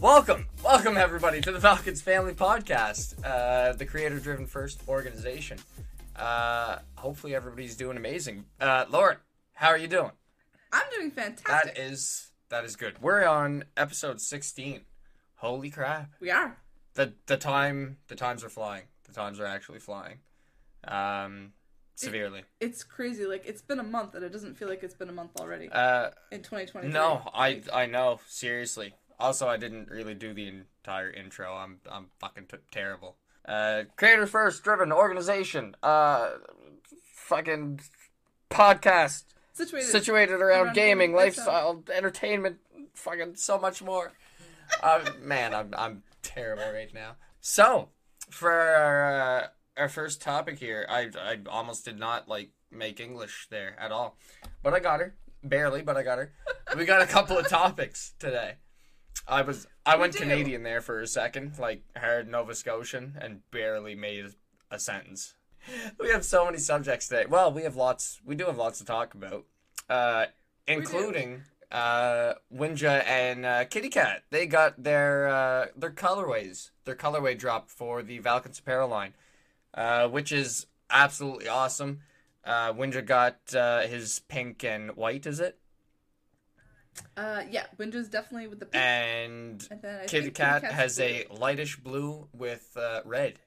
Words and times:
Welcome, 0.00 0.46
welcome 0.64 0.96
everybody 0.96 1.40
to 1.42 1.52
the 1.52 1.58
Valkence 1.58 2.00
Family 2.00 2.32
Podcast, 2.32 3.14
uh, 3.24 3.74
the 3.74 3.84
creator-driven 3.84 4.46
first 4.46 4.80
organization. 4.88 5.58
Uh, 6.16 6.78
hopefully 6.96 7.34
everybody's 7.34 7.76
doing 7.76 7.96
amazing. 7.98 8.46
Uh, 8.60 8.86
Lauren, 8.88 9.18
how 9.52 9.68
are 9.68 9.76
you 9.76 9.88
doing? 9.88 10.12
I'm 10.72 10.82
doing 10.96 11.10
fantastic. 11.10 11.46
That 11.74 11.78
is 11.78 12.30
that 12.48 12.64
is 12.64 12.76
good. 12.76 13.00
We're 13.02 13.24
on 13.26 13.64
episode 13.76 14.20
16. 14.20 14.82
Holy 15.36 15.70
crap! 15.70 16.10
we 16.20 16.30
are. 16.30 16.56
The 16.94 17.12
the 17.26 17.36
time 17.36 17.98
the 18.08 18.14
times 18.16 18.42
are 18.44 18.48
flying. 18.50 18.84
The 19.04 19.12
times 19.12 19.38
are 19.40 19.46
actually 19.46 19.80
flying, 19.80 20.18
um, 20.86 21.52
severely. 21.94 22.42
It's 22.60 22.84
crazy. 22.84 23.26
Like 23.26 23.44
it's 23.46 23.62
been 23.62 23.80
a 23.80 23.84
month, 23.84 24.14
and 24.14 24.24
it 24.24 24.32
doesn't 24.32 24.54
feel 24.56 24.68
like 24.68 24.82
it's 24.82 24.94
been 24.94 25.08
a 25.08 25.12
month 25.12 25.32
already 25.40 25.68
Uh, 25.70 26.10
in 26.30 26.38
2020. 26.42 26.88
no, 26.88 27.28
I 27.34 27.62
I 27.72 27.86
know 27.86 28.20
seriously. 28.28 28.94
Also, 29.20 29.48
I 29.48 29.56
didn't 29.56 29.88
really 29.90 30.14
do 30.14 30.32
the 30.34 30.48
entire 30.48 31.10
intro. 31.10 31.54
I'm 31.54 31.78
I'm 31.90 32.06
fucking 32.18 32.46
t- 32.46 32.56
terrible. 32.70 33.16
Uh, 33.46 33.84
creator 33.96 34.26
first 34.26 34.64
driven 34.64 34.92
organization. 34.92 35.74
Uh, 35.82 36.30
fucking 37.14 37.80
podcast 38.50 39.24
situated. 39.52 39.86
situated 39.88 40.40
around, 40.40 40.66
Around 40.66 40.74
gaming, 40.74 41.12
lifestyle, 41.14 41.82
entertainment, 41.94 42.58
fucking 42.94 43.36
so 43.36 43.58
much 43.58 43.82
more. 43.82 44.12
uh, 44.82 45.04
man, 45.20 45.54
I'm 45.54 45.74
I'm 45.76 46.02
terrible 46.22 46.70
right 46.72 46.92
now. 46.92 47.16
So, 47.40 47.88
for 48.30 48.50
our, 48.52 49.20
uh, 49.20 49.46
our 49.76 49.88
first 49.88 50.20
topic 50.22 50.58
here, 50.58 50.86
I 50.88 51.10
I 51.18 51.38
almost 51.48 51.84
did 51.84 51.98
not 51.98 52.28
like 52.28 52.50
make 52.70 53.00
English 53.00 53.48
there 53.50 53.74
at 53.78 53.92
all, 53.92 54.16
but 54.62 54.74
I 54.74 54.80
got 54.80 55.00
her 55.00 55.14
barely, 55.42 55.82
but 55.82 55.96
I 55.96 56.02
got 56.02 56.18
her. 56.18 56.32
We 56.76 56.84
got 56.84 57.02
a 57.02 57.06
couple 57.06 57.36
of 57.38 57.48
topics 57.48 58.14
today. 58.18 58.54
I 59.30 59.42
was 59.42 59.66
I 59.86 59.96
went. 59.96 60.16
Canadian 60.16 60.64
there 60.64 60.80
for 60.80 61.00
a 61.00 61.06
second, 61.06 61.58
like 61.58 61.82
heard 61.96 62.28
Nova 62.28 62.54
Scotian, 62.54 63.16
and 63.20 63.48
barely 63.52 63.94
made 63.94 64.26
a 64.70 64.78
sentence. 64.78 65.34
We 65.98 66.10
have 66.10 66.24
so 66.24 66.44
many 66.44 66.58
subjects 66.58 67.06
today. 67.06 67.26
Well, 67.28 67.52
we 67.52 67.62
have 67.62 67.76
lots. 67.76 68.20
We 68.24 68.34
do 68.34 68.46
have 68.46 68.58
lots 68.58 68.78
to 68.78 68.84
talk 68.84 69.14
about, 69.14 69.44
uh, 69.88 70.26
including 70.66 71.42
uh, 71.70 72.34
Winja 72.52 73.04
and 73.06 73.46
uh, 73.46 73.64
Kittykat. 73.66 74.22
They 74.30 74.46
got 74.46 74.82
their 74.82 75.28
uh, 75.28 75.66
their 75.76 75.92
colorways, 75.92 76.70
their 76.84 76.96
colorway 76.96 77.38
drop 77.38 77.70
for 77.70 78.02
the 78.02 78.18
Valkence 78.18 78.58
apparel 78.58 78.88
line, 78.88 79.14
uh, 79.74 80.08
which 80.08 80.32
is 80.32 80.66
absolutely 80.90 81.46
awesome. 81.46 82.00
Uh, 82.44 82.72
Winja 82.72 83.04
got 83.04 83.38
uh, 83.54 83.82
his 83.82 84.20
pink 84.26 84.64
and 84.64 84.96
white. 84.96 85.24
Is 85.24 85.38
it? 85.38 85.59
Uh, 87.16 87.42
yeah, 87.50 87.66
Windows 87.78 88.08
definitely 88.08 88.46
with 88.48 88.60
the 88.60 88.66
pink. 88.66 88.82
And 88.82 89.68
and 89.70 89.82
Kittykat 89.82 90.62
has 90.64 90.98
a 91.00 91.26
lightish 91.30 91.76
blue 91.76 92.28
with 92.32 92.76
uh, 92.76 93.02
red, 93.04 93.38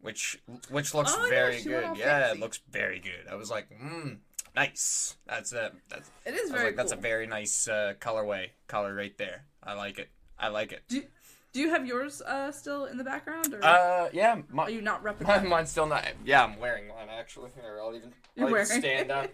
which 0.00 0.40
which 0.70 0.94
looks 0.94 1.14
Oh, 1.16 1.26
very 1.28 1.54
went 1.54 1.64
good. 1.64 1.96
Yeah, 1.98 2.30
it 2.32 2.40
looks 2.40 2.60
very 2.70 2.98
good. 2.98 3.30
I 3.30 3.34
was 3.34 3.50
like, 3.50 3.68
mm, 3.70 4.18
nice. 4.56 5.16
That's 5.26 5.52
a 5.52 5.72
that's. 5.88 6.10
It 6.24 6.34
is 6.34 6.50
very 6.50 6.66
like, 6.66 6.76
that's 6.76 6.92
a 6.92 6.96
very 6.96 7.26
nice 7.26 7.68
uh, 7.68 7.94
colorway 8.00 8.50
color 8.66 8.94
right 8.94 9.16
there. 9.18 9.44
I 9.62 9.74
like 9.74 9.98
it. 9.98 10.08
I 10.38 10.48
like 10.48 10.72
it. 10.72 10.82
Do, 10.88 11.02
do 11.52 11.60
you 11.60 11.70
have 11.70 11.86
yours 11.86 12.22
uh 12.22 12.50
still 12.52 12.86
in 12.86 12.96
the 12.96 13.04
background, 13.04 13.52
or 13.54 13.64
Uh, 13.64 14.08
yeah, 14.12 14.40
are 14.56 14.70
you 14.70 14.80
not 14.80 15.04
repping? 15.04 15.22
my 15.26 15.38
that? 15.38 15.46
mine's 15.46 15.70
still 15.70 15.86
not. 15.86 16.06
Yeah, 16.24 16.44
I'm 16.44 16.58
wearing 16.58 16.88
one 16.88 17.08
actually. 17.10 17.50
Here, 17.54 17.78
I'll 17.80 17.94
even, 17.94 18.12
I'll 18.38 18.48
even 18.48 18.66
stand 18.66 19.10
up. 19.10 19.30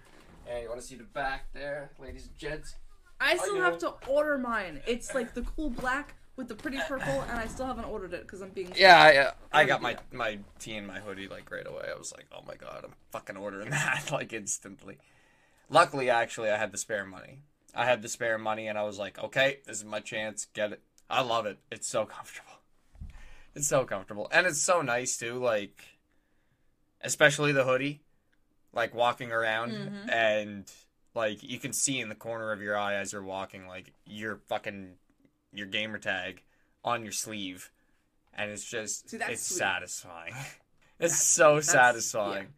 Hey, 0.47 0.63
you 0.63 0.69
want 0.69 0.81
to 0.81 0.87
see 0.87 0.95
the 0.95 1.03
back 1.03 1.53
there, 1.53 1.91
ladies 1.99 2.29
and 2.29 2.37
gents? 2.39 2.77
I 3.21 3.37
still 3.37 3.57
do. 3.57 3.61
have 3.63 3.79
to 3.79 3.95
order 4.07 4.39
mine. 4.39 4.81
It's 4.87 5.13
like 5.13 5.35
the 5.35 5.43
cool 5.43 5.71
black 5.71 6.15
with 6.37 6.47
the 6.47 6.55
pretty 6.55 6.79
purple, 6.87 7.23
and 7.23 7.33
I 7.33 7.49
still 7.49 7.67
haven't 7.67 7.87
ordered 7.87 8.13
it 8.13 8.23
because 8.23 8.43
I'm 8.43 8.51
being. 8.51 8.73
Yeah, 8.77 9.01
I, 9.03 9.17
uh, 9.17 9.31
I 9.53 9.65
got 9.65 9.83
my 9.83 9.95
that. 9.95 10.13
my 10.13 10.39
tee 10.61 10.77
and 10.77 10.87
my 10.87 11.01
hoodie 11.01 11.27
like 11.27 11.51
right 11.51 11.67
away. 11.67 11.87
I 11.93 11.99
was 11.99 12.13
like, 12.13 12.27
oh 12.31 12.45
my 12.47 12.55
god, 12.55 12.83
I'm 12.85 12.93
fucking 13.11 13.37
ordering 13.37 13.71
that 13.71 14.11
like 14.13 14.33
instantly. 14.33 14.99
Luckily, 15.69 16.11
actually, 16.11 16.51
I 16.51 16.59
had 16.59 16.71
the 16.71 16.79
spare 16.79 17.05
money. 17.05 17.41
I 17.75 17.85
had 17.85 18.03
the 18.03 18.09
spare 18.09 18.39
money, 18.39 18.69
and 18.69 18.79
I 18.79 18.85
was 18.85 18.99
like, 18.99 19.19
okay, 19.19 19.59
this 19.67 19.79
is 19.79 19.85
my 19.85 19.99
chance. 19.99 20.47
Get 20.55 20.73
it. 20.73 20.83
I 21.11 21.23
love 21.23 21.47
it. 21.47 21.59
It's 21.73 21.89
so 21.89 22.05
comfortable. 22.05 22.53
It's 23.57 23.67
so 23.67 23.85
comfortable, 23.85 24.29
and 24.31 24.47
it's 24.47 24.63
so 24.63 24.81
nice 24.81 25.17
too. 25.17 25.39
Like, 25.39 25.83
especially 27.01 27.51
the 27.51 27.65
hoodie, 27.65 28.03
like 28.77 28.95
walking 28.95 29.33
around 29.33 29.73
Mhm. 29.73 30.13
and 30.13 30.71
like 31.15 31.43
you 31.43 31.59
can 31.59 31.73
see 31.73 31.99
in 31.99 32.09
the 32.09 32.15
corner 32.15 32.53
of 32.53 32.61
your 32.63 32.77
eye 32.77 32.95
as 32.95 33.13
you're 33.13 33.23
walking, 33.25 33.67
like 33.67 33.93
your 34.05 34.37
fucking 34.37 34.99
your 35.53 35.67
gamer 35.67 35.99
tag 35.99 36.43
on 36.85 37.03
your 37.03 37.13
sleeve, 37.13 37.73
and 38.35 38.51
it's 38.51 38.65
just 38.71 39.09
See, 39.11 39.17
it's 39.17 39.43
sweet. 39.43 39.59
satisfying. 39.59 40.35
it's 41.01 41.17
so 41.21 41.55
that's- 41.55 41.71
satisfying. 41.73 42.53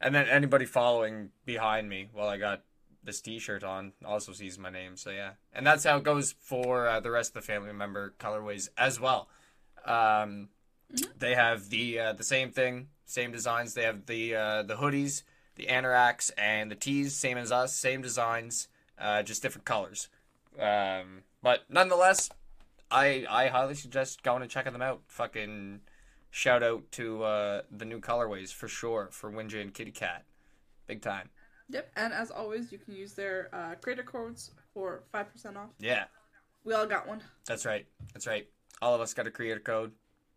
And 0.00 0.14
then 0.14 0.28
anybody 0.28 0.66
following 0.66 1.30
behind 1.44 1.88
me 1.88 2.08
while 2.12 2.28
I 2.28 2.36
got 2.36 2.62
this 3.02 3.20
T-shirt 3.20 3.64
on 3.64 3.92
also 4.04 4.32
sees 4.32 4.58
my 4.58 4.70
name. 4.70 4.96
So 4.96 5.10
yeah, 5.10 5.32
and 5.52 5.66
that's 5.66 5.84
how 5.84 5.96
it 5.96 6.04
goes 6.04 6.32
for 6.32 6.86
uh, 6.88 7.00
the 7.00 7.10
rest 7.10 7.30
of 7.34 7.42
the 7.42 7.46
family 7.46 7.72
member 7.72 8.14
colorways 8.18 8.68
as 8.78 9.00
well. 9.00 9.28
Um, 9.84 10.48
They 11.18 11.34
have 11.34 11.70
the 11.70 11.98
uh, 11.98 12.12
the 12.12 12.24
same 12.24 12.50
thing, 12.50 12.88
same 13.06 13.32
designs. 13.32 13.74
They 13.74 13.82
have 13.84 14.06
the 14.06 14.34
uh, 14.34 14.62
the 14.62 14.76
hoodies, 14.76 15.22
the 15.56 15.66
anoraks, 15.66 16.30
and 16.38 16.70
the 16.70 16.74
tees, 16.76 17.16
same 17.16 17.38
as 17.38 17.50
us, 17.52 17.74
same 17.74 18.02
designs, 18.02 18.68
uh, 18.98 19.22
just 19.22 19.42
different 19.42 19.64
colors. 19.64 20.08
Um, 20.58 21.22
but 21.42 21.64
nonetheless, 21.68 22.30
I 22.90 23.26
I 23.28 23.48
highly 23.48 23.74
suggest 23.74 24.22
going 24.22 24.42
and 24.42 24.50
checking 24.50 24.72
them 24.72 24.82
out. 24.82 25.02
Fucking 25.08 25.80
shout 26.30 26.62
out 26.62 26.90
to 26.92 27.22
uh, 27.24 27.62
the 27.70 27.84
new 27.84 28.00
colorways 28.00 28.52
for 28.52 28.68
sure 28.68 29.08
for 29.10 29.30
Winja 29.30 29.60
and 29.60 29.72
Kittykat, 29.72 30.20
big 30.86 31.02
time. 31.02 31.30
Yep, 31.70 31.90
and 31.96 32.12
as 32.12 32.30
always, 32.30 32.70
you 32.70 32.78
can 32.78 32.94
use 32.94 33.14
their 33.14 33.48
uh, 33.52 33.74
creator 33.80 34.02
codes 34.02 34.50
for 34.74 35.02
five 35.10 35.32
percent 35.32 35.56
off. 35.56 35.70
Yeah, 35.80 36.04
We 36.64 36.74
all 36.74 36.86
got 36.86 37.08
one. 37.08 37.22
that's 37.46 37.64
right. 37.64 37.86
That's 38.12 38.26
right. 38.26 38.46
All 38.82 38.94
of 38.94 39.00
us 39.00 39.14
got 39.14 39.26
a 39.26 39.30
creator 39.30 39.60
code. 39.60 39.92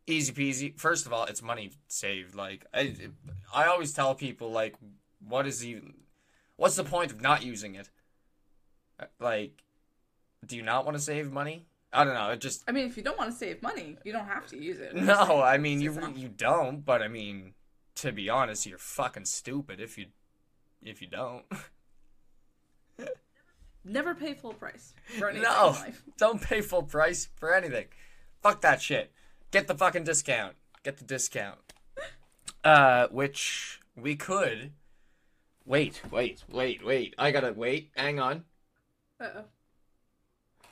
Easy 0.08 0.32
peasy. 0.32 0.80
First 0.80 1.06
of 1.06 1.14
all, 1.14 1.26
it's 1.26 1.42
money 1.44 1.72
saved. 1.88 2.34
Like 2.34 2.66
I, 2.74 2.96
I 3.54 3.66
always 3.66 3.94
tell 3.94 4.16
people, 4.16 4.52
like, 4.52 4.76
what 5.28 5.46
is 5.46 5.66
even, 5.66 5.94
what's 6.56 6.76
the 6.76 6.84
point 6.86 7.12
of 7.12 7.22
not 7.22 7.44
using 7.44 7.76
it? 7.76 7.90
Like, 9.20 9.64
do 10.46 10.56
you 10.56 10.64
not 10.64 10.86
want 10.86 10.96
to 10.96 11.04
save 11.04 11.32
money? 11.32 11.66
I 11.92 12.04
don't 12.04 12.14
know. 12.14 12.30
It 12.30 12.42
just 12.42 12.64
I 12.68 12.72
mean, 12.72 12.86
if 12.88 12.98
you 12.98 13.04
don't 13.04 13.18
want 13.18 13.32
to 13.32 13.38
save 13.38 13.62
money, 13.62 13.98
you 14.04 14.12
don't 14.12 14.28
have 14.28 14.48
to 14.48 14.58
use 14.58 14.80
it. 14.80 14.96
no. 14.96 15.42
I 15.42 15.58
mean, 15.58 15.82
you 15.82 15.98
you 16.16 16.30
don't. 16.30 16.86
But 16.86 17.02
I 17.02 17.08
mean, 17.08 17.54
to 17.96 18.12
be 18.12 18.30
honest, 18.30 18.66
you're 18.66 18.78
fucking 18.78 19.26
stupid 19.26 19.80
if 19.80 19.98
you 19.98 20.08
if 20.82 21.02
you 21.02 21.08
don't. 21.08 21.44
Never 23.84 24.14
pay 24.16 24.34
full 24.34 24.54
price 24.54 24.94
for 25.18 25.30
anything 25.30 25.44
No, 25.44 25.76
don't 26.18 26.42
pay 26.42 26.62
full 26.62 26.84
price 26.84 27.30
for 27.38 27.54
anything. 27.54 27.86
Fuck 28.42 28.62
that 28.62 28.82
shit. 28.82 29.12
Get 29.52 29.68
the 29.68 29.76
fucking 29.76 30.04
discount. 30.04 30.56
Get 30.84 30.98
the 30.98 31.06
discount. 31.06 31.58
Uh, 32.64 33.08
which 33.08 33.80
we 33.96 34.16
could. 34.16 34.72
Wait, 35.66 36.02
wait, 36.12 36.44
wait, 36.50 36.86
wait. 36.86 37.14
I 37.18 37.32
gotta 37.32 37.54
wait. 37.54 37.92
Hang 37.96 38.20
on. 38.20 38.44
Uh-oh. 39.20 39.46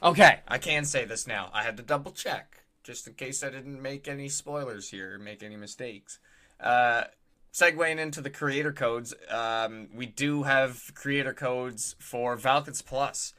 Okay, 0.03 0.39
I 0.47 0.57
can 0.57 0.85
say 0.85 1.05
this 1.05 1.25
now. 1.25 1.49
I 1.53 1.63
had 1.63 1.77
to 1.77 1.83
double 1.83 2.11
check 2.11 2.65
just 2.83 3.07
in 3.07 3.13
case 3.15 3.43
I 3.43 3.49
didn't 3.49 3.81
make 3.81 4.07
any 4.07 4.29
spoilers 4.29 4.89
here 4.89 5.17
make 5.17 5.41
any 5.41 5.55
mistakes. 5.57 6.19
Uh, 6.59 7.05
segueing 7.51 7.97
into 7.97 8.21
the 8.21 8.29
creator 8.29 8.71
codes, 8.71 9.13
um, 9.29 9.87
we 9.93 10.05
do 10.05 10.43
have 10.43 10.91
creator 10.93 11.33
codes 11.33 11.95
for 11.99 12.35
Valkence 12.35 12.81
Plus 12.81 13.33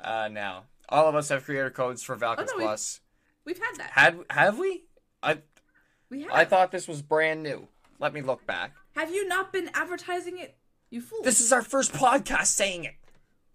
uh, 0.00 0.28
now. 0.30 0.64
All 0.88 1.06
of 1.08 1.14
us 1.14 1.28
have 1.28 1.44
creator 1.44 1.70
codes 1.70 2.02
for 2.02 2.16
Valkence 2.16 2.50
no, 2.52 2.58
we- 2.58 2.64
Plus. 2.64 3.00
We've 3.44 3.58
had 3.58 3.76
that. 3.78 3.90
Had 3.90 4.18
have 4.30 4.58
we? 4.58 4.84
I 5.22 5.38
we 6.10 6.22
have. 6.22 6.32
I 6.32 6.44
thought 6.44 6.72
this 6.72 6.88
was 6.88 7.02
brand 7.02 7.42
new. 7.42 7.68
Let 7.98 8.12
me 8.12 8.22
look 8.22 8.46
back. 8.46 8.74
Have 8.96 9.10
you 9.14 9.28
not 9.28 9.52
been 9.52 9.70
advertising 9.74 10.38
it? 10.38 10.56
You 10.90 11.00
fool. 11.00 11.22
This 11.22 11.40
is 11.40 11.52
our 11.52 11.62
first 11.62 11.92
podcast 11.92 12.46
saying 12.46 12.84
it. 12.84 12.94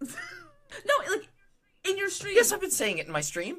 no, 0.00 1.14
like 1.14 1.28
in 1.88 1.98
your 1.98 2.08
stream. 2.08 2.34
Yes, 2.36 2.52
I've 2.52 2.60
been 2.60 2.70
saying 2.70 2.98
it 2.98 3.06
in 3.06 3.12
my 3.12 3.20
stream. 3.20 3.58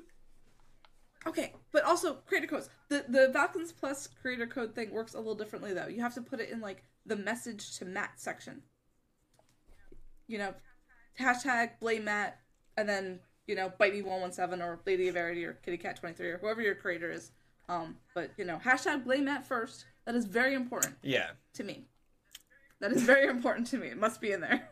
Okay, 1.25 1.53
but 1.71 1.83
also 1.83 2.15
creator 2.25 2.47
codes. 2.47 2.69
The 2.89 3.05
the 3.07 3.29
Valkence 3.31 3.71
Plus 3.71 4.07
creator 4.21 4.47
code 4.47 4.73
thing 4.73 4.91
works 4.91 5.13
a 5.13 5.17
little 5.17 5.35
differently 5.35 5.73
though. 5.73 5.87
You 5.87 6.01
have 6.01 6.13
to 6.15 6.21
put 6.21 6.39
it 6.39 6.49
in 6.49 6.61
like 6.61 6.83
the 7.05 7.15
message 7.15 7.77
to 7.77 7.85
Matt 7.85 8.19
section. 8.19 8.63
You 10.27 10.39
know, 10.39 10.53
hashtag 11.19 11.79
blame 11.79 12.05
Matt, 12.05 12.39
and 12.77 12.87
then 12.87 13.19
you 13.47 13.55
know 13.55 13.71
bite 13.79 13.93
me 13.93 14.01
one 14.01 14.21
one 14.21 14.31
seven 14.31 14.61
or 14.61 14.79
Lady 14.85 15.11
Everity 15.11 15.43
or 15.45 15.57
Kittykat 15.65 15.95
twenty 15.99 16.15
three 16.15 16.29
or 16.29 16.37
whoever 16.37 16.61
your 16.61 16.75
creator 16.75 17.11
is. 17.11 17.31
Um, 17.69 17.97
but 18.13 18.31
you 18.37 18.45
know, 18.45 18.59
hashtag 18.63 19.03
blame 19.03 19.25
Matt 19.25 19.45
first. 19.45 19.85
That 20.05 20.15
is 20.15 20.25
very 20.25 20.53
important 20.53 20.95
Yeah. 21.01 21.31
to 21.55 21.63
me. 21.63 21.85
That 22.79 22.91
is 22.93 23.01
very 23.03 23.27
important 23.29 23.67
to 23.67 23.77
me. 23.77 23.87
It 23.87 23.97
must 23.99 24.21
be 24.21 24.31
in 24.31 24.39
there. 24.41 24.69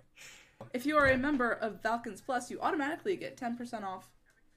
If 0.73 0.85
you 0.85 0.95
are 0.97 1.07
a 1.07 1.17
member 1.17 1.51
of 1.51 1.81
Valkence 1.83 2.21
Plus, 2.21 2.49
you 2.49 2.61
automatically 2.61 3.17
get 3.17 3.35
10% 3.35 3.83
off 3.83 4.09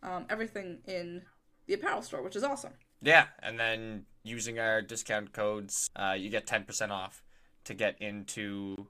um, 0.05 0.27
everything 0.31 0.79
in 0.87 1.23
the 1.67 1.75
apparel 1.75 2.03
store, 2.03 2.23
which 2.23 2.37
is 2.37 2.45
awesome. 2.45 2.73
Yeah, 3.03 3.27
and 3.43 3.59
then 3.59 4.05
using 4.23 4.61
our 4.61 4.81
discount 4.83 5.33
codes, 5.33 5.91
uh, 5.97 6.15
you 6.17 6.31
get 6.31 6.47
ten 6.47 6.65
percent 6.65 6.93
off 6.93 7.23
to 7.65 7.75
get 7.75 8.01
into 8.01 8.87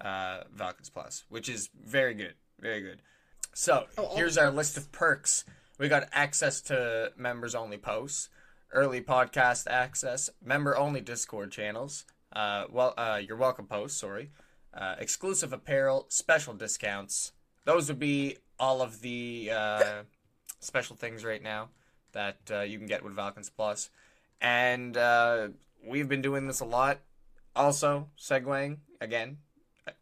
uh, 0.00 0.40
Valkence 0.52 0.90
Plus, 0.90 1.24
which 1.28 1.48
is 1.48 1.68
very 1.84 2.14
good, 2.14 2.34
very 2.60 2.80
good. 2.80 3.00
So 3.54 3.86
Oh, 3.96 4.16
here's 4.16 4.36
our 4.36 4.50
list 4.50 4.76
of 4.76 4.90
perks. 4.90 5.44
We 5.78 5.88
got 5.88 6.08
access 6.12 6.60
to 6.62 7.12
members 7.16 7.54
only 7.54 7.78
posts, 7.78 8.28
early 8.72 9.00
podcast 9.00 9.68
access, 9.68 10.28
member 10.44 10.76
only 10.76 11.00
Discord 11.00 11.52
channels, 11.52 12.04
uh, 12.32 12.64
well, 12.70 12.94
uh, 12.96 13.20
your 13.24 13.36
welcome 13.36 13.66
posts, 13.66 14.00
sorry, 14.00 14.30
uh, 14.72 14.96
exclusive 14.98 15.52
apparel, 15.52 16.06
special 16.08 16.54
discounts. 16.54 17.32
Those 17.64 17.88
would 17.88 18.00
be 18.00 18.38
all 18.58 18.82
of 18.82 19.00
the 19.00 19.50
uh, 19.52 20.02
special 20.60 20.96
things 20.96 21.24
right 21.24 21.42
now 21.42 21.68
that 22.12 22.38
uh, 22.50 22.60
you 22.60 22.78
can 22.78 22.88
get 22.88 23.04
with 23.04 23.14
Valkence 23.14 23.50
Plus. 23.50 23.88
And 24.40 24.96
uh, 24.96 25.48
we've 25.86 26.08
been 26.08 26.22
doing 26.22 26.46
this 26.48 26.60
a 26.60 26.64
lot. 26.64 26.98
Also, 27.54 28.08
segueing 28.18 28.78
again, 29.00 29.38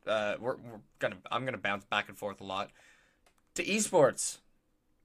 uh, 0.06 0.36
we're, 0.40 0.56
we're 0.56 0.80
gonna 0.98 1.16
I'm 1.30 1.44
gonna 1.44 1.58
bounce 1.58 1.84
back 1.84 2.08
and 2.08 2.16
forth 2.16 2.40
a 2.40 2.44
lot 2.44 2.70
to 3.54 3.64
esports. 3.64 4.38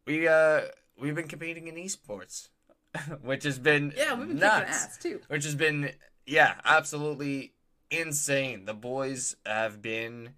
We 0.06 0.28
uh 0.28 0.62
we've 1.00 1.16
been 1.16 1.28
competing 1.28 1.68
in 1.68 1.76
esports, 1.76 2.50
which 3.22 3.44
has 3.44 3.60
been 3.60 3.94
Yeah, 3.96 4.14
we've 4.16 4.28
been 4.30 4.38
nuts. 4.38 4.86
ass 4.86 4.98
too. 4.98 5.22
which 5.28 5.44
has 5.44 5.56
been 5.56 5.92
yeah 6.26 6.56
absolutely 6.66 7.54
insane. 7.92 8.66
The 8.66 8.74
boys 8.74 9.36
have 9.46 9.82
been 9.82 10.32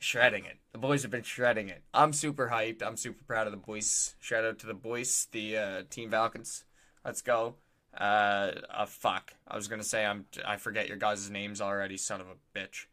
shredding 0.00 0.44
it. 0.44 0.58
The 0.72 0.78
boys 0.78 1.02
have 1.02 1.10
been 1.10 1.22
shredding 1.22 1.68
it. 1.68 1.82
I'm 1.92 2.12
super 2.12 2.48
hyped. 2.48 2.82
I'm 2.82 2.96
super 2.96 3.22
proud 3.24 3.46
of 3.46 3.52
the 3.52 3.56
boys. 3.58 4.14
Shout 4.20 4.44
out 4.44 4.58
to 4.60 4.66
the 4.66 4.74
boys 4.74 5.28
the 5.32 5.56
uh, 5.56 5.82
team 5.88 6.10
Valkence. 6.10 6.64
Let's 7.04 7.22
go. 7.22 7.56
Uh, 7.96 8.50
uh 8.70 8.86
fuck. 8.86 9.34
I 9.46 9.54
was 9.54 9.68
gonna 9.68 9.84
say 9.84 10.04
i'm 10.04 10.24
i 10.44 10.56
forget 10.56 10.88
your 10.88 10.96
guys' 10.96 11.30
names 11.30 11.60
already 11.60 11.96
son 11.96 12.20
of 12.20 12.26
a 12.26 12.58
bitch 12.58 12.86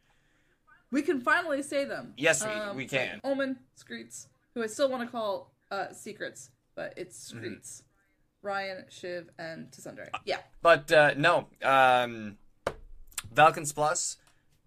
We 0.92 1.02
can 1.02 1.22
finally 1.22 1.64
say 1.64 1.86
them. 1.86 2.14
Yes, 2.18 2.46
we- 2.46 2.78
we 2.78 2.86
can. 2.88 3.22
Omen, 3.24 3.58
Screets, 3.78 4.28
who 4.54 4.62
I 4.64 4.68
still 4.68 4.90
want 4.90 5.04
to 5.04 5.12
call 5.12 5.52
uh, 5.72 5.92
Secrets, 5.94 6.52
but 6.76 6.94
it's 6.98 7.32
Mm-hmm. 7.32 7.54
Ryan, 8.44 8.86
Shiv, 8.90 9.30
and 9.38 9.70
Tsundere. 9.72 10.10
Yeah. 10.26 10.40
But 10.62 10.92
uh, 10.92 11.14
no, 11.16 11.48
um, 11.64 12.38
Valkence 13.32 13.72
Plus 13.72 14.18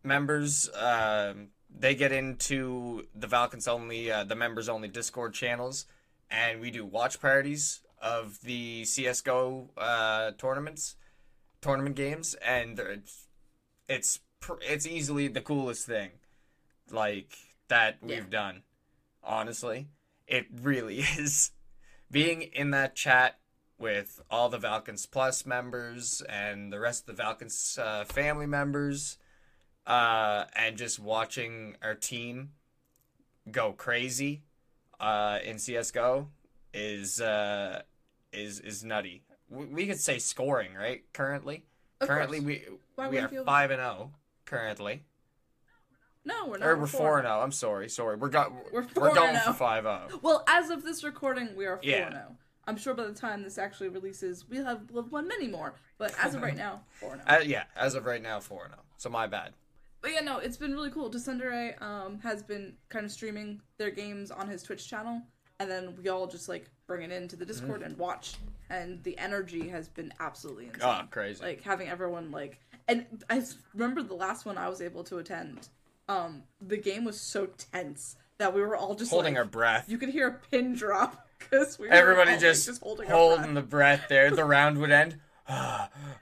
members 0.03 0.71
um, 0.77 1.49
they 1.77 1.95
get 1.97 2.13
into 2.13 3.07
the 3.15 3.27
Valkence 3.27 3.67
only, 3.67 4.11
uh, 4.13 4.23
the 4.25 4.37
members 4.37 4.69
only 4.69 4.87
Discord 4.89 5.35
channels, 5.35 5.87
and 6.31 6.61
we 6.61 6.71
do 6.71 6.85
watch 6.87 7.21
parties 7.21 7.81
of 8.01 8.41
the 8.43 8.85
CS:GO 8.85 9.71
uh, 9.77 10.31
tournaments, 10.39 10.95
tournament 11.61 11.97
games, 11.97 12.35
and 12.35 12.79
it's 12.79 13.27
it's 13.89 14.21
it's 14.63 14.87
easily 14.87 15.29
the 15.29 15.41
coolest 15.41 15.87
thing, 15.87 16.11
like 16.91 17.37
that 17.69 17.99
we've 18.03 18.31
done. 18.31 18.63
Honestly, 19.23 19.89
it 20.27 20.47
really 20.63 20.99
is. 21.19 21.51
Being 22.11 22.43
in 22.43 22.71
that 22.71 22.95
chat 22.95 23.39
with 23.79 24.23
all 24.31 24.49
the 24.49 24.59
Valkence 24.59 25.07
Plus 25.07 25.45
members 25.45 26.23
and 26.29 26.73
the 26.73 26.79
rest 26.79 27.09
of 27.09 27.17
the 27.17 27.23
Valkence 27.23 27.79
uh, 27.79 28.05
family 28.05 28.47
members, 28.47 29.19
uh, 29.87 30.45
and 30.55 30.77
just 30.77 30.99
watching 30.99 31.77
our 31.83 31.95
team 31.95 32.53
go 33.51 33.73
crazy 33.73 34.43
uh, 35.01 35.39
in 35.45 35.59
CS:GO 35.59 36.29
is 36.73 37.21
uh, 37.21 37.83
is 38.33 38.61
is 38.61 38.85
nutty. 38.85 39.23
We, 39.51 39.67
we 39.67 39.87
could 39.87 40.01
say 40.01 40.19
scoring 40.19 40.75
right 40.75 41.03
currently. 41.13 41.65
Of 42.01 42.09
currently, 42.09 42.39
course. 42.39 42.47
we 42.47 42.63
Why 42.95 43.09
we 43.09 43.19
are 43.19 43.29
five 43.45 43.71
and 43.71 43.81
zero 43.81 44.13
currently. 44.45 45.03
No, 46.25 46.47
we're 46.47 46.59
not. 46.59 46.69
Or 46.69 46.77
we're 46.79 46.87
four 46.87 47.19
and 47.19 47.27
zero. 47.27 47.41
I'm 47.41 47.53
sorry, 47.53 47.89
sorry. 47.89 48.17
We're 48.17 48.29
got 48.31 48.51
We're 48.73 48.87
we're 48.97 49.15
going 49.15 49.35
and 49.37 49.43
for 49.43 49.53
five 49.53 49.85
zero. 49.85 50.09
Well, 50.23 50.45
as 50.49 50.71
of 50.71 50.83
this 50.83 51.05
recording, 51.05 51.55
we 51.55 51.67
are 51.67 51.77
4 51.77 51.85
Yeah. 51.85 52.09
now. 52.09 52.37
I'm 52.67 52.79
sure 52.79 52.95
by 52.95 53.05
the 53.05 53.13
time 53.13 53.43
this 53.43 53.59
actually 53.59 53.91
releases, 53.91 54.49
we'll 54.49 54.65
have, 54.65 54.91
we'll 54.91 55.03
have 55.03 55.13
won 55.13 55.29
many 55.29 55.49
more. 55.49 55.75
But 55.99 56.15
as 56.23 56.35
of 56.35 56.41
right 56.41 56.57
now, 56.67 56.81
4 56.93 57.17
now. 57.17 57.23
Uh, 57.37 57.41
yeah, 57.45 57.65
as 57.77 57.95
of 57.95 58.07
right 58.07 58.23
now, 58.23 58.41
four 58.41 58.65
and 58.65 58.73
zero. 58.73 58.83
So 58.97 59.11
my 59.11 59.27
bad. 59.27 59.53
But 60.01 60.13
yeah, 60.13 60.21
no, 60.21 60.39
it's 60.39 60.57
been 60.57 60.73
really 60.73 60.91
cool. 60.91 61.11
Tsundere 61.11 61.81
um, 61.83 62.19
has 62.21 62.43
been 62.43 62.75
kind 62.89 63.05
of 63.05 63.13
streaming 63.13 63.61
their 63.79 63.91
games 63.91 64.31
on 64.31 64.49
his 64.49 64.63
Twitch 64.63 64.89
channel, 64.89 65.21
and 65.61 65.71
then 65.71 65.95
we 66.03 66.09
all 66.09 66.27
just 66.27 66.49
like 66.49 66.71
bring 66.87 67.03
it 67.03 67.13
into 67.13 67.37
the 67.37 67.45
Discord 67.45 67.81
Mm-hmm. 67.81 67.91
and 67.91 67.99
watch. 67.99 68.37
And 68.71 69.03
the 69.03 69.17
energy 69.19 69.69
has 69.69 69.89
been 69.89 70.13
absolutely 70.21 70.67
insane. 70.69 70.83
Oh, 70.83 71.03
crazy. 71.11 71.43
Like 71.45 71.63
having 71.63 71.89
everyone 71.89 72.31
like, 72.31 72.59
and 72.89 73.07
I 73.31 73.43
remember 73.73 74.03
the 74.03 74.15
last 74.15 74.45
one 74.47 74.59
I 74.59 74.69
was 74.69 74.81
able 74.81 75.05
to 75.05 75.19
attend. 75.19 75.69
Um, 76.09 76.43
the 76.61 76.77
game 76.77 77.05
was 77.05 77.19
so 77.21 77.47
tense 77.47 78.17
that 78.39 78.55
we 78.55 78.61
were 78.61 78.77
all 78.77 78.95
just 78.95 79.11
Holding 79.11 79.35
like, 79.35 79.39
our 79.39 79.45
breath. 79.47 79.89
You 79.89 79.99
could 79.99 80.11
hear 80.11 80.29
a 80.29 80.33
pin 80.51 80.75
drop 80.75 81.27
because 81.39 81.79
we 81.79 81.89
Everybody 81.89 82.31
all, 82.31 82.35
like, 82.35 82.41
just, 82.43 82.67
just 82.67 82.83
holding, 82.83 83.09
holding 83.09 83.39
breath. 83.39 83.55
the 83.55 83.63
breath 83.63 84.07
there. 84.09 84.31
The 84.31 84.45
round 84.45 84.79
would 84.79 84.91
end. 84.91 85.19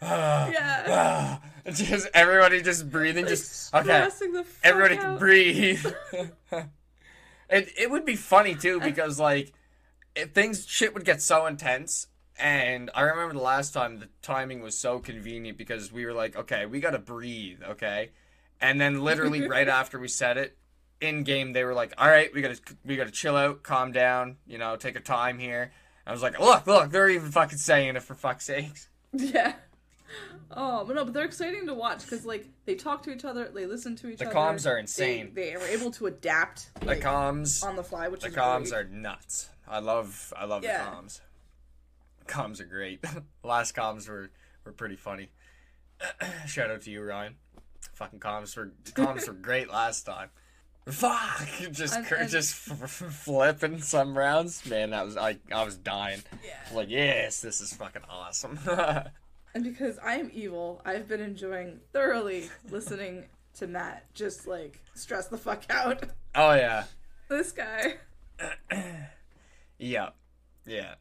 Yeah. 0.02 1.38
Just 1.72 2.08
everybody 2.12 2.60
just 2.60 2.90
breathing. 2.90 3.24
Like, 3.24 3.30
just 3.30 3.72
okay. 3.72 3.84
stressing 3.84 4.32
the 4.32 4.42
fuck 4.42 4.60
Everybody 4.64 4.96
can 4.96 5.06
out. 5.12 5.18
breathe. 5.20 5.86
it 7.48 7.68
it 7.78 7.88
would 7.88 8.04
be 8.04 8.16
funny 8.16 8.56
too 8.56 8.80
because 8.80 9.20
like 9.20 9.52
if 10.16 10.32
things 10.32 10.66
shit 10.66 10.92
would 10.92 11.04
get 11.04 11.22
so 11.22 11.46
intense. 11.46 12.08
And 12.42 12.90
I 12.92 13.02
remember 13.02 13.34
the 13.34 13.40
last 13.40 13.72
time 13.72 14.00
the 14.00 14.08
timing 14.20 14.62
was 14.62 14.76
so 14.76 14.98
convenient 14.98 15.56
because 15.56 15.92
we 15.92 16.04
were 16.04 16.12
like, 16.12 16.34
okay, 16.34 16.66
we 16.66 16.80
gotta 16.80 16.98
breathe, 16.98 17.60
okay. 17.62 18.10
And 18.60 18.80
then 18.80 19.04
literally 19.04 19.46
right 19.48 19.68
after 19.68 19.96
we 20.00 20.08
said 20.08 20.36
it, 20.36 20.56
in 21.00 21.22
game 21.22 21.52
they 21.52 21.62
were 21.62 21.72
like, 21.72 21.94
all 21.98 22.08
right, 22.08 22.34
we 22.34 22.42
gotta 22.42 22.58
we 22.84 22.96
gotta 22.96 23.12
chill 23.12 23.36
out, 23.36 23.62
calm 23.62 23.92
down, 23.92 24.38
you 24.44 24.58
know, 24.58 24.74
take 24.74 24.96
a 24.96 25.00
time 25.00 25.38
here. 25.38 25.70
I 26.04 26.10
was 26.10 26.20
like, 26.20 26.40
look, 26.40 26.66
look, 26.66 26.90
they're 26.90 27.08
even 27.10 27.30
fucking 27.30 27.58
saying 27.58 27.94
it 27.94 28.02
for 28.02 28.14
fuck's 28.16 28.44
sakes. 28.46 28.88
Yeah. 29.12 29.52
Oh, 30.50 30.84
but 30.84 30.96
no, 30.96 31.04
but 31.04 31.14
they're 31.14 31.24
exciting 31.24 31.66
to 31.68 31.74
watch 31.74 32.02
because 32.02 32.26
like 32.26 32.46
they 32.64 32.74
talk 32.74 33.04
to 33.04 33.12
each 33.12 33.24
other, 33.24 33.48
they 33.54 33.66
listen 33.66 33.94
to 33.96 34.08
each 34.08 34.18
The 34.18 34.26
other. 34.26 34.34
comms 34.34 34.68
are 34.68 34.78
insane. 34.78 35.30
They, 35.32 35.54
are 35.54 35.62
able 35.66 35.92
to 35.92 36.06
adapt 36.06 36.70
The 36.80 36.96
comms, 36.96 37.64
on 37.64 37.76
the 37.76 37.84
fly, 37.84 38.08
which 38.08 38.22
the 38.22 38.30
comms 38.30 38.70
great. 38.70 38.74
are 38.80 38.84
nuts. 38.88 39.48
I 39.68 39.78
love, 39.78 40.32
I 40.36 40.44
love 40.44 40.64
Yeah. 40.64 40.84
the 40.84 40.90
comms. 40.90 41.20
Comms 42.26 42.60
are 42.60 42.64
great. 42.64 43.04
Last 43.44 43.74
comms 43.74 44.08
were 44.08 44.30
were 44.64 44.72
pretty 44.72 44.96
funny. 44.96 45.30
Shout 46.46 46.70
out 46.70 46.82
to 46.82 46.90
you, 46.90 47.02
Ryan. 47.02 47.36
Fucking 47.94 48.20
comms 48.20 48.56
were 48.56 48.72
comms 48.84 49.26
were 49.28 49.34
great 49.34 49.70
last 49.70 50.04
time. 50.04 50.30
Fuck, 50.88 51.46
just 51.72 52.04
cr- 52.06 52.16
and- 52.16 52.28
just 52.30 52.68
f- 52.70 52.82
f- 52.82 53.14
flipping 53.14 53.80
some 53.80 54.16
rounds. 54.18 54.66
Man, 54.66 54.90
that 54.90 55.04
was 55.04 55.16
I 55.16 55.38
I 55.52 55.64
was 55.64 55.76
dying. 55.76 56.22
Yeah. 56.44 56.58
Like 56.76 56.88
yes, 56.90 57.40
this 57.40 57.60
is 57.60 57.72
fucking 57.72 58.02
awesome. 58.10 58.58
And 59.54 59.64
because 59.64 59.98
I 59.98 60.14
am 60.14 60.30
evil, 60.32 60.80
I've 60.84 61.06
been 61.06 61.20
enjoying 61.20 61.80
thoroughly 61.92 62.48
listening 62.70 63.26
to 63.56 63.66
Matt 63.66 64.06
just 64.14 64.46
like 64.46 64.80
stress 64.94 65.26
the 65.28 65.36
fuck 65.36 65.62
out. 65.70 66.02
oh 66.34 66.54
yeah, 66.54 66.84
This 67.28 67.52
guy. 67.52 67.96
yeah, 69.78 70.10
yeah. 70.66 70.94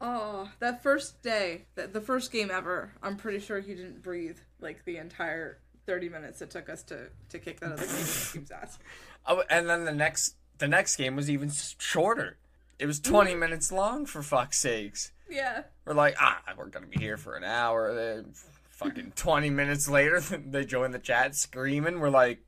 Oh, 0.00 0.50
that 0.58 0.82
first 0.82 1.22
day, 1.22 1.66
that 1.76 1.92
the 1.92 2.00
first 2.00 2.30
game 2.32 2.50
ever, 2.50 2.92
I'm 3.02 3.16
pretty 3.16 3.38
sure 3.38 3.60
he 3.60 3.74
didn't 3.74 4.02
breathe 4.02 4.38
like 4.60 4.84
the 4.84 4.96
entire 4.98 5.58
30 5.86 6.08
minutes 6.08 6.42
it 6.42 6.50
took 6.50 6.68
us 6.68 6.82
to 6.84 7.08
to 7.30 7.38
kick 7.38 7.60
that 7.60 7.72
other 7.72 7.86
game 7.86 7.94
team's 8.32 8.50
ass. 8.50 8.78
Oh, 9.26 9.42
and 9.48 9.68
then 9.68 9.84
the 9.84 9.92
next 9.92 10.34
the 10.58 10.68
next 10.68 10.96
game 10.96 11.16
was 11.16 11.30
even 11.30 11.50
shorter. 11.78 12.36
It 12.78 12.86
was 12.86 12.98
20 13.00 13.30
Mm-hmm. 13.30 13.40
minutes 13.40 13.70
long 13.72 14.04
for 14.06 14.22
fuck's 14.22 14.58
sakes. 14.58 15.12
Yeah. 15.30 15.62
We're 15.84 15.94
like, 15.94 16.16
ah, 16.20 16.42
we're 16.58 16.66
gonna 16.66 16.86
be 16.86 16.98
here 16.98 17.16
for 17.16 17.36
an 17.36 17.44
hour. 17.44 17.94
Then 17.94 18.32
fucking 18.70 19.12
20 19.16 19.50
minutes 19.50 19.88
later, 19.88 20.20
they 20.46 20.64
join 20.64 20.90
the 20.90 20.98
chat 20.98 21.34
screaming. 21.36 22.00
We're 22.00 22.10
like, 22.10 22.40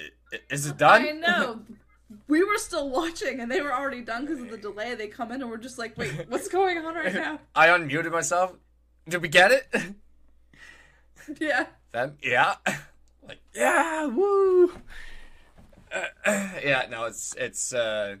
"I- 0.00 0.04
i- 0.32 0.40
is 0.50 0.66
it 0.66 0.76
done? 0.78 1.02
I 1.02 1.10
know. 1.12 1.60
We 2.28 2.44
were 2.44 2.58
still 2.58 2.88
watching 2.88 3.40
and 3.40 3.50
they 3.50 3.60
were 3.60 3.72
already 3.74 4.00
done 4.00 4.26
because 4.26 4.40
of 4.40 4.50
the 4.50 4.56
delay. 4.56 4.94
They 4.94 5.08
come 5.08 5.32
in 5.32 5.42
and 5.42 5.50
we're 5.50 5.56
just 5.56 5.78
like, 5.78 5.96
wait, 5.98 6.26
what's 6.28 6.48
going 6.48 6.78
on 6.78 6.94
right 6.94 7.12
now? 7.12 7.40
I 7.54 7.68
unmuted 7.68 8.12
myself. 8.12 8.52
Did 9.08 9.22
we 9.22 9.28
get 9.28 9.50
it? 9.52 9.68
Yeah. 11.40 11.66
then 11.90 12.16
yeah, 12.22 12.54
like 13.28 13.40
yeah, 13.54 14.06
woo. 14.06 14.72
Uh, 15.92 16.04
yeah, 16.64 16.86
no, 16.88 17.04
it's 17.04 17.34
it's 17.36 17.72
uh, 17.74 18.16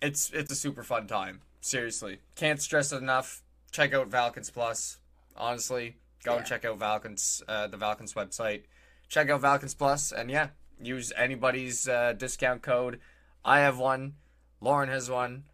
it's 0.00 0.30
it's 0.32 0.50
a 0.50 0.56
super 0.56 0.82
fun 0.82 1.06
time. 1.06 1.40
Seriously, 1.60 2.18
can't 2.34 2.60
stress 2.60 2.92
it 2.92 2.96
enough. 2.96 3.42
Check 3.70 3.94
out 3.94 4.08
Valkence 4.08 4.50
Plus. 4.50 4.98
Honestly, 5.36 5.96
go 6.24 6.36
and 6.36 6.44
check 6.46 6.64
out 6.64 6.78
Valkence, 6.78 7.42
uh, 7.48 7.68
the 7.68 7.76
Valkence 7.76 8.14
website. 8.14 8.62
Check 9.08 9.30
out 9.30 9.40
Valkence 9.40 9.74
Plus, 9.74 10.10
and 10.10 10.30
yeah, 10.30 10.48
use 10.80 11.12
anybody's 11.16 11.86
uh, 11.88 12.12
discount 12.14 12.62
code. 12.62 12.98
I 13.44 13.60
have 13.60 13.78
one. 13.78 14.14
Lauren 14.60 14.88
has 14.88 15.10
one. 15.10 15.44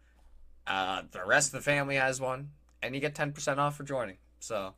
Uh, 0.67 1.03
the 1.11 1.25
rest 1.25 1.47
of 1.47 1.53
the 1.53 1.63
family 1.63 1.95
has 1.95 2.21
one, 2.21 2.51
and 2.83 2.93
you 2.93 3.01
get 3.01 3.15
ten 3.15 3.31
percent 3.31 3.59
off 3.59 3.75
for 3.75 3.83
joining. 3.83 4.17
So 4.39 4.73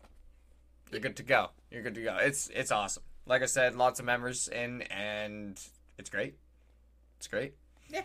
you're 0.92 1.02
good 1.02 1.18
to 1.18 1.24
go. 1.24 1.50
You're 1.70 1.84
good 1.84 1.96
to 1.96 2.04
go. 2.04 2.18
It's 2.18 2.50
it's 2.54 2.72
awesome. 2.72 3.04
Like 3.26 3.42
I 3.42 3.46
said, 3.46 3.76
lots 3.76 4.00
of 4.00 4.06
members 4.06 4.48
in, 4.48 4.84
and 4.84 5.60
it's 5.98 6.10
great. 6.10 6.36
It's 7.18 7.28
great. 7.28 7.54
Yeah. 7.90 8.04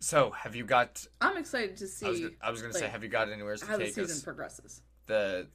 So, 0.00 0.30
have 0.30 0.56
you 0.56 0.64
got? 0.64 1.06
I'm 1.20 1.36
excited 1.36 1.76
to 1.76 1.84
I 1.84 2.08
was, 2.08 2.18
see 2.18 2.28
I 2.42 2.50
was 2.50 2.62
gonna 2.62 2.74
say, 2.74 2.88
have 2.88 3.02
you 3.02 3.08
got 3.10 3.30
anywhere 3.30 3.56
to 3.56 3.60
take 3.60 3.68
us? 3.68 3.70
how 3.70 3.78
the 3.78 3.86
season 3.86 4.16
us? 4.16 4.22
progresses. 4.22 4.82
The 5.06 5.46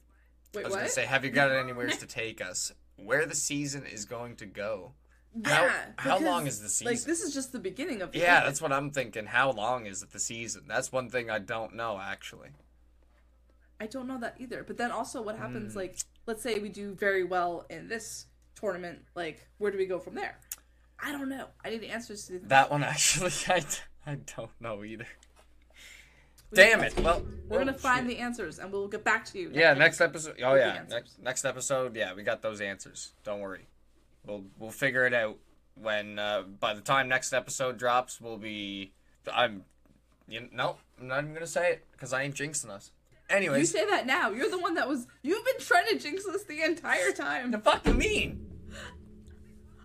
Wait, 0.54 0.62
I 0.62 0.68
was 0.68 0.72
what? 0.72 0.78
gonna 0.78 0.88
say, 0.88 1.04
have 1.04 1.24
you 1.24 1.30
got 1.30 1.50
anywhere 1.64 1.88
to 1.88 2.06
take 2.06 2.40
us? 2.40 2.72
Where 2.96 3.26
the 3.26 3.34
season 3.34 3.84
is 3.84 4.04
going 4.04 4.36
to 4.36 4.46
go? 4.46 4.92
How- 5.44 5.64
yeah. 5.64 5.72
how 5.98 6.18
long 6.18 6.44
because, 6.44 6.56
is 6.56 6.62
the 6.62 6.68
season? 6.68 6.94
Like 6.94 7.02
this 7.04 7.20
is 7.22 7.34
just 7.34 7.52
the 7.52 7.58
beginning 7.58 8.02
of. 8.02 8.12
the 8.12 8.18
Yeah, 8.18 8.36
season. 8.38 8.46
that's 8.46 8.62
what 8.62 8.72
I'm 8.72 8.90
thinking. 8.90 9.26
How 9.26 9.50
long 9.52 9.86
is 9.86 10.02
it 10.02 10.10
the 10.12 10.20
season? 10.20 10.64
That's 10.66 10.90
one 10.92 11.10
thing 11.10 11.30
I 11.30 11.38
don't 11.38 11.74
know 11.74 11.98
actually. 12.02 12.50
I 13.80 13.86
don't 13.86 14.06
know 14.08 14.18
that 14.20 14.36
either. 14.38 14.64
But 14.66 14.78
then 14.78 14.90
also, 14.90 15.20
what 15.20 15.36
happens? 15.36 15.72
Hmm. 15.74 15.78
Like, 15.80 15.96
let's 16.26 16.42
say 16.42 16.58
we 16.58 16.70
do 16.70 16.94
very 16.94 17.24
well 17.24 17.66
in 17.68 17.88
this 17.88 18.26
tournament. 18.54 19.00
Like, 19.14 19.46
where 19.58 19.70
do 19.70 19.76
we 19.76 19.86
go 19.86 19.98
from 19.98 20.14
there? 20.14 20.38
I 20.98 21.12
don't 21.12 21.28
know. 21.28 21.48
I 21.64 21.70
need 21.70 21.84
answers 21.84 22.24
to 22.26 22.32
these. 22.38 22.48
That 22.48 22.70
one 22.70 22.82
actually, 22.94 23.32
I, 23.48 23.62
I 24.06 24.14
don't 24.36 24.50
know 24.60 24.82
either. 24.82 25.06
We- 26.50 26.56
Damn 26.56 26.80
it! 26.84 26.98
Well, 27.00 27.22
We're 27.48 27.58
gonna 27.58 27.72
oh, 27.74 27.78
find 27.78 28.08
shit. 28.08 28.16
the 28.16 28.22
answers, 28.22 28.58
and 28.60 28.70
we'll 28.72 28.86
get 28.88 29.02
back 29.04 29.24
to 29.26 29.38
you. 29.38 29.50
Yeah, 29.52 29.74
next 29.74 30.00
episode. 30.00 30.36
Oh 30.42 30.54
yeah, 30.54 30.82
next 30.88 31.18
next 31.20 31.44
episode. 31.44 31.96
Yeah, 31.96 32.14
we 32.14 32.22
got 32.22 32.40
those 32.40 32.60
answers. 32.60 33.12
Don't 33.24 33.40
worry. 33.40 33.66
We'll 34.26 34.44
we'll 34.58 34.70
figure 34.70 35.06
it 35.06 35.14
out 35.14 35.38
when 35.74 36.18
uh, 36.18 36.42
by 36.42 36.74
the 36.74 36.80
time 36.80 37.08
next 37.08 37.32
episode 37.32 37.78
drops. 37.78 38.20
We'll 38.20 38.38
be. 38.38 38.92
I'm. 39.32 39.64
You 40.28 40.48
no, 40.52 40.78
I'm 41.00 41.08
not 41.08 41.22
even 41.22 41.34
gonna 41.34 41.46
say 41.46 41.72
it 41.72 41.86
because 41.92 42.12
I 42.12 42.22
ain't 42.22 42.34
jinxing 42.34 42.70
us. 42.70 42.90
Anyways, 43.30 43.72
you 43.72 43.80
say 43.80 43.86
that 43.86 44.06
now. 44.06 44.30
You're 44.30 44.50
the 44.50 44.58
one 44.58 44.74
that 44.74 44.88
was. 44.88 45.06
You've 45.22 45.44
been 45.44 45.60
trying 45.60 45.86
to 45.88 45.98
jinx 45.98 46.26
us 46.26 46.44
the 46.44 46.62
entire 46.62 47.12
time. 47.12 47.50
the 47.50 47.58
time. 47.58 47.62
fucking 47.62 47.98
mean. 47.98 48.46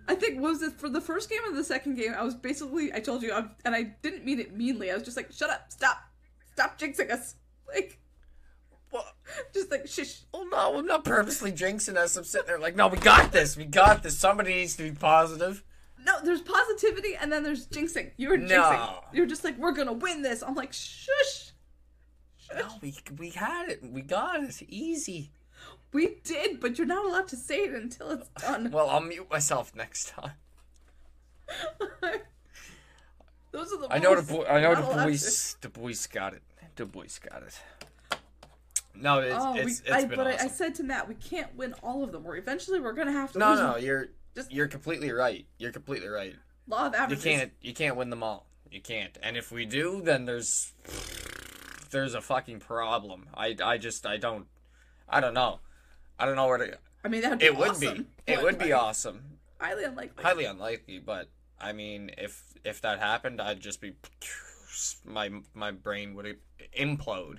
I 0.08 0.16
think 0.16 0.42
was 0.42 0.62
it 0.62 0.74
for 0.74 0.90
the 0.90 1.02
first 1.02 1.30
game 1.30 1.40
or 1.46 1.54
the 1.54 1.64
second 1.64 1.96
game? 1.96 2.14
I 2.18 2.24
was 2.24 2.36
basically. 2.36 2.92
I 2.94 3.00
told 3.00 3.22
you, 3.22 3.34
I'm, 3.34 3.52
and 3.64 3.76
I 3.76 3.96
didn't 4.02 4.26
mean 4.26 4.40
it 4.40 4.56
meanly. 4.56 4.92
I 4.92 4.96
was 4.96 5.04
just 5.04 5.18
like, 5.18 5.32
"Shut 5.32 5.50
up! 5.50 5.72
Stop! 5.72 5.98
Stop 6.54 6.80
jinxing 6.80 7.12
us!" 7.12 7.36
Like, 7.68 8.00
just 9.54 9.72
like 9.72 9.88
shush. 9.88 10.22
oh 10.34 10.48
no, 10.52 10.78
I'm 10.80 10.86
not 10.86 11.04
purposely 11.04 11.52
jinxing 11.52 11.96
us. 11.96 12.16
I'm 12.16 12.24
sitting 12.24 12.48
there 12.48 12.60
like, 12.60 12.76
no, 12.76 12.88
we 12.88 12.98
got 12.98 13.32
this. 13.32 13.56
We 13.56 13.66
got 13.66 14.04
this. 14.04 14.18
Somebody 14.18 14.54
needs 14.54 14.76
to 14.78 14.84
be 14.84 14.92
positive. 14.92 15.64
No, 16.04 16.20
there's 16.24 16.42
positivity, 16.42 17.16
and 17.16 17.32
then 17.32 17.44
there's 17.44 17.68
jinxing. 17.68 18.12
You 18.18 18.30
were 18.30 18.38
jinxing. 18.38 18.50
No. 18.50 19.04
You're 19.14 19.28
just 19.28 19.44
like, 19.44 19.58
"We're 19.58 19.74
gonna 19.74 19.94
win 19.94 20.24
this." 20.24 20.42
I'm 20.42 20.56
like, 20.56 20.74
"Shush." 20.74 21.52
Shush. 22.38 22.58
No, 22.58 22.68
we 22.82 22.96
we 23.20 23.30
had 23.30 23.70
it. 23.70 23.84
We 23.84 24.02
got 24.02 24.44
it. 24.44 24.62
Easy. 24.68 25.32
We 25.94 26.18
did, 26.24 26.60
but 26.60 26.78
you're 26.78 26.88
not 26.88 27.06
allowed 27.06 27.28
to 27.30 27.36
say 27.36 27.64
it 27.64 27.74
until 27.74 28.12
it's 28.12 28.30
done. 28.42 28.72
Well, 28.72 28.90
I'll 28.90 29.02
mute 29.02 29.30
myself 29.30 29.76
next 29.76 30.10
time. 30.10 30.32
Those 33.52 33.74
are 33.74 33.78
the. 33.78 33.88
I 33.92 34.00
know 34.00 34.16
the 34.20 34.34
boy. 34.34 34.46
I 34.46 34.62
know 34.62 34.76
the 34.76 35.04
boys. 35.04 35.58
The 35.62 35.70
boys 35.70 36.08
got 36.08 36.34
it. 36.34 36.42
The 36.78 36.86
boys 36.86 37.20
got 37.20 37.44
it. 37.44 37.60
No, 38.96 39.20
it's 39.20 39.36
Oh, 39.38 39.54
it's, 39.56 39.66
we, 39.66 39.72
it's 39.72 39.92
I, 39.92 40.06
but 40.06 40.28
I, 40.28 40.32
I 40.44 40.48
said 40.48 40.76
to 40.76 40.84
Matt, 40.84 41.08
we 41.08 41.16
can't 41.16 41.56
win 41.56 41.74
all 41.84 42.04
of 42.04 42.12
them. 42.12 42.26
Or 42.26 42.36
eventually, 42.38 42.80
we're 42.80 42.94
gonna 42.94 43.12
have 43.12 43.32
to. 43.34 43.40
no, 43.40 43.52
lose 43.52 43.60
no, 43.60 43.74
them. 43.74 43.84
you're 43.84 44.06
Just- 44.36 44.52
you're 44.52 44.68
completely 44.68 45.12
right. 45.12 45.46
You're 45.58 45.72
completely 45.72 46.08
right. 46.10 46.36
law 46.68 46.88
of 46.88 46.94
averages. 46.94 47.26
You 47.26 47.32
can't 47.32 47.52
you 47.62 47.74
can't 47.74 47.96
win 47.96 48.10
them 48.10 48.24
all. 48.24 48.48
You 48.72 48.82
can't. 48.82 49.18
And 49.24 49.36
if 49.38 49.52
we 49.52 49.66
do, 49.66 50.02
then 50.04 50.26
there's 50.26 50.74
there's 51.92 52.14
a 52.14 52.22
fucking 52.22 52.60
problem. 52.60 53.28
I 53.34 53.56
I 53.64 53.78
just 53.78 54.06
I 54.06 54.18
don't 54.18 54.48
I 55.10 55.20
don't 55.20 55.34
know. 55.34 55.60
I 56.20 56.26
don't 56.26 56.36
know 56.36 56.48
where 56.48 56.58
to. 56.58 56.78
I 57.04 57.08
mean, 57.08 57.22
that 57.22 57.32
would 57.32 57.40
be 57.40 57.46
It 57.46 57.58
would 57.58 57.70
awesome, 57.72 58.08
be. 58.26 58.32
It 58.34 58.42
would 58.44 58.60
be 58.60 58.72
awesome. 58.74 59.24
highly 59.60 59.84
unlikely. 59.84 60.24
highly 60.24 60.46
unlikely 60.46 60.98
but 61.00 61.28
i 61.60 61.72
mean 61.72 62.10
if 62.18 62.44
if 62.64 62.82
that 62.82 62.98
happened 62.98 63.40
i'd 63.40 63.60
just 63.60 63.80
be 63.80 63.94
my 65.06 65.30
my 65.54 65.70
brain 65.70 66.16
would 66.16 66.38
implode 66.76 67.38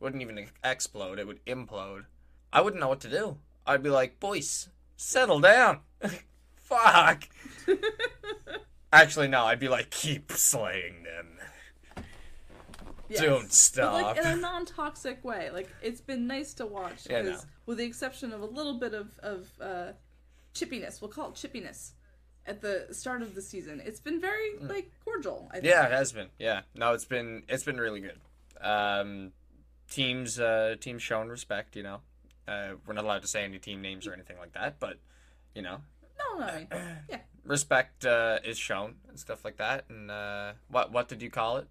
wouldn't 0.00 0.22
even 0.22 0.46
explode 0.64 1.18
it 1.18 1.26
would 1.26 1.44
implode 1.46 2.04
i 2.52 2.60
wouldn't 2.60 2.80
know 2.80 2.88
what 2.88 3.00
to 3.00 3.08
do 3.10 3.36
i'd 3.66 3.82
be 3.82 3.90
like 3.90 4.18
boys 4.20 4.68
settle 4.96 5.40
down 5.40 5.80
fuck 6.56 7.28
actually 8.92 9.28
no 9.28 9.44
i'd 9.44 9.60
be 9.60 9.68
like 9.68 9.90
keep 9.90 10.30
slaying 10.32 11.02
them 11.02 11.38
Yes. 13.08 13.20
don't 13.20 13.52
stop. 13.52 13.92
But 13.92 14.02
like 14.02 14.16
in 14.18 14.38
a 14.38 14.40
non-toxic 14.40 15.24
way. 15.24 15.50
Like 15.52 15.68
it's 15.80 16.00
been 16.00 16.26
nice 16.26 16.54
to 16.54 16.66
watch 16.66 17.06
Yeah, 17.08 17.22
no. 17.22 17.38
with 17.64 17.78
the 17.78 17.84
exception 17.84 18.32
of 18.32 18.40
a 18.40 18.46
little 18.46 18.74
bit 18.74 18.94
of 18.94 19.16
of 19.20 19.48
uh, 19.60 19.92
chippiness, 20.54 21.00
we'll 21.00 21.10
call 21.10 21.28
it 21.28 21.34
chippiness, 21.34 21.92
at 22.46 22.60
the 22.62 22.88
start 22.90 23.22
of 23.22 23.36
the 23.36 23.42
season, 23.42 23.80
it's 23.84 24.00
been 24.00 24.20
very 24.20 24.58
like 24.60 24.90
cordial. 25.04 25.48
I 25.52 25.60
think. 25.60 25.66
Mm. 25.66 25.68
Yeah, 25.68 25.86
it 25.86 25.92
has 25.92 26.10
been. 26.12 26.28
Yeah, 26.40 26.62
no, 26.74 26.94
it's 26.94 27.04
been 27.04 27.44
it's 27.48 27.62
been 27.62 27.78
really 27.78 28.00
good. 28.00 28.18
Um, 28.60 29.30
teams 29.90 30.38
uh, 30.40 30.76
teams 30.80 31.02
shown 31.02 31.28
respect. 31.28 31.76
You 31.76 31.82
know, 31.82 32.00
uh, 32.48 32.70
we're 32.86 32.94
not 32.94 33.04
allowed 33.04 33.22
to 33.22 33.28
say 33.28 33.44
any 33.44 33.58
team 33.58 33.80
names 33.82 34.06
or 34.06 34.12
anything 34.12 34.38
like 34.38 34.52
that, 34.52 34.78
but 34.80 34.98
you 35.54 35.62
know, 35.62 35.78
No, 36.18 36.38
no, 36.40 36.44
I 36.46 36.56
mean, 36.58 36.68
yeah. 37.10 37.18
respect 37.44 38.04
uh, 38.04 38.38
is 38.44 38.58
shown 38.58 38.96
and 39.08 39.18
stuff 39.18 39.44
like 39.44 39.56
that. 39.58 39.84
And 39.88 40.10
uh, 40.10 40.52
what 40.68 40.92
what 40.92 41.08
did 41.08 41.22
you 41.22 41.30
call 41.30 41.56
it? 41.58 41.68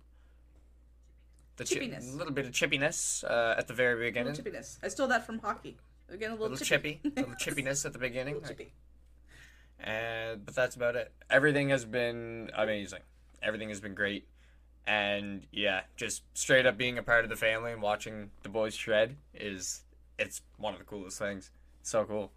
The 1.57 1.63
chi- 1.63 1.75
Chippiness. 1.75 2.17
little 2.17 2.33
bit 2.33 2.45
of 2.45 2.51
chippiness 2.51 3.23
uh, 3.23 3.55
at 3.57 3.67
the 3.67 3.73
very 3.73 3.95
Little 4.11 4.33
beginning. 4.33 4.33
chippiness. 4.61 4.77
I 4.83 4.89
stole 4.89 5.07
that 5.07 5.25
from 5.25 5.39
hockey. 5.39 5.77
Again, 6.09 6.31
a 6.31 6.33
little, 6.33 6.49
little 6.49 6.65
chippy, 6.65 6.99
chippy. 7.01 7.21
little 7.21 7.35
chippiness 7.35 7.85
at 7.85 7.93
the 7.93 7.99
beginning. 7.99 8.35
Little 8.35 8.49
chippy. 8.49 8.73
and 9.79 10.45
but 10.45 10.53
that's 10.55 10.75
about 10.75 10.95
it. 10.95 11.11
Everything 11.29 11.69
has 11.69 11.85
been 11.85 12.51
amazing. 12.55 12.99
Everything 13.41 13.69
has 13.69 13.79
been 13.79 13.93
great, 13.95 14.27
and 14.87 15.45
yeah, 15.51 15.81
just 15.95 16.23
straight 16.33 16.65
up 16.65 16.77
being 16.77 16.97
a 16.97 17.03
part 17.03 17.23
of 17.23 17.29
the 17.29 17.35
family 17.35 17.71
and 17.71 17.81
watching 17.81 18.29
the 18.43 18.49
boys 18.49 18.75
shred 18.75 19.15
is 19.33 19.81
it's 20.19 20.41
one 20.57 20.73
of 20.73 20.79
the 20.79 20.85
coolest 20.85 21.19
things. 21.19 21.51
so 21.81 22.03
cool. 22.05 22.31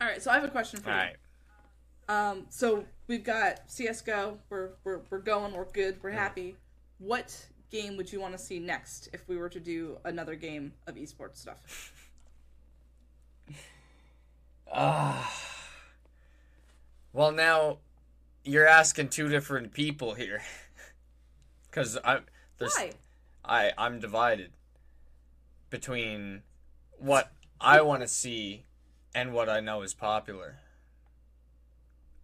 All 0.00 0.08
right, 0.08 0.22
so 0.22 0.30
I 0.30 0.34
have 0.34 0.44
a 0.44 0.48
question 0.48 0.80
for 0.80 0.90
All 0.90 0.96
you. 0.96 1.02
right, 1.02 1.16
Um, 2.08 2.46
so 2.50 2.84
we've 3.06 3.24
got 3.24 3.70
CS:GO. 3.70 4.38
We're 4.50 4.70
we're 4.84 5.00
we're 5.10 5.18
going. 5.18 5.52
We're 5.52 5.64
good. 5.66 5.98
We're 6.02 6.10
happy. 6.10 6.56
What 6.98 7.46
game 7.70 7.96
would 7.96 8.12
you 8.12 8.20
want 8.20 8.32
to 8.36 8.38
see 8.38 8.58
next 8.60 9.08
if 9.12 9.26
we 9.28 9.36
were 9.36 9.48
to 9.48 9.58
do 9.60 9.98
another 10.04 10.34
game 10.36 10.72
of 10.86 10.96
esports 10.96 11.36
stuff? 11.38 11.92
Ah. 14.76 15.32
well, 17.12 17.30
now 17.30 17.78
you're 18.44 18.66
asking 18.66 19.08
two 19.08 19.28
different 19.28 19.72
people 19.72 20.14
here, 20.14 20.42
because 21.74 21.98
I'm 22.04 22.24
there's 22.58 22.76
Why? 22.76 22.92
I 23.44 23.72
I'm 23.76 23.98
divided 23.98 24.52
between 25.70 26.42
what 26.98 27.32
I 27.60 27.82
want 27.82 28.02
to 28.02 28.08
see 28.08 28.66
and 29.14 29.32
what 29.32 29.48
I 29.48 29.60
know 29.60 29.82
is 29.82 29.92
popular. 29.92 30.58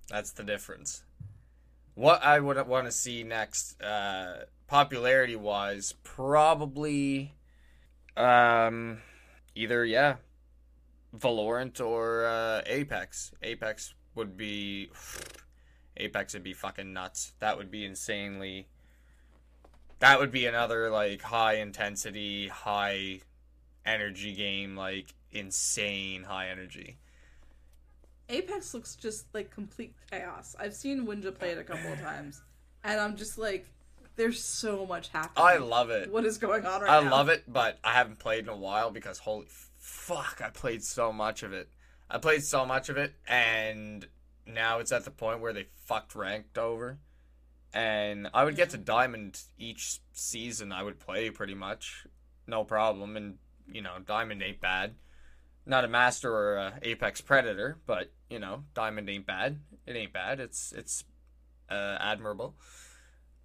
That's 0.09 0.33
the 0.33 0.45
difference. 0.45 1.03
What 1.95 2.23
I 2.23 2.39
would 2.41 2.67
want 2.67 2.87
to 2.87 2.93
see 2.93 3.25
next, 3.25 3.81
uh, 3.83 4.45
popularity 4.67 5.37
wise, 5.37 5.95
probably, 6.03 7.35
um, 8.17 9.03
either 9.55 9.85
yeah, 9.85 10.17
Valorant 11.17 11.81
or 11.81 12.27
uh, 12.27 12.63
Apex. 12.67 13.33
Apex 13.43 13.95
would 14.15 14.37
be, 14.37 14.91
Apex 15.97 16.35
would 16.35 16.45
be 16.45 16.55
fucking 16.55 16.93
nuts. 16.93 17.33
That 17.41 17.57
would 17.57 17.71
be 17.71 17.85
insanely 17.85 18.69
that 20.01 20.19
would 20.19 20.33
be 20.33 20.47
another 20.47 20.91
like 20.91 21.23
high 21.23 21.55
intensity, 21.55 22.49
high 22.49 23.21
energy 23.87 24.35
game, 24.35 24.77
like 24.77 25.15
insane 25.31 26.25
high 26.25 26.49
energy. 26.49 26.99
Apex 28.29 28.75
looks 28.75 28.97
just 28.97 29.27
like 29.35 29.51
complete 29.51 29.95
chaos. 30.11 30.55
I've 30.59 30.75
seen 30.75 31.07
Winja 31.07 31.37
play 31.37 31.51
it 31.51 31.59
a 31.59 31.65
couple 31.65 31.93
of 31.93 32.01
times, 32.03 32.43
and 32.85 33.01
I'm 33.01 33.17
just 33.17 33.39
like, 33.39 33.67
there's 34.17 34.43
so 34.43 34.87
much 34.87 35.09
happening. 35.09 35.45
I 35.45 35.57
love 35.57 35.91
it. 35.91 36.11
What 36.11 36.25
is 36.25 36.39
going 36.39 36.65
on 36.65 36.83
right 36.83 36.91
I 36.91 37.03
now? 37.03 37.11
love 37.11 37.29
it, 37.29 37.45
but 37.47 37.79
I 37.85 37.93
haven't 37.93 38.19
played 38.19 38.45
in 38.45 38.49
a 38.49 38.57
while 38.57 38.91
because 38.91 39.19
holy 39.19 39.47
fuck, 39.77 40.41
I 40.45 40.51
played 40.51 40.83
so 40.83 41.13
much 41.13 41.43
of 41.43 41.53
it. 41.53 41.69
I 42.09 42.19
played 42.19 42.43
so 42.43 42.65
much 42.65 42.89
of 42.89 42.97
it, 42.97 43.15
and 43.29 44.07
now 44.47 44.79
it's 44.79 44.93
at 44.93 45.05
the 45.05 45.11
point 45.11 45.41
where 45.41 45.53
they 45.53 45.67
fucked 45.85 46.15
ranked 46.15 46.57
over. 46.57 46.99
And 47.73 48.29
I 48.35 48.45
would 48.45 48.57
get 48.57 48.71
to 48.71 48.79
diamond 48.79 49.41
each 49.59 50.01
season. 50.13 50.73
I 50.73 50.83
would 50.83 50.99
play 50.99 51.31
pretty 51.31 51.55
much, 51.55 52.07
no 52.47 52.65
problem. 52.65 53.17
And 53.17 53.39
you 53.73 53.83
know, 53.83 53.97
diamond 54.05 54.43
ain't 54.43 54.61
bad. 54.61 54.95
Not 55.67 55.85
a 55.85 55.89
master 55.89 56.35
or 56.35 56.57
a 56.57 56.79
apex 56.83 57.21
predator, 57.21 57.79
but 57.87 58.11
you 58.29 58.39
know, 58.39 58.65
diamond 58.75 59.09
ain't 59.09 59.27
bad. 59.27 59.61
It 59.87 59.97
ain't 59.97 60.13
bad. 60.13 60.41
It's 60.41 60.73
it's 60.73 61.05
uh, 61.71 61.97
admirable. 62.01 62.57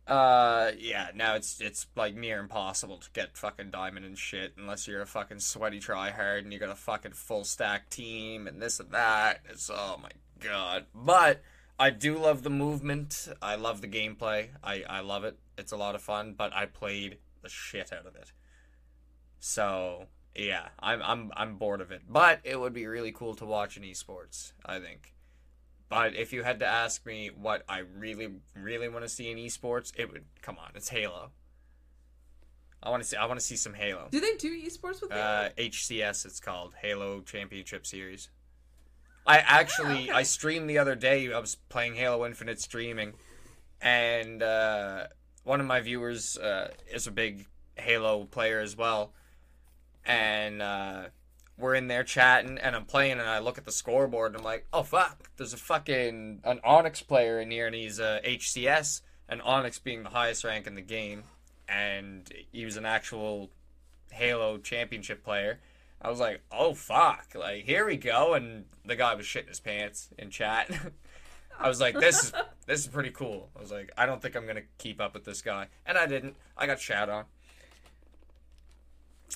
Uh, 0.07 0.71
yeah. 0.77 1.09
Now 1.15 1.35
it's 1.35 1.59
it's 1.59 1.87
like 1.95 2.15
near 2.15 2.39
impossible 2.39 2.97
to 2.97 3.09
get 3.11 3.37
fucking 3.37 3.71
diamond 3.71 4.05
and 4.05 4.17
shit 4.17 4.53
unless 4.57 4.87
you're 4.87 5.01
a 5.01 5.07
fucking 5.07 5.39
sweaty 5.39 5.79
tryhard 5.79 6.39
and 6.39 6.53
you 6.53 6.59
got 6.59 6.69
a 6.69 6.75
fucking 6.75 7.13
full 7.13 7.43
stack 7.43 7.89
team 7.89 8.47
and 8.47 8.61
this 8.61 8.79
and 8.79 8.91
that. 8.91 9.41
It's 9.49 9.69
oh 9.73 9.99
my 10.01 10.11
god. 10.39 10.85
But 10.93 11.41
I 11.77 11.89
do 11.89 12.17
love 12.17 12.43
the 12.43 12.49
movement. 12.49 13.27
I 13.41 13.55
love 13.55 13.81
the 13.81 13.87
gameplay. 13.87 14.49
I 14.63 14.83
I 14.89 14.99
love 15.01 15.23
it. 15.23 15.37
It's 15.57 15.71
a 15.71 15.77
lot 15.77 15.95
of 15.95 16.01
fun. 16.01 16.33
But 16.37 16.53
I 16.53 16.65
played 16.65 17.17
the 17.41 17.49
shit 17.49 17.91
out 17.91 18.05
of 18.05 18.15
it. 18.15 18.31
So 19.39 20.05
yeah, 20.35 20.69
I'm 20.79 21.01
I'm 21.01 21.31
I'm 21.35 21.55
bored 21.57 21.81
of 21.81 21.91
it. 21.91 22.03
But 22.07 22.39
it 22.43 22.59
would 22.59 22.73
be 22.73 22.87
really 22.87 23.11
cool 23.11 23.35
to 23.35 23.45
watch 23.45 23.77
in 23.77 23.83
esports. 23.83 24.53
I 24.65 24.79
think. 24.79 25.13
But 25.87 26.15
if 26.15 26.33
you 26.33 26.43
had 26.43 26.59
to 26.59 26.65
ask 26.65 27.05
me 27.05 27.29
what 27.29 27.63
I 27.69 27.79
really, 27.79 28.29
really 28.55 28.89
want 28.89 29.05
to 29.05 29.09
see 29.09 29.29
in 29.29 29.37
esports, 29.37 29.91
it 29.95 30.11
would 30.11 30.25
come 30.41 30.57
on. 30.57 30.71
It's 30.75 30.89
Halo. 30.89 31.29
I 32.81 32.89
want 32.89 33.03
to 33.03 33.09
see. 33.09 33.17
I 33.17 33.25
want 33.25 33.39
to 33.39 33.45
see 33.45 33.55
some 33.55 33.73
Halo. 33.73 34.07
Do 34.11 34.19
they 34.19 34.35
do 34.35 34.49
esports 34.65 35.01
with 35.01 35.11
Uh, 35.11 35.49
HCS, 35.57 36.25
it's 36.25 36.39
called 36.39 36.73
Halo 36.81 37.21
Championship 37.21 37.85
Series. 37.85 38.29
I 39.25 39.37
actually. 39.45 40.11
I 40.11 40.23
streamed 40.23 40.69
the 40.69 40.77
other 40.77 40.95
day. 40.95 41.31
I 41.31 41.39
was 41.39 41.55
playing 41.69 41.95
Halo 41.95 42.25
Infinite 42.25 42.61
streaming, 42.61 43.13
and 43.81 44.41
uh, 44.41 45.07
one 45.43 45.59
of 45.59 45.67
my 45.67 45.81
viewers 45.81 46.37
uh, 46.37 46.71
is 46.91 47.07
a 47.07 47.11
big 47.11 47.47
Halo 47.75 48.25
player 48.25 48.59
as 48.59 48.75
well, 48.77 49.13
and 50.05 50.61
uh, 50.61 51.03
we're 51.57 51.75
in 51.75 51.87
there 51.87 52.03
chatting, 52.03 52.57
and 52.57 52.75
I'm 52.75 52.85
playing, 52.85 53.13
and 53.13 53.21
I 53.29 53.39
look 53.39 53.57
at 53.57 53.65
the 53.65 53.71
scoreboard, 53.71 54.31
and 54.31 54.39
I'm 54.39 54.45
like, 54.45 54.65
oh 54.73 54.83
fuck, 54.83 55.29
there's 55.37 55.53
a 55.53 55.57
fucking 55.57 56.41
an 56.43 56.59
Onyx 56.63 57.01
player 57.01 57.39
in 57.39 57.51
here, 57.51 57.67
and 57.67 57.75
he's 57.75 57.99
uh, 57.99 58.19
HCS, 58.25 59.01
and 59.29 59.41
Onyx 59.41 59.79
being 59.79 60.03
the 60.03 60.09
highest 60.09 60.43
rank 60.43 60.67
in 60.67 60.75
the 60.75 60.81
game, 60.81 61.23
and 61.67 62.31
he 62.51 62.65
was 62.65 62.77
an 62.77 62.85
actual 62.85 63.49
Halo 64.11 64.57
championship 64.57 65.23
player. 65.23 65.59
I 66.05 66.09
was 66.09 66.19
like, 66.19 66.41
oh 66.51 66.75
fuck, 66.75 67.29
like 67.33 67.63
here 67.63 67.87
we 67.87 67.97
go, 67.97 68.35
and 68.35 68.65
the 68.85 68.95
guy 68.95 69.15
was 69.15 69.25
shitting 69.25 69.47
his 69.47 69.59
pants 69.59 70.09
in 70.19 70.29
chat. 70.29 70.69
I 71.59 71.67
was 71.67 71.81
like, 71.81 71.99
this 71.99 72.25
is 72.25 72.33
this 72.67 72.81
is 72.81 72.87
pretty 72.87 73.09
cool. 73.09 73.49
I 73.57 73.59
was 73.59 73.71
like, 73.71 73.91
I 73.97 74.05
don't 74.05 74.21
think 74.21 74.35
I'm 74.35 74.45
gonna 74.45 74.61
keep 74.77 75.01
up 75.01 75.15
with 75.15 75.25
this 75.25 75.41
guy, 75.41 75.65
and 75.83 75.97
I 75.97 76.05
didn't. 76.05 76.35
I 76.55 76.67
got 76.67 76.79
shat 76.79 77.09
on. 77.09 77.25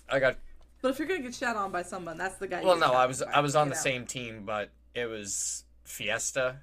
I 0.07 0.19
got 0.19 0.37
But 0.83 0.89
if 0.89 0.99
you're 0.99 1.07
gonna 1.07 1.21
get 1.21 1.33
shot 1.33 1.55
on 1.55 1.71
by 1.71 1.81
someone, 1.81 2.19
that's 2.19 2.35
the 2.35 2.47
guy. 2.47 2.63
well, 2.63 2.77
no, 2.77 2.93
I 2.93 3.07
was 3.07 3.23
by, 3.23 3.31
I 3.31 3.39
was 3.39 3.55
on 3.55 3.69
the 3.69 3.73
know? 3.73 3.81
same 3.81 4.05
team, 4.05 4.43
but 4.45 4.69
it 4.93 5.07
was 5.07 5.63
Fiesta, 5.85 6.57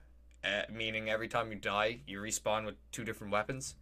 uh, 0.45 0.63
meaning 0.73 1.11
every 1.11 1.27
time 1.27 1.51
you 1.51 1.57
die, 1.57 1.99
you 2.07 2.21
respawn 2.21 2.65
with 2.65 2.77
two 2.93 3.03
different 3.03 3.33
weapons, 3.33 3.75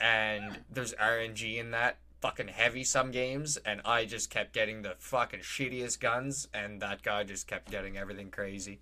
and 0.00 0.60
there's 0.70 0.94
RNG 0.94 1.58
in 1.58 1.72
that 1.72 1.98
fucking 2.20 2.48
heavy 2.48 2.84
some 2.84 3.10
games, 3.10 3.56
and 3.58 3.80
I 3.84 4.04
just 4.04 4.30
kept 4.30 4.52
getting 4.52 4.82
the 4.82 4.94
fucking 4.98 5.40
shittiest 5.40 6.00
guns, 6.00 6.48
and 6.52 6.80
that 6.82 7.02
guy 7.02 7.24
just 7.24 7.46
kept 7.46 7.70
getting 7.70 7.96
everything 7.96 8.30
crazy. 8.30 8.80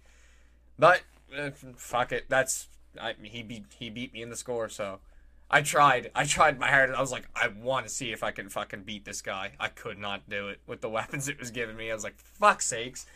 But 0.79 1.03
uh, 1.37 1.51
fuck 1.77 2.13
it, 2.13 2.27
that's 2.29 2.69
I, 3.01 3.15
he 3.23 3.43
beat 3.43 3.65
he 3.79 3.91
beat 3.91 4.13
me 4.13 4.23
in 4.23 4.31
the 4.31 4.37
score, 4.37 4.69
so. 4.69 5.01
I 5.49 5.63
tried. 5.63 6.11
I 6.13 6.25
tried 6.25 6.59
my 6.59 6.69
hardest. 6.69 6.99
I 6.99 7.01
was 7.01 7.13
like, 7.13 7.29
I 7.37 7.47
want 7.47 7.87
to 7.87 7.93
see 7.93 8.11
if 8.11 8.25
I 8.25 8.33
can 8.33 8.49
fucking 8.49 8.83
beat 8.83 9.05
this 9.05 9.23
guy. 9.23 9.53
I 9.61 9.69
could 9.69 9.97
not 9.97 10.29
do 10.29 10.49
it 10.49 10.59
with 10.67 10.81
the 10.81 10.89
weapons 10.91 11.29
it 11.29 11.39
was 11.39 11.53
giving 11.53 11.77
me. 11.77 11.89
I 11.89 11.95
was 11.95 12.03
like, 12.03 12.19
fuck 12.19 12.61
sakes. 12.61 13.07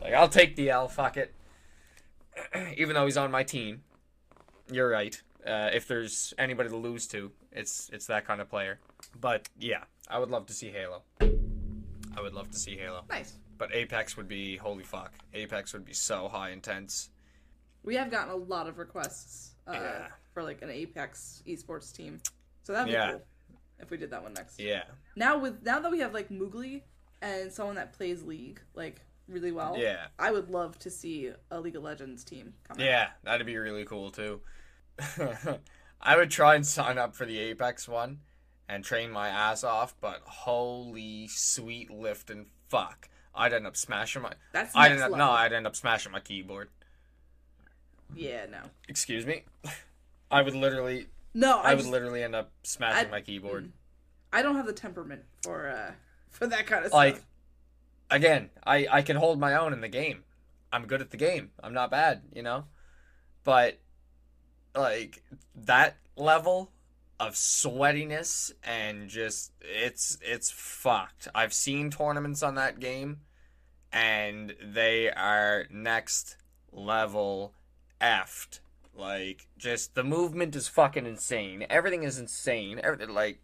Like, 0.00 0.14
I'll 0.14 0.28
take 0.28 0.56
the 0.56 0.70
L. 0.70 0.88
Fuck 0.88 1.18
it. 1.18 1.34
Even 2.78 2.94
though 2.94 3.04
he's 3.04 3.18
on 3.18 3.30
my 3.30 3.42
team. 3.42 3.82
You're 4.72 4.88
right. 4.88 5.20
Uh, 5.46 5.70
if 5.74 5.86
there's 5.86 6.32
anybody 6.38 6.68
to 6.70 6.76
lose 6.76 7.06
to, 7.08 7.30
it's 7.52 7.90
it's 7.92 8.06
that 8.06 8.26
kind 8.26 8.40
of 8.40 8.48
player. 8.48 8.78
But 9.20 9.48
yeah, 9.58 9.84
I 10.08 10.18
would 10.18 10.30
love 10.30 10.46
to 10.46 10.52
see 10.52 10.70
Halo. 10.70 11.02
I 12.16 12.20
would 12.22 12.32
love 12.34 12.50
to 12.50 12.58
see 12.58 12.76
Halo. 12.76 13.04
Nice. 13.10 13.34
But 13.58 13.74
Apex 13.74 14.16
would 14.16 14.28
be 14.28 14.56
holy 14.56 14.84
fuck. 14.84 15.12
Apex 15.32 15.72
would 15.72 15.84
be 15.84 15.92
so 15.92 16.28
high 16.28 16.50
intense. 16.50 17.10
We 17.82 17.96
have 17.96 18.10
gotten 18.10 18.32
a 18.32 18.36
lot 18.36 18.66
of 18.68 18.78
requests 18.78 19.54
uh, 19.68 19.72
Yeah. 19.72 20.06
for 20.32 20.42
like 20.42 20.62
an 20.62 20.70
Apex 20.70 21.42
esports 21.46 21.94
team, 21.94 22.20
so 22.62 22.72
that'd 22.72 22.86
be 22.86 22.92
Yeah. 22.92 23.12
cool 23.12 23.22
if 23.80 23.90
we 23.90 23.96
did 23.96 24.10
that 24.10 24.22
one 24.22 24.32
next. 24.34 24.58
Yeah. 24.58 24.84
Now 25.16 25.38
with 25.38 25.62
now 25.62 25.78
that 25.80 25.90
we 25.92 26.00
have 26.00 26.14
like 26.14 26.30
Moogly 26.30 26.82
and 27.20 27.52
someone 27.52 27.76
that 27.76 27.92
plays 27.92 28.22
League 28.22 28.60
like 28.74 29.00
really 29.28 29.52
well, 29.52 29.76
Yeah. 29.78 30.06
I 30.18 30.30
would 30.32 30.50
love 30.50 30.78
to 30.80 30.90
see 30.90 31.30
a 31.50 31.60
League 31.60 31.76
of 31.76 31.82
Legends 31.82 32.24
team 32.24 32.54
come 32.66 32.78
out. 32.78 32.84
Yeah, 32.84 33.10
that'd 33.22 33.46
be 33.46 33.56
really 33.56 33.84
cool 33.84 34.10
too. 34.10 34.40
I 36.00 36.16
would 36.16 36.30
try 36.30 36.54
and 36.54 36.66
sign 36.66 36.98
up 36.98 37.14
for 37.14 37.24
the 37.26 37.38
Apex 37.38 37.88
one 37.88 38.20
and 38.68 38.84
train 38.84 39.10
my 39.10 39.28
ass 39.28 39.64
off, 39.64 39.94
but 40.00 40.20
holy 40.24 41.28
sweet 41.28 41.90
lift 41.90 42.30
and 42.30 42.46
fuck. 42.68 43.08
I'd 43.34 43.52
end 43.52 43.66
up 43.66 43.76
smashing 43.76 44.22
my 44.22 44.32
That's 44.52 44.74
I'd 44.76 44.92
end 44.92 45.00
up, 45.00 45.10
level. 45.10 45.26
no, 45.26 45.32
I'd 45.32 45.52
end 45.52 45.66
up 45.66 45.74
smashing 45.76 46.12
my 46.12 46.20
keyboard. 46.20 46.68
Yeah, 48.14 48.46
no, 48.50 48.60
Excuse 48.88 49.26
me. 49.26 49.44
I 50.30 50.42
would 50.42 50.54
literally 50.54 51.08
no. 51.32 51.58
I, 51.58 51.70
I, 51.70 51.74
would 51.74 51.80
just, 51.80 51.90
literally 51.90 52.22
end 52.22 52.34
up 52.34 52.50
smashing 52.62 53.08
I- 53.08 53.10
my 53.10 53.20
keyboard. 53.20 53.72
I 54.32 54.42
don't 54.42 54.56
have 54.56 54.66
the 54.66 54.72
temperament 54.72 55.22
for 55.42 55.68
uh 55.68 55.92
for 56.30 56.46
that 56.48 56.66
kind 56.66 56.84
of 56.84 56.92
Like 56.92 57.14
stuff. 57.16 57.26
Like 58.10 58.20
again, 58.20 58.50
I 58.66 58.86
I 58.90 59.02
can 59.02 59.16
hold 59.16 59.38
my 59.40 59.54
own 59.54 59.72
in 59.72 59.80
the 59.80 59.88
game. 59.88 60.24
I'm 60.72 60.86
good 60.86 61.00
at 61.00 61.10
the 61.10 61.16
game. 61.16 61.50
I'm 61.62 61.72
not 61.72 61.90
bad, 61.90 62.22
you 62.34 62.42
know? 62.42 62.64
But 63.44 63.78
like 64.74 65.22
that 65.54 65.96
level 66.16 66.70
of 67.20 67.34
sweatiness 67.34 68.52
and 68.62 69.08
just 69.08 69.52
it's 69.60 70.18
it's 70.20 70.50
fucked. 70.50 71.28
I've 71.34 71.52
seen 71.52 71.90
tournaments 71.90 72.42
on 72.42 72.56
that 72.56 72.80
game 72.80 73.20
and 73.92 74.54
they 74.60 75.10
are 75.10 75.66
next 75.70 76.36
level 76.72 77.54
effed. 78.00 78.60
Like 78.96 79.46
just 79.56 79.94
the 79.94 80.04
movement 80.04 80.56
is 80.56 80.68
fucking 80.68 81.06
insane. 81.06 81.66
Everything 81.70 82.02
is 82.02 82.18
insane. 82.18 82.80
Everything 82.82 83.14
like 83.14 83.40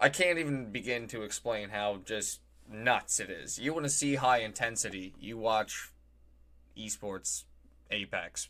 I 0.00 0.08
can't 0.08 0.38
even 0.38 0.70
begin 0.70 1.08
to 1.08 1.22
explain 1.22 1.70
how 1.70 2.00
just 2.04 2.40
nuts 2.70 3.20
it 3.20 3.30
is. 3.30 3.58
You 3.58 3.72
want 3.72 3.84
to 3.84 3.90
see 3.90 4.16
high 4.16 4.38
intensity, 4.38 5.14
you 5.18 5.36
watch 5.36 5.92
esports 6.76 7.44
Apex. 7.90 8.48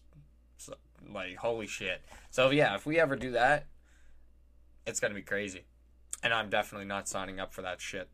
Like 1.12 1.36
holy 1.36 1.66
shit. 1.66 2.02
So 2.30 2.50
yeah, 2.50 2.74
if 2.74 2.86
we 2.86 2.98
ever 2.98 3.16
do 3.16 3.32
that, 3.32 3.66
it's 4.86 5.00
gonna 5.00 5.14
be 5.14 5.22
crazy, 5.22 5.64
and 6.22 6.32
I'm 6.32 6.48
definitely 6.48 6.86
not 6.86 7.08
signing 7.08 7.40
up 7.40 7.52
for 7.52 7.62
that 7.62 7.80
shit. 7.80 8.08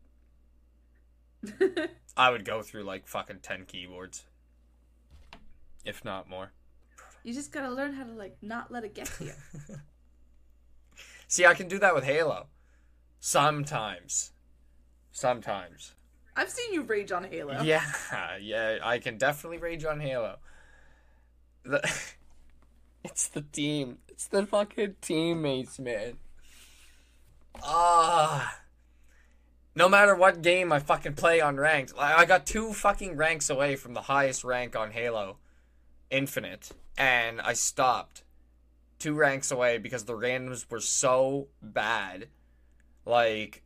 I 2.17 2.29
would 2.29 2.45
go 2.45 2.61
through 2.61 2.83
like 2.83 3.07
fucking 3.07 3.39
ten 3.41 3.65
keyboards, 3.65 4.25
if 5.85 6.05
not 6.05 6.29
more. 6.29 6.51
you 7.23 7.33
just 7.33 7.51
gotta 7.51 7.69
learn 7.69 7.93
how 7.93 8.03
to 8.03 8.11
like 8.11 8.37
not 8.41 8.71
let 8.71 8.83
it 8.83 8.93
get 8.93 9.07
to 9.17 9.25
you. 9.25 9.33
See, 11.27 11.45
I 11.45 11.53
can 11.53 11.67
do 11.67 11.79
that 11.79 11.95
with 11.95 12.03
Halo. 12.03 12.47
Sometimes. 13.19 14.31
Sometimes. 15.11 15.93
I've 16.35 16.49
seen 16.49 16.73
you 16.73 16.81
rage 16.83 17.11
on 17.11 17.23
Halo. 17.25 17.61
Yeah, 17.61 17.83
yeah, 18.41 18.79
I 18.83 18.99
can 18.99 19.17
definitely 19.17 19.57
rage 19.57 19.85
on 19.85 19.99
Halo. 19.99 20.37
The, 21.63 21.81
it's 23.03 23.27
the 23.27 23.41
team. 23.41 23.99
It's 24.07 24.27
the 24.27 24.45
fucking 24.45 24.95
teammates, 25.01 25.79
man. 25.79 26.13
Ah. 27.63 28.59
no 29.75 29.87
matter 29.89 30.15
what 30.15 30.41
game 30.41 30.71
I 30.71 30.79
fucking 30.79 31.15
play 31.15 31.41
on 31.41 31.57
ranked, 31.57 31.93
I 31.97 32.25
got 32.25 32.45
two 32.45 32.73
fucking 32.73 33.17
ranks 33.17 33.49
away 33.49 33.75
from 33.75 33.93
the 33.93 34.01
highest 34.01 34.43
rank 34.43 34.75
on 34.75 34.91
Halo 34.91 35.37
Infinite, 36.09 36.71
and 36.97 37.41
I 37.41 37.53
stopped 37.53 38.23
two 38.99 39.13
ranks 39.13 39.51
away 39.51 39.77
because 39.77 40.05
the 40.05 40.13
randoms 40.13 40.69
were 40.69 40.79
so 40.79 41.47
bad. 41.61 42.27
Like, 43.05 43.63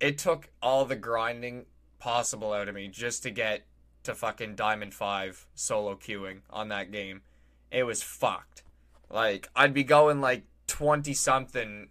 it 0.00 0.18
took 0.18 0.50
all 0.62 0.84
the 0.84 0.96
grinding 0.96 1.66
possible 1.98 2.52
out 2.52 2.68
of 2.68 2.74
me 2.74 2.88
just 2.88 3.22
to 3.24 3.30
get 3.30 3.66
to 4.04 4.14
fucking 4.14 4.54
Diamond 4.54 4.94
5 4.94 5.46
solo 5.54 5.96
queuing 5.96 6.40
on 6.50 6.68
that 6.68 6.92
game. 6.92 7.22
It 7.70 7.82
was 7.82 8.02
fucked. 8.02 8.62
Like, 9.10 9.48
I'd 9.56 9.74
be 9.74 9.84
going 9.84 10.20
like 10.20 10.44
20 10.66 11.14
something 11.14 11.88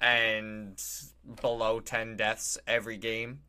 and 0.00 0.82
below 1.40 1.80
10 1.80 2.16
deaths 2.16 2.58
every 2.66 2.96
game 2.96 3.40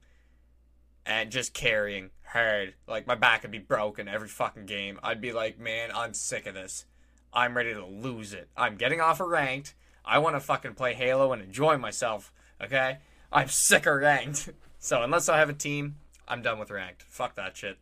and 1.06 1.32
just 1.32 1.54
carrying 1.54 2.12
hard. 2.24 2.76
Like, 2.88 3.08
my 3.08 3.16
back 3.16 3.42
would 3.42 3.52
be 3.52 3.60
broken 3.60 4.08
every 4.08 4.28
fucking 4.28 4.66
game. 4.66 5.00
I'd 5.04 5.22
be 5.22 5.32
like, 5.32 5.60
man, 5.60 5.90
I'm 5.94 6.14
sick 6.14 6.46
of 6.46 6.54
this. 6.54 6.86
I'm 7.34 7.56
ready 7.56 7.74
to 7.74 7.86
lose 7.86 8.34
it. 8.34 8.50
I'm 8.58 8.76
getting 8.76 9.02
off 9.02 9.20
of 9.20 9.28
ranked. 9.28 9.74
I 10.04 10.20
want 10.20 10.36
to 10.36 10.40
fucking 10.40 10.76
play 10.76 10.94
Halo 10.94 11.32
and 11.32 11.42
enjoy 11.42 11.78
myself, 11.78 12.34
okay? 12.62 12.98
I'm 13.32 13.48
sick 13.48 13.86
of 13.86 13.96
ranked. 13.96 14.50
So 14.84 15.04
unless 15.04 15.30
I 15.30 15.38
have 15.38 15.48
a 15.48 15.54
team, 15.54 15.98
I'm 16.28 16.42
done 16.42 16.58
with 16.58 16.72
ranked. 16.72 17.04
Fuck 17.04 17.36
that 17.36 17.56
shit. 17.56 17.78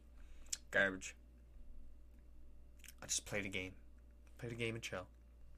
Garbage. 0.69 1.15
I 3.01 3.05
just 3.05 3.25
play 3.25 3.39
the 3.39 3.47
game. 3.47 3.71
Play 4.39 4.49
the 4.49 4.55
game 4.55 4.75
and 4.75 4.83
chill. 4.83 5.05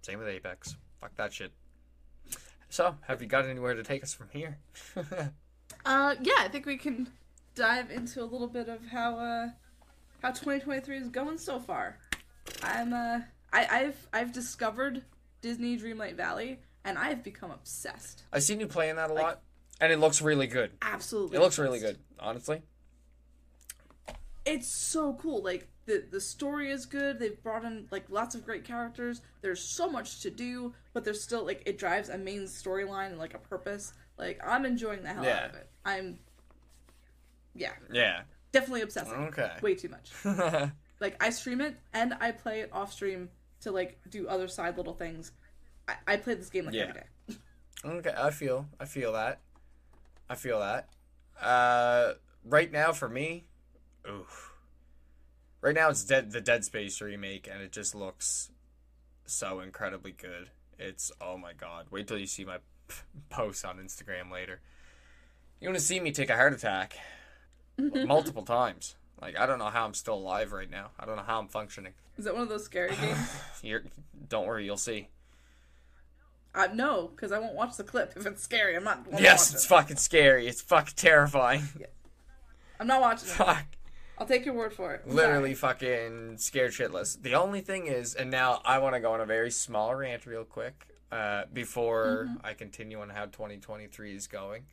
Same 0.01 0.19
with 0.19 0.27
Apex. 0.27 0.75
Fuck 0.99 1.15
that 1.15 1.31
shit. 1.33 1.51
So, 2.69 2.95
have 3.07 3.21
you 3.21 3.27
got 3.27 3.45
anywhere 3.45 3.73
to 3.75 3.83
take 3.83 4.03
us 4.03 4.13
from 4.13 4.29
here? 4.31 4.57
Uh, 5.85 6.15
yeah, 6.21 6.33
I 6.37 6.47
think 6.47 6.65
we 6.65 6.77
can 6.77 7.09
dive 7.55 7.89
into 7.89 8.21
a 8.21 8.25
little 8.25 8.47
bit 8.47 8.67
of 8.67 8.85
how 8.87 9.17
uh 9.17 9.47
how 10.21 10.29
2023 10.29 10.97
is 10.97 11.07
going 11.07 11.37
so 11.37 11.59
far. 11.59 11.97
I'm 12.61 12.93
uh 12.93 13.21
I, 13.51 13.65
I've 13.71 14.07
I've 14.13 14.31
discovered 14.31 15.01
Disney 15.41 15.77
Dreamlight 15.79 16.15
Valley 16.17 16.59
and 16.83 16.97
I've 16.99 17.23
become 17.23 17.51
obsessed. 17.51 18.23
I've 18.31 18.43
seen 18.43 18.59
you 18.59 18.67
playing 18.67 18.97
that 18.97 19.09
a 19.09 19.13
lot, 19.13 19.41
and 19.79 19.91
it 19.91 19.97
looks 19.97 20.21
really 20.21 20.45
good. 20.45 20.71
Absolutely, 20.81 21.37
It 21.37 21.39
looks 21.39 21.57
really 21.57 21.79
good, 21.79 21.97
honestly. 22.19 22.61
It's 24.45 24.67
so 24.67 25.13
cool. 25.13 25.41
Like 25.41 25.67
the 25.85 26.03
the 26.11 26.21
story 26.21 26.71
is 26.71 26.85
good. 26.85 27.19
They've 27.19 27.41
brought 27.41 27.65
in 27.65 27.87
like 27.91 28.09
lots 28.09 28.35
of 28.35 28.45
great 28.45 28.63
characters. 28.63 29.21
There's 29.41 29.61
so 29.61 29.89
much 29.89 30.21
to 30.21 30.29
do, 30.29 30.73
but 30.93 31.03
there's 31.03 31.21
still 31.23 31.45
like 31.45 31.63
it 31.65 31.77
drives 31.77 32.09
a 32.09 32.17
main 32.17 32.43
storyline 32.43 33.07
and 33.07 33.17
like 33.19 33.33
a 33.33 33.39
purpose. 33.39 33.93
Like 34.17 34.39
I'm 34.45 34.65
enjoying 34.65 35.03
the 35.03 35.09
hell 35.09 35.23
Yeah. 35.23 35.37
out 35.45 35.49
of 35.51 35.55
it. 35.55 35.69
I'm 35.85 36.19
yeah, 37.53 37.71
Yeah. 37.91 38.21
definitely 38.51 38.81
obsessing. 38.81 39.13
Okay. 39.13 39.51
Way 39.61 39.75
too 39.75 39.89
much. 39.89 40.11
like 40.99 41.21
I 41.23 41.29
stream 41.31 41.61
it 41.61 41.75
and 41.93 42.13
I 42.19 42.31
play 42.31 42.61
it 42.61 42.69
off 42.71 42.93
stream 42.93 43.29
to 43.61 43.71
like 43.71 43.99
do 44.09 44.27
other 44.27 44.47
side 44.47 44.77
little 44.77 44.93
things. 44.93 45.31
I, 45.87 45.95
I 46.07 46.17
play 46.17 46.35
this 46.35 46.49
game 46.49 46.65
like 46.65 46.75
Yeah. 46.75 46.81
every 46.83 46.93
day. 46.93 47.37
Okay, 47.83 48.13
I 48.15 48.29
feel, 48.29 48.67
I 48.79 48.85
feel 48.85 49.13
that, 49.13 49.39
I 50.29 50.35
feel 50.35 50.59
that. 50.59 50.89
Uh, 51.41 52.13
right 52.45 52.71
now 52.71 52.91
for 52.91 53.09
me, 53.09 53.45
oof. 54.07 54.50
Right 55.61 55.75
now 55.75 55.89
it's 55.89 56.03
dead, 56.03 56.31
the 56.31 56.41
Dead 56.41 56.65
Space 56.65 56.99
remake, 57.01 57.47
and 57.51 57.61
it 57.61 57.71
just 57.71 57.93
looks 57.93 58.49
so 59.25 59.59
incredibly 59.59 60.11
good. 60.11 60.49
It's 60.79 61.11
oh 61.21 61.37
my 61.37 61.53
god! 61.53 61.85
Wait 61.91 62.07
till 62.07 62.17
you 62.17 62.25
see 62.25 62.43
my 62.43 62.57
posts 63.29 63.63
on 63.63 63.77
Instagram 63.77 64.31
later. 64.31 64.59
You're 65.59 65.69
gonna 65.71 65.79
see 65.79 65.99
me 65.99 66.11
take 66.11 66.31
a 66.31 66.35
heart 66.35 66.53
attack 66.53 66.97
multiple 67.77 68.43
times. 68.43 68.95
Like 69.21 69.37
I 69.37 69.45
don't 69.45 69.59
know 69.59 69.69
how 69.69 69.85
I'm 69.85 69.93
still 69.93 70.15
alive 70.15 70.51
right 70.51 70.69
now. 70.69 70.89
I 70.99 71.05
don't 71.05 71.15
know 71.15 71.23
how 71.23 71.39
I'm 71.39 71.47
functioning. 71.47 71.93
Is 72.17 72.25
that 72.25 72.33
one 72.33 72.43
of 72.43 72.49
those 72.49 72.65
scary 72.65 72.95
games? 73.01 73.35
You're, 73.61 73.83
don't 74.27 74.47
worry, 74.47 74.65
you'll 74.65 74.77
see. 74.77 75.09
Uh, 76.53 76.67
no, 76.73 77.11
because 77.15 77.31
I 77.31 77.39
won't 77.39 77.53
watch 77.53 77.77
the 77.77 77.83
clip 77.83 78.13
if 78.15 78.25
it's 78.25 78.43
scary. 78.43 78.75
I'm 78.75 78.83
not. 78.83 79.05
Yes, 79.11 79.21
watch 79.21 79.55
it's 79.55 79.65
it. 79.65 79.67
fucking 79.67 79.97
scary. 79.97 80.47
It's 80.47 80.61
fucking 80.61 80.95
terrifying. 80.97 81.63
I'm 82.79 82.87
not 82.87 82.99
watching 82.99 83.29
it. 83.29 83.57
I'll 84.21 84.27
take 84.27 84.45
your 84.45 84.53
word 84.53 84.71
for 84.71 84.93
it. 84.93 85.01
I'm 85.03 85.15
literally 85.15 85.55
fucking 85.55 86.37
scared 86.37 86.73
shitless. 86.73 87.19
The 87.19 87.33
only 87.33 87.61
thing 87.61 87.87
is, 87.87 88.13
and 88.13 88.29
now 88.29 88.61
I 88.63 88.77
want 88.77 88.93
to 88.93 88.99
go 88.99 89.13
on 89.13 89.19
a 89.19 89.25
very 89.25 89.49
small 89.49 89.95
rant 89.95 90.27
real 90.27 90.43
quick 90.43 90.85
uh, 91.11 91.45
before 91.51 92.29
I 92.43 92.53
continue 92.53 93.01
on 93.01 93.09
how 93.09 93.25
2023 93.25 94.15
is 94.15 94.27
going. 94.27 94.65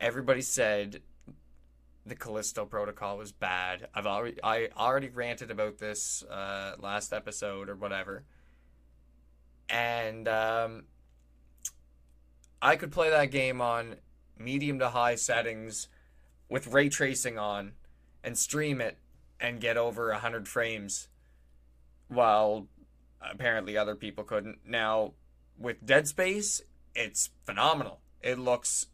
Everybody 0.00 0.40
said 0.40 1.02
the 2.04 2.16
Callisto 2.16 2.64
Protocol 2.64 3.16
was 3.16 3.30
bad. 3.30 3.86
I've 3.94 4.06
already 4.06 4.42
I 4.42 4.70
already 4.76 5.08
ranted 5.08 5.52
about 5.52 5.78
this 5.78 6.24
uh, 6.24 6.74
last 6.80 7.12
episode 7.12 7.68
or 7.68 7.76
whatever, 7.76 8.24
and 9.68 10.26
um, 10.26 10.86
I 12.60 12.74
could 12.74 12.90
play 12.90 13.10
that 13.10 13.30
game 13.30 13.60
on 13.60 13.98
medium 14.36 14.80
to 14.80 14.88
high 14.88 15.14
settings 15.14 15.86
with 16.48 16.66
ray 16.66 16.88
tracing 16.88 17.38
on 17.38 17.74
and 18.24 18.36
stream 18.36 18.80
it 18.80 18.98
and 19.38 19.60
get 19.60 19.76
over 19.76 20.10
100 20.10 20.48
frames 20.48 21.08
while 22.08 22.66
apparently 23.20 23.76
other 23.76 23.94
people 23.94 24.24
couldn't. 24.24 24.58
Now, 24.66 25.12
with 25.58 25.84
Dead 25.84 26.08
Space, 26.08 26.62
it's 26.94 27.30
phenomenal. 27.44 28.00
It 28.22 28.38
looks 28.38 28.86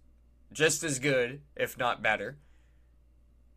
just 0.52 0.82
as 0.82 0.98
good, 0.98 1.40
if 1.56 1.78
not 1.78 2.02
better. 2.02 2.36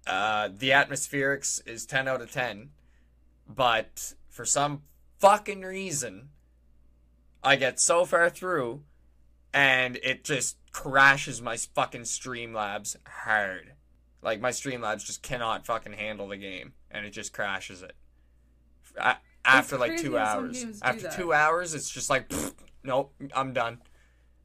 Uh, 0.05 0.49
the 0.55 0.69
atmospherics 0.69 1.65
is 1.67 1.85
10 1.85 2.07
out 2.07 2.21
of 2.21 2.31
10, 2.31 2.69
but 3.47 4.13
for 4.29 4.45
some 4.45 4.83
fucking 5.19 5.61
reason, 5.61 6.29
I 7.43 7.55
get 7.55 7.79
so 7.79 8.05
far 8.05 8.29
through 8.29 8.83
and 9.53 9.97
it 10.03 10.23
just 10.23 10.57
crashes 10.71 11.41
my 11.41 11.55
fucking 11.57 12.01
Streamlabs 12.01 12.95
hard. 13.07 13.73
Like 14.23 14.39
my 14.39 14.51
Streamlabs 14.51 15.05
just 15.05 15.21
cannot 15.21 15.65
fucking 15.65 15.93
handle 15.93 16.27
the 16.29 16.37
game, 16.37 16.73
and 16.89 17.05
it 17.05 17.11
just 17.11 17.33
crashes 17.33 17.81
it. 17.81 17.93
A- 18.97 19.17
After 19.45 19.77
like 19.77 19.97
two 19.97 20.17
hours. 20.17 20.65
After 20.81 21.03
that. 21.03 21.15
two 21.15 21.33
hours, 21.33 21.73
it's 21.73 21.89
just 21.89 22.09
like, 22.09 22.29
"Pfft, 22.29 22.53
nope, 22.83 23.13
I'm 23.35 23.53
done. 23.53 23.81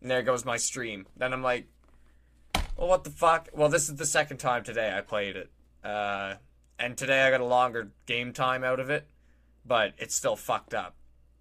And 0.01 0.11
there 0.11 0.23
goes 0.23 0.45
my 0.45 0.57
stream. 0.57 1.07
Then 1.17 1.33
I'm 1.33 1.43
like, 1.43 1.67
well, 2.77 2.88
what 2.88 3.05
the 3.05 3.11
fuck? 3.11 3.49
Well, 3.53 3.69
this 3.69 3.88
is 3.88 3.97
the 3.97 4.07
second 4.07 4.38
time 4.38 4.62
today 4.64 4.95
I 4.97 5.01
played 5.01 5.37
it, 5.37 5.51
uh, 5.85 6.35
and 6.79 6.97
today 6.97 7.23
I 7.23 7.31
got 7.31 7.41
a 7.41 7.45
longer 7.45 7.91
game 8.07 8.33
time 8.33 8.62
out 8.64 8.81
of 8.81 8.91
it, 8.91 9.07
but 9.64 9.95
it's 9.99 10.14
still 10.14 10.37
fucked 10.37 10.75
up. 10.75 10.95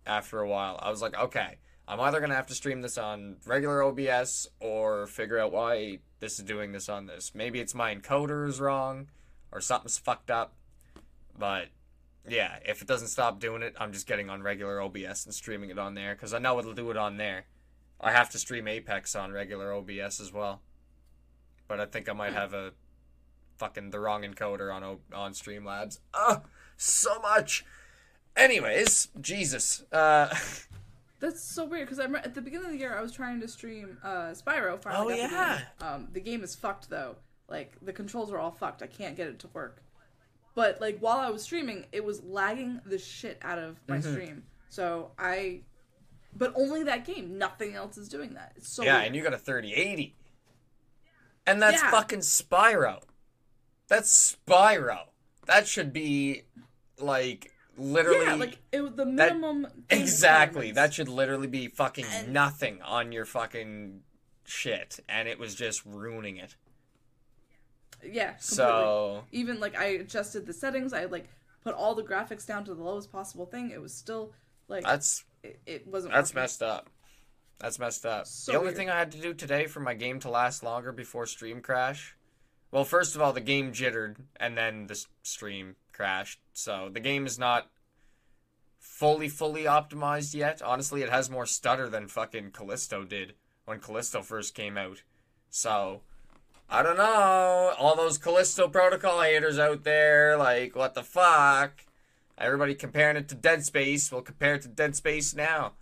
After 0.06 0.40
a 0.40 0.48
while, 0.48 0.80
I 0.82 0.90
was 0.90 1.02
like, 1.02 1.18
okay, 1.18 1.58
I'm 1.88 2.00
either 2.02 2.20
gonna 2.20 2.36
have 2.36 2.48
to 2.48 2.56
stream 2.56 2.82
this 2.82 2.98
on 2.98 3.38
regular 3.46 3.82
OBS 3.82 4.48
or 4.60 5.08
figure 5.08 5.40
out 5.40 5.54
why 5.54 6.00
this 6.20 6.38
is 6.38 6.46
doing 6.46 6.74
this 6.74 6.90
on 6.90 7.06
this. 7.06 7.34
Maybe 7.34 7.60
it's 7.60 7.74
my 7.74 7.96
encoder 7.96 8.48
is 8.48 8.60
wrong 8.60 9.08
or 9.52 9.62
something's 9.62 9.98
fucked 9.98 10.30
up. 10.30 10.54
But 11.38 11.68
yeah, 12.28 12.58
if 12.66 12.82
it 12.82 12.88
doesn't 12.88 13.08
stop 13.08 13.40
doing 13.40 13.62
it, 13.62 13.74
I'm 13.80 13.94
just 13.94 14.06
getting 14.06 14.30
on 14.30 14.44
regular 14.44 14.82
OBS 14.82 15.26
and 15.26 15.34
streaming 15.34 15.70
it 15.70 15.80
on 15.80 15.94
there 15.94 16.14
because 16.14 16.34
I 16.34 16.40
know 16.40 16.60
it'll 16.60 16.74
do 16.74 16.92
it 16.92 16.98
on 16.98 17.16
there. 17.18 17.46
I 18.02 18.12
have 18.12 18.30
to 18.32 18.38
stream 18.38 18.68
Apex 18.68 19.16
on 19.16 19.32
regular 19.32 19.74
OBS 19.74 20.20
as 20.20 20.34
well. 20.34 20.62
But 21.68 21.80
I 21.80 21.86
think 21.86 22.10
I 22.10 22.14
might 22.14 22.34
have 22.34 22.54
a 22.54 22.74
fucking 23.58 23.92
the 23.92 24.00
wrong 24.00 24.24
encoder 24.24 24.74
on 24.74 24.84
O- 24.84 25.00
on 25.14 25.32
Streamlabs. 25.32 26.00
Ugh, 26.14 26.44
so 26.76 27.20
much. 27.22 27.66
Anyways, 28.36 29.08
Jesus. 29.20 29.84
Uh 29.92 30.34
That's 31.20 31.44
so 31.44 31.66
weird 31.66 31.88
because 31.88 32.00
I 32.00 32.04
remember 32.04 32.28
at 32.28 32.36
the 32.36 32.42
beginning 32.42 32.68
of 32.68 32.72
the 32.74 32.78
year 32.78 32.96
I 32.96 33.02
was 33.02 33.12
trying 33.12 33.40
to 33.42 33.48
stream 33.48 33.98
uh, 34.04 34.34
Spyro. 34.34 34.80
Finally 34.82 35.16
Oh, 35.16 35.18
got 35.18 35.30
the 35.30 35.36
yeah. 35.36 35.58
game. 35.58 35.88
Um, 35.88 36.08
the 36.14 36.20
game 36.22 36.44
is 36.44 36.54
fucked 36.56 36.90
though. 36.90 37.16
Like 37.50 37.74
the 37.82 37.94
controls 37.94 38.32
are 38.32 38.38
all 38.40 38.52
fucked. 38.52 38.84
I 38.84 38.88
can't 38.88 39.16
get 39.18 39.28
it 39.28 39.40
to 39.40 39.48
work. 39.54 39.82
But 40.54 40.80
like 40.82 41.00
while 41.00 41.18
I 41.18 41.30
was 41.30 41.42
streaming, 41.44 41.86
it 41.92 42.04
was 42.04 42.24
lagging 42.24 42.82
the 42.86 42.98
shit 43.00 43.40
out 43.42 43.58
of 43.60 43.78
my 43.88 43.98
Mm-hmm. 43.98 44.12
stream. 44.12 44.44
So 44.70 45.12
I, 45.18 45.62
but 46.36 46.54
only 46.56 46.84
that 46.84 47.06
game. 47.06 47.38
Nothing 47.38 47.74
else 47.74 47.98
is 47.98 48.10
doing 48.10 48.34
that. 48.36 48.54
It's 48.56 48.72
so 48.76 48.84
Yeah, 48.84 48.96
weird. 48.96 49.08
and 49.08 49.16
you 49.16 49.24
got 49.24 49.34
a 49.34 49.38
3080. 49.40 50.16
And 51.48 51.62
that's 51.62 51.82
Yeah. 51.82 51.92
fucking 51.92 52.20
Spyro. 52.20 53.02
That's 53.88 54.36
Spyro. 54.48 55.08
That 55.46 55.68
should 55.68 55.94
be 55.94 56.44
like 57.00 57.54
literally 57.78 58.26
yeah, 58.26 58.36
like 58.36 58.58
it 58.72 58.82
was 58.82 58.94
the 58.96 59.06
minimum. 59.06 59.64
game 59.64 60.02
exactly. 60.02 60.72
That 60.72 60.94
should 60.94 61.08
literally 61.10 61.48
be 61.48 61.68
fucking 61.68 62.06
And- 62.06 62.34
nothing 62.34 62.82
on 62.82 63.12
your 63.12 63.26
fucking 63.26 64.02
shit 64.46 65.00
and 65.10 65.28
it 65.28 65.38
was 65.40 65.56
just 65.56 65.86
ruining 65.86 66.38
it. 66.38 66.56
yeah. 68.04 68.32
Completely. 68.32 68.40
So, 68.40 69.24
even 69.32 69.60
like 69.60 69.78
I 69.78 69.86
adjusted 69.86 70.46
the 70.46 70.54
settings. 70.54 70.94
I 70.94 71.06
like 71.06 71.28
put 71.64 71.76
all 71.76 71.96
the 71.96 72.04
graphics 72.04 72.46
down 72.46 72.64
to 72.66 72.74
the 72.76 72.84
lowest 72.84 73.12
possible 73.12 73.46
thing. 73.46 73.72
It 73.72 73.82
was 73.82 73.94
still 73.94 74.34
like 74.68 74.84
that's 74.84 75.24
it, 75.44 75.60
it 75.66 75.88
wasn't. 75.88 76.14
That's 76.14 76.32
working. 76.32 76.42
messed 76.44 76.64
up. 76.64 76.90
That's 77.60 77.80
messed 77.80 78.06
up. 78.06 78.28
So 78.28 78.52
the 78.52 78.58
only 78.60 78.68
weird. 78.68 78.78
thing 78.78 78.90
I 78.90 79.00
had 79.00 79.12
to 79.14 79.18
do 79.22 79.34
today 79.34 79.66
for 79.66 79.80
my 79.80 79.96
game 79.96 80.20
to 80.22 80.30
last 80.30 80.64
longer 80.64 80.92
before 80.92 81.26
stream 81.26 81.62
crash. 81.62 82.16
Well, 82.70 82.84
first 82.84 83.16
of 83.16 83.22
all, 83.22 83.34
the 83.34 83.42
game 83.42 83.72
jittered 83.74 84.18
and 84.40 84.58
then 84.58 84.88
the 84.88 85.04
stream 85.24 85.76
crashed. 85.98 86.40
So 86.54 86.90
the 86.94 87.00
game 87.00 87.26
is 87.26 87.38
not 87.38 87.70
fully, 88.80 89.28
fully 89.28 89.64
optimized 89.64 90.34
yet. 90.34 90.62
Honestly, 90.62 91.02
it 91.02 91.10
has 91.10 91.30
more 91.30 91.46
stutter 91.46 91.90
than 91.90 92.08
fucking 92.08 92.52
Callisto 92.52 93.04
did 93.04 93.34
when 93.66 93.80
Callisto 93.80 94.22
first 94.22 94.54
came 94.56 94.78
out. 94.78 95.02
So 95.50 96.02
I 96.70 96.84
don't 96.84 96.98
know. 96.98 97.74
All 97.78 97.96
those 97.96 98.18
Callisto 98.18 98.68
Protocol 98.68 99.22
haters 99.22 99.58
out 99.58 99.84
there, 99.84 100.38
like, 100.38 100.76
what 100.76 100.94
the 100.94 101.04
fuck? 101.04 101.86
Everybody 102.38 102.76
comparing 102.76 103.18
it 103.18 103.28
to 103.30 103.36
Dead 103.36 103.66
Space. 103.66 104.12
We'll 104.12 104.22
compare 104.22 104.56
it 104.56 104.62
to 104.62 104.68
Dead 104.68 104.96
Space 104.96 105.34
now. 105.34 105.74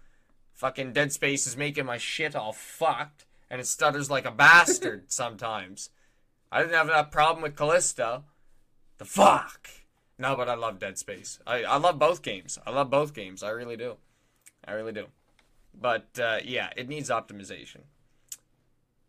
Fucking 0.54 0.94
Dead 0.94 1.12
Space 1.12 1.46
is 1.46 1.58
making 1.58 1.86
my 1.86 1.98
shit 1.98 2.36
all 2.36 2.54
fucked, 2.54 3.26
and 3.50 3.60
it 3.60 3.68
stutters 3.68 4.10
like 4.10 4.26
a 4.26 4.32
bastard 4.32 5.06
sometimes. 5.12 5.90
I 6.52 6.62
didn't 6.62 6.76
have 6.76 6.88
that 6.88 7.12
problem 7.12 7.44
with 7.44 7.58
Callisto. 7.58 8.24
The 8.98 9.06
fuck? 9.06 9.70
No, 10.18 10.36
but 10.36 10.48
I 10.48 10.56
love 10.56 10.80
Dead 10.80 10.98
Space. 10.98 11.40
I, 11.46 11.64
I 11.64 11.78
love 11.78 12.00
both 12.00 12.22
games. 12.22 12.58
I 12.66 12.72
love 12.72 12.90
both 12.90 13.14
games. 13.14 13.44
I 13.44 13.50
really 13.50 13.76
do. 13.76 13.98
I 14.66 14.74
really 14.74 14.94
do. 14.94 15.08
But 15.74 16.08
uh, 16.20 16.40
yeah, 16.44 16.70
it 16.78 16.88
needs 16.88 17.10
optimization. 17.10 17.82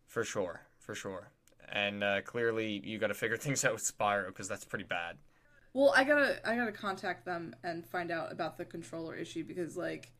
For 0.06 0.24
sure. 0.24 0.62
For 0.78 0.94
sure. 0.94 1.30
And 1.70 2.02
uh, 2.02 2.22
clearly, 2.22 2.80
you 2.84 2.98
got 2.98 3.08
to 3.08 3.14
figure 3.14 3.36
things 3.36 3.64
out 3.64 3.74
with 3.74 3.82
Spyro 3.82 4.28
because 4.28 4.48
that's 4.48 4.64
pretty 4.64 4.84
bad. 4.84 5.16
Well, 5.76 5.92
I 5.94 6.04
gotta 6.04 6.40
I 6.48 6.56
gotta 6.56 6.72
contact 6.72 7.26
them 7.26 7.54
and 7.62 7.86
find 7.86 8.10
out 8.10 8.32
about 8.32 8.56
the 8.56 8.64
controller 8.64 9.14
issue 9.14 9.44
because 9.44 9.76
like 9.76 10.10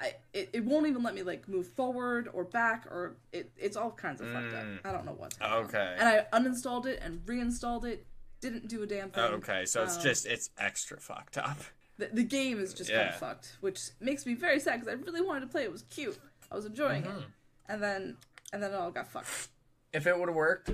I 0.00 0.14
it, 0.32 0.50
it 0.52 0.64
won't 0.64 0.86
even 0.86 1.02
let 1.02 1.16
me 1.16 1.24
like 1.24 1.48
move 1.48 1.66
forward 1.66 2.28
or 2.32 2.44
back 2.44 2.86
or 2.86 3.16
it 3.32 3.50
it's 3.56 3.76
all 3.76 3.90
kinds 3.90 4.20
of 4.20 4.28
fucked 4.28 4.54
up. 4.54 4.64
Mm. 4.64 4.78
I 4.84 4.92
don't 4.92 5.04
know 5.04 5.16
what's 5.16 5.36
going 5.36 5.50
on. 5.50 5.64
Okay. 5.64 5.96
And 5.98 6.08
I 6.08 6.26
uninstalled 6.32 6.86
it 6.86 7.00
and 7.02 7.22
reinstalled 7.26 7.84
it. 7.84 8.06
Didn't 8.42 8.68
do 8.68 8.82
a 8.82 8.86
damn 8.86 9.08
thing. 9.10 9.22
Okay, 9.24 9.64
so 9.64 9.82
it's 9.84 9.96
Um, 9.96 10.02
just 10.02 10.26
it's 10.26 10.50
extra 10.58 11.00
fucked 11.00 11.38
up. 11.38 11.58
the, 11.96 12.10
the 12.12 12.24
game 12.24 12.60
is 12.60 12.74
just 12.74 12.90
kind 12.90 13.08
of 13.08 13.14
fucked, 13.16 13.56
which 13.60 13.80
makes 14.00 14.26
me 14.26 14.34
very 14.34 14.60
sad 14.60 14.80
because 14.80 14.88
I 14.94 15.00
really 15.02 15.22
wanted 15.22 15.40
to 15.40 15.46
play. 15.46 15.62
It 15.62 15.72
was 15.72 15.84
cute. 15.88 16.18
I 16.50 16.56
was 16.56 16.66
enjoying 16.66 17.04
Mm-hmm. 17.04 17.18
it, 17.20 17.24
and 17.68 17.82
then 17.82 18.16
and 18.52 18.62
then 18.62 18.72
it 18.72 18.76
all 18.76 18.90
got 18.90 19.08
fucked. 19.10 19.48
If 19.94 20.06
it 20.06 20.18
would 20.18 20.28
have 20.28 20.36
worked, 20.36 20.70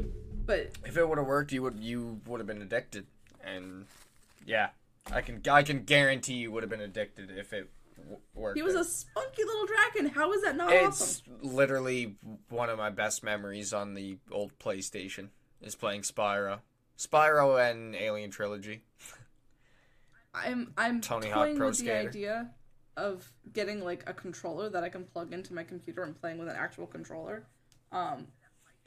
But 0.47 0.73
if 0.85 0.97
it 0.97 1.09
would 1.09 1.19
have 1.19 1.27
worked, 1.29 1.53
you 1.53 1.63
would 1.63 1.79
you 1.79 2.21
would 2.27 2.41
have 2.41 2.47
been 2.47 2.63
addicted, 2.63 3.07
and 3.45 3.87
yeah, 4.47 4.71
I 5.13 5.21
can 5.21 5.43
I 5.51 5.63
can 5.63 5.83
guarantee 5.85 6.35
you 6.35 6.51
would 6.53 6.63
have 6.63 6.71
been 6.71 6.81
addicted 6.81 7.31
if 7.31 7.53
it 7.53 7.69
w- 7.99 8.19
worked. 8.35 8.57
he 8.57 8.63
was 8.63 8.75
a 8.75 8.85
spunky 8.85 9.45
little 9.45 9.67
dragon. 9.67 10.07
How 10.15 10.33
is 10.33 10.41
that 10.43 10.57
not 10.57 10.73
It's 10.73 11.03
awesome? 11.03 11.39
literally 11.43 12.17
one 12.49 12.71
of 12.71 12.79
my 12.79 12.89
best 12.91 13.23
memories 13.23 13.73
on 13.75 13.93
the 13.95 14.17
old 14.31 14.59
PlayStation 14.59 15.29
is 15.61 15.75
playing 15.75 16.03
Spyro, 16.03 16.61
Spyro 16.99 17.71
and 17.71 17.95
Alien 17.95 18.31
Trilogy. 18.31 18.83
I'm 20.35 20.73
I'm 20.77 21.01
Tony 21.01 21.31
Hawk 21.31 21.55
Pro 21.57 21.69
with 21.69 21.77
Skater. 21.77 22.03
the 22.03 22.09
idea 22.09 22.51
of 22.97 23.31
getting 23.53 23.83
like 23.83 24.03
a 24.09 24.13
controller 24.13 24.69
that 24.69 24.83
I 24.83 24.89
can 24.89 25.05
plug 25.05 25.33
into 25.33 25.55
my 25.55 25.63
computer 25.63 26.03
and 26.03 26.21
playing 26.21 26.39
with 26.39 26.49
an 26.49 26.57
actual 26.57 26.87
controller, 26.87 27.47
um, 27.93 28.27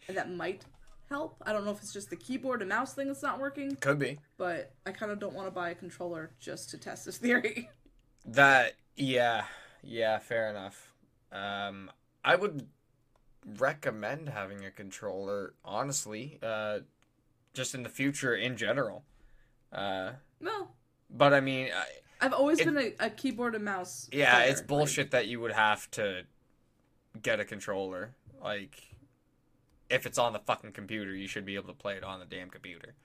and 0.08 0.18
that 0.18 0.32
might 0.32 0.66
help. 1.10 1.42
I 1.46 1.54
don't 1.54 1.66
know 1.66 1.72
if 1.72 1.82
it's 1.82 1.94
just 1.94 2.10
the 2.10 2.18
keyboard 2.18 2.62
and 2.62 2.70
mouse 2.70 2.94
thing 2.94 3.08
that's 3.08 3.24
not 3.24 3.40
working, 3.40 3.76
Could 3.78 4.00
be 4.00 4.20
but 4.38 4.74
I 4.86 4.92
kind 4.92 5.12
of 5.12 5.20
don't 5.20 5.34
want 5.34 5.48
to 5.48 5.52
buy 5.52 5.70
a 5.70 5.76
controller 5.76 6.32
just 6.40 6.70
to 6.72 6.78
test 6.78 7.06
this 7.06 7.18
theory. 7.18 7.70
that. 8.26 8.74
Yeah, 8.98 9.46
yeah, 9.82 10.20
fair 10.20 10.50
enough. 10.50 10.94
Um, 11.32 11.90
I 12.26 12.36
would 12.36 12.68
recommend 13.58 14.28
having 14.30 14.66
a 14.66 14.72
controller, 14.72 15.54
honestly. 15.64 16.38
Uh, 16.44 16.80
just 17.54 17.76
in 17.76 17.84
the 17.84 17.90
future 17.90 18.36
in 18.36 18.58
general. 18.58 19.04
Uh, 19.72 20.12
no, 20.40 20.70
but 21.10 21.34
I 21.34 21.40
mean, 21.40 21.70
I, 21.76 21.86
I've 22.26 22.34
always 22.34 22.60
It- 22.60 22.66
been 22.66 22.78
a, 22.78 22.94
a 23.00 23.10
keyboard 23.10 23.56
and 23.56 23.66
mouse. 23.66 24.10
Yeah, 24.12 24.36
player, 24.36 24.50
it's 24.50 24.60
like- 24.62 24.68
bullshit 24.68 25.12
that 25.12 25.28
you 25.28 25.40
would 25.40 25.52
have 25.54 25.90
to 25.92 26.24
get 27.22 27.40
a 27.40 27.46
controller. 27.46 28.16
Like, 28.42 28.82
if 29.90 30.06
it's 30.06 30.18
on 30.18 30.34
the 30.34 30.40
fucking 30.40 30.72
computer, 30.72 31.14
you 31.16 31.28
should 31.28 31.46
be 31.46 31.56
able 31.56 31.68
to 31.68 31.74
play 31.74 31.96
it 31.96 32.04
on 32.04 32.20
the 32.20 32.26
damn 32.26 32.50
computer. 32.50 32.96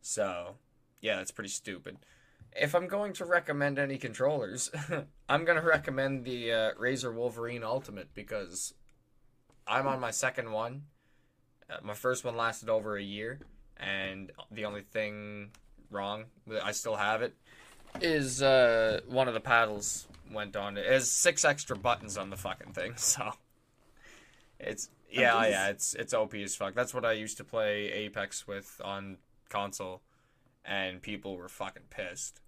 So, 0.00 0.56
yeah, 1.00 1.16
that's 1.16 1.30
pretty 1.30 1.50
stupid. 1.50 1.98
If 2.54 2.74
I'm 2.74 2.86
going 2.88 3.14
to 3.14 3.24
recommend 3.24 3.78
any 3.78 3.96
controllers, 3.96 4.70
I'm 5.28 5.44
going 5.44 5.58
to 5.58 5.66
recommend 5.66 6.24
the 6.24 6.52
uh, 6.52 6.70
Razer 6.74 7.14
Wolverine 7.14 7.62
Ultimate 7.64 8.12
because 8.12 8.74
I'm 9.66 9.86
on 9.86 10.00
my 10.00 10.10
second 10.10 10.50
one. 10.52 10.82
Uh, 11.70 11.76
my 11.82 11.94
first 11.94 12.24
one 12.24 12.36
lasted 12.36 12.68
over 12.68 12.96
a 12.96 13.02
year, 13.02 13.40
and 13.78 14.30
the 14.50 14.64
only 14.64 14.82
thing 14.82 15.50
wrong, 15.90 16.24
I 16.62 16.72
still 16.72 16.96
have 16.96 17.22
it, 17.22 17.34
is 18.00 18.42
uh, 18.42 19.00
one 19.08 19.28
of 19.28 19.34
the 19.34 19.40
paddles 19.40 20.06
went 20.30 20.56
on. 20.56 20.76
It 20.76 20.86
has 20.86 21.10
six 21.10 21.44
extra 21.44 21.76
buttons 21.76 22.16
on 22.16 22.30
the 22.30 22.36
fucking 22.36 22.72
thing, 22.72 22.94
so 22.96 23.32
it's 24.58 24.88
yeah, 25.10 25.46
yeah, 25.46 25.68
it's 25.68 25.94
it's 25.94 26.14
OP 26.14 26.34
as 26.34 26.56
fuck. 26.56 26.74
That's 26.74 26.94
what 26.94 27.04
I 27.04 27.12
used 27.12 27.36
to 27.38 27.44
play 27.44 27.90
Apex 27.92 28.46
with 28.46 28.80
on 28.82 29.18
console, 29.48 30.00
and 30.64 31.02
people 31.02 31.36
were 31.36 31.48
fucking 31.48 31.84
pissed 31.90 32.40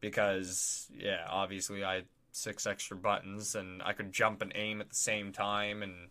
because 0.00 0.90
yeah, 0.94 1.24
obviously 1.30 1.82
I 1.82 1.94
had 1.94 2.04
six 2.32 2.66
extra 2.66 2.96
buttons 2.96 3.54
and 3.54 3.82
I 3.82 3.92
could 3.92 4.12
jump 4.12 4.42
and 4.42 4.52
aim 4.54 4.80
at 4.80 4.90
the 4.90 4.96
same 4.96 5.32
time, 5.32 5.82
and 5.82 6.10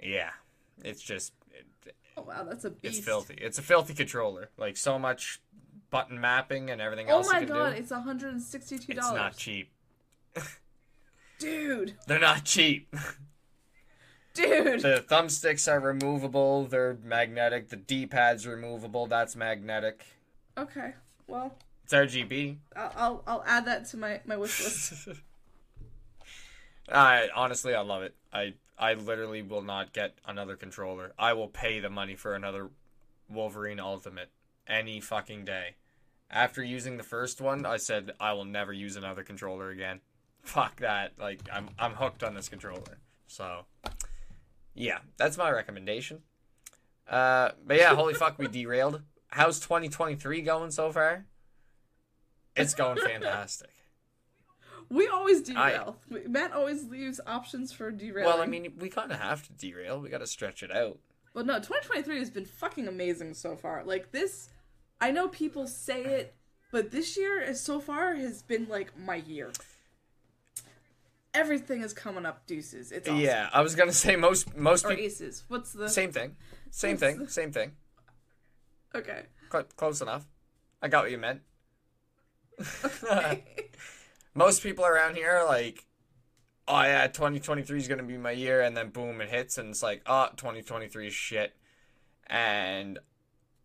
yeah, 0.00 0.30
it's 0.84 1.02
just 1.02 1.32
it, 1.50 1.94
Oh 2.18 2.22
wow, 2.22 2.42
that's 2.44 2.64
a 2.64 2.70
beast. 2.70 2.96
it's 2.98 2.98
filthy. 3.06 3.34
It's 3.34 3.58
a 3.58 3.62
filthy 3.62 3.94
controller. 3.94 4.50
Like 4.56 4.76
so 4.76 4.98
much 4.98 5.40
button 5.90 6.20
mapping 6.20 6.68
and 6.70 6.80
everything 6.80 7.06
Oh 7.10 7.18
else 7.18 7.28
Oh 7.30 7.32
my 7.32 7.44
god, 7.44 7.74
do. 7.76 7.80
it's 7.80 7.92
hundred 7.92 8.32
and 8.32 8.42
sixty-two 8.42 8.92
It's 8.92 9.00
dollars. 9.00 9.16
not 9.16 9.36
cheap. 9.36 9.70
dude, 11.38 11.94
They're 12.06 12.18
not 12.18 12.44
cheap. 12.44 12.92
dude. 14.34 14.80
the 14.82 15.04
thumbsticks 15.08 15.70
are 15.70 15.80
removable. 15.80 16.64
They're 16.66 16.98
magnetic. 17.04 17.68
The 17.68 17.76
D-pad's 17.76 18.46
removable. 18.46 19.06
That's 19.06 19.36
magnetic. 19.36 20.04
Okay, 20.56 20.94
well, 21.28 21.54
It's 21.84 21.92
RGB. 21.94 22.56
I'll 22.74 22.92
I'll, 22.96 23.22
I'll 23.26 23.44
add 23.46 23.64
that 23.66 23.86
to 23.90 23.96
my 23.96 24.20
my 24.24 24.36
wish 24.36 24.60
list. 24.62 25.08
I 26.90 27.28
honestly, 27.34 27.74
I 27.74 27.82
love 27.82 28.02
it. 28.02 28.14
I 28.32 28.54
I 28.78 28.94
literally 28.94 29.42
will 29.42 29.62
not 29.62 29.92
get 29.92 30.18
another 30.26 30.56
controller. 30.56 31.12
I 31.18 31.32
will 31.32 31.48
pay 31.48 31.80
the 31.80 31.90
money 31.90 32.14
for 32.14 32.34
another 32.34 32.70
Wolverine 33.28 33.80
Ultimate 33.80 34.30
any 34.66 35.00
fucking 35.00 35.44
day. 35.44 35.76
After 36.30 36.62
using 36.62 36.96
the 36.96 37.02
first 37.02 37.40
one, 37.40 37.64
I 37.66 37.78
said 37.78 38.12
I 38.20 38.34
will 38.34 38.44
never 38.44 38.72
use 38.72 38.96
another 38.96 39.22
controller 39.22 39.70
again. 39.70 40.00
Fuck 40.42 40.80
that. 40.80 41.12
Like 41.18 41.40
I'm 41.52 41.70
I'm 41.78 41.94
hooked 41.94 42.22
on 42.22 42.34
this 42.34 42.48
controller. 42.48 42.98
So 43.26 43.64
yeah, 44.74 44.98
that's 45.16 45.36
my 45.36 45.50
recommendation. 45.50 46.20
Uh 47.08 47.50
but 47.66 47.76
yeah, 47.78 47.94
holy 47.94 48.14
fuck, 48.14 48.38
we 48.38 48.46
derailed. 48.48 49.02
How's 49.28 49.58
2023 49.60 50.42
going 50.42 50.70
so 50.70 50.92
far? 50.92 51.26
It's 52.54 52.74
going 52.74 52.98
fantastic. 53.04 53.70
We 54.90 55.06
always 55.08 55.42
derail. 55.42 55.96
Matt 56.26 56.52
always 56.52 56.84
leaves 56.88 57.20
options 57.26 57.72
for 57.72 57.90
derailing. 57.90 58.24
Well, 58.24 58.40
I 58.42 58.46
mean, 58.46 58.72
we 58.78 58.88
kind 58.88 59.12
of 59.12 59.20
have 59.20 59.42
to 59.46 59.52
derail. 59.52 60.00
We 60.00 60.08
got 60.08 60.18
to 60.18 60.26
stretch 60.26 60.62
it 60.62 60.70
out. 60.74 60.98
Well, 61.34 61.44
no, 61.44 61.56
2023 61.56 62.18
has 62.18 62.30
been 62.30 62.46
fucking 62.46 62.88
amazing 62.88 63.34
so 63.34 63.54
far. 63.54 63.84
Like 63.84 64.12
this, 64.12 64.48
I 65.00 65.10
know 65.10 65.28
people 65.28 65.66
say 65.66 66.04
it, 66.04 66.34
but 66.72 66.90
this 66.90 67.16
year 67.18 67.40
is 67.40 67.60
so 67.60 67.80
far 67.80 68.14
has 68.14 68.42
been 68.42 68.66
like 68.68 68.98
my 68.98 69.16
year. 69.16 69.52
Everything 71.34 71.82
is 71.82 71.92
coming 71.92 72.24
up 72.24 72.46
deuces. 72.46 72.90
It's 72.90 73.06
awesome. 73.08 73.20
Yeah, 73.20 73.50
I 73.52 73.60
was 73.60 73.74
gonna 73.74 73.92
say 73.92 74.16
most 74.16 74.56
most 74.56 74.84
Or 74.86 74.88
people. 74.90 75.04
aces. 75.04 75.44
What's 75.48 75.72
the 75.72 75.88
Same 75.88 76.10
thing, 76.10 76.36
same 76.70 76.92
What's 76.92 77.00
thing, 77.02 77.18
the- 77.18 77.30
same 77.30 77.52
thing. 77.52 77.72
Okay. 78.94 79.22
Cl- 79.52 79.64
close 79.76 80.00
enough. 80.00 80.26
I 80.82 80.88
got 80.88 81.04
what 81.04 81.10
you 81.10 81.18
meant. 81.18 81.42
Okay. 82.84 83.44
most 84.34 84.62
people 84.62 84.84
around 84.84 85.16
here 85.16 85.30
are 85.30 85.46
like, 85.46 85.86
"Oh 86.66 86.82
yeah, 86.82 87.06
2023 87.06 87.78
is 87.78 87.88
gonna 87.88 88.02
be 88.02 88.16
my 88.16 88.30
year," 88.32 88.60
and 88.60 88.76
then 88.76 88.90
boom, 88.90 89.20
it 89.20 89.28
hits, 89.28 89.58
and 89.58 89.70
it's 89.70 89.82
like, 89.82 90.02
"Oh, 90.06 90.28
2023 90.36 91.06
is 91.08 91.14
shit," 91.14 91.56
and 92.26 92.98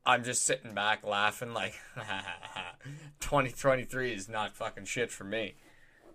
I'm 0.06 0.23
just 0.23 0.45
sitting 0.45 0.73
back 0.73 1.04
laughing 1.06 1.54
like, 1.54 1.76
2023 3.19 4.13
is 4.13 4.28
not 4.28 4.56
fucking 4.56 4.86
shit 4.86 5.12
for 5.12 5.23
me. 5.23 5.56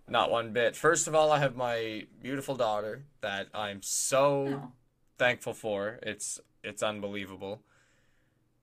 Not 0.06 0.30
one 0.30 0.52
bit. 0.52 0.76
First 0.76 1.06
of 1.06 1.14
all, 1.14 1.30
I 1.32 1.38
have 1.38 1.56
my 1.56 2.06
beautiful 2.22 2.54
daughter 2.56 3.04
that 3.20 3.48
I'm 3.54 3.82
so 3.82 4.46
Oh. 4.62 4.72
thankful 5.18 5.54
for. 5.54 5.98
It's 6.02 6.40
it's 6.62 6.82
unbelievable. 6.82 7.62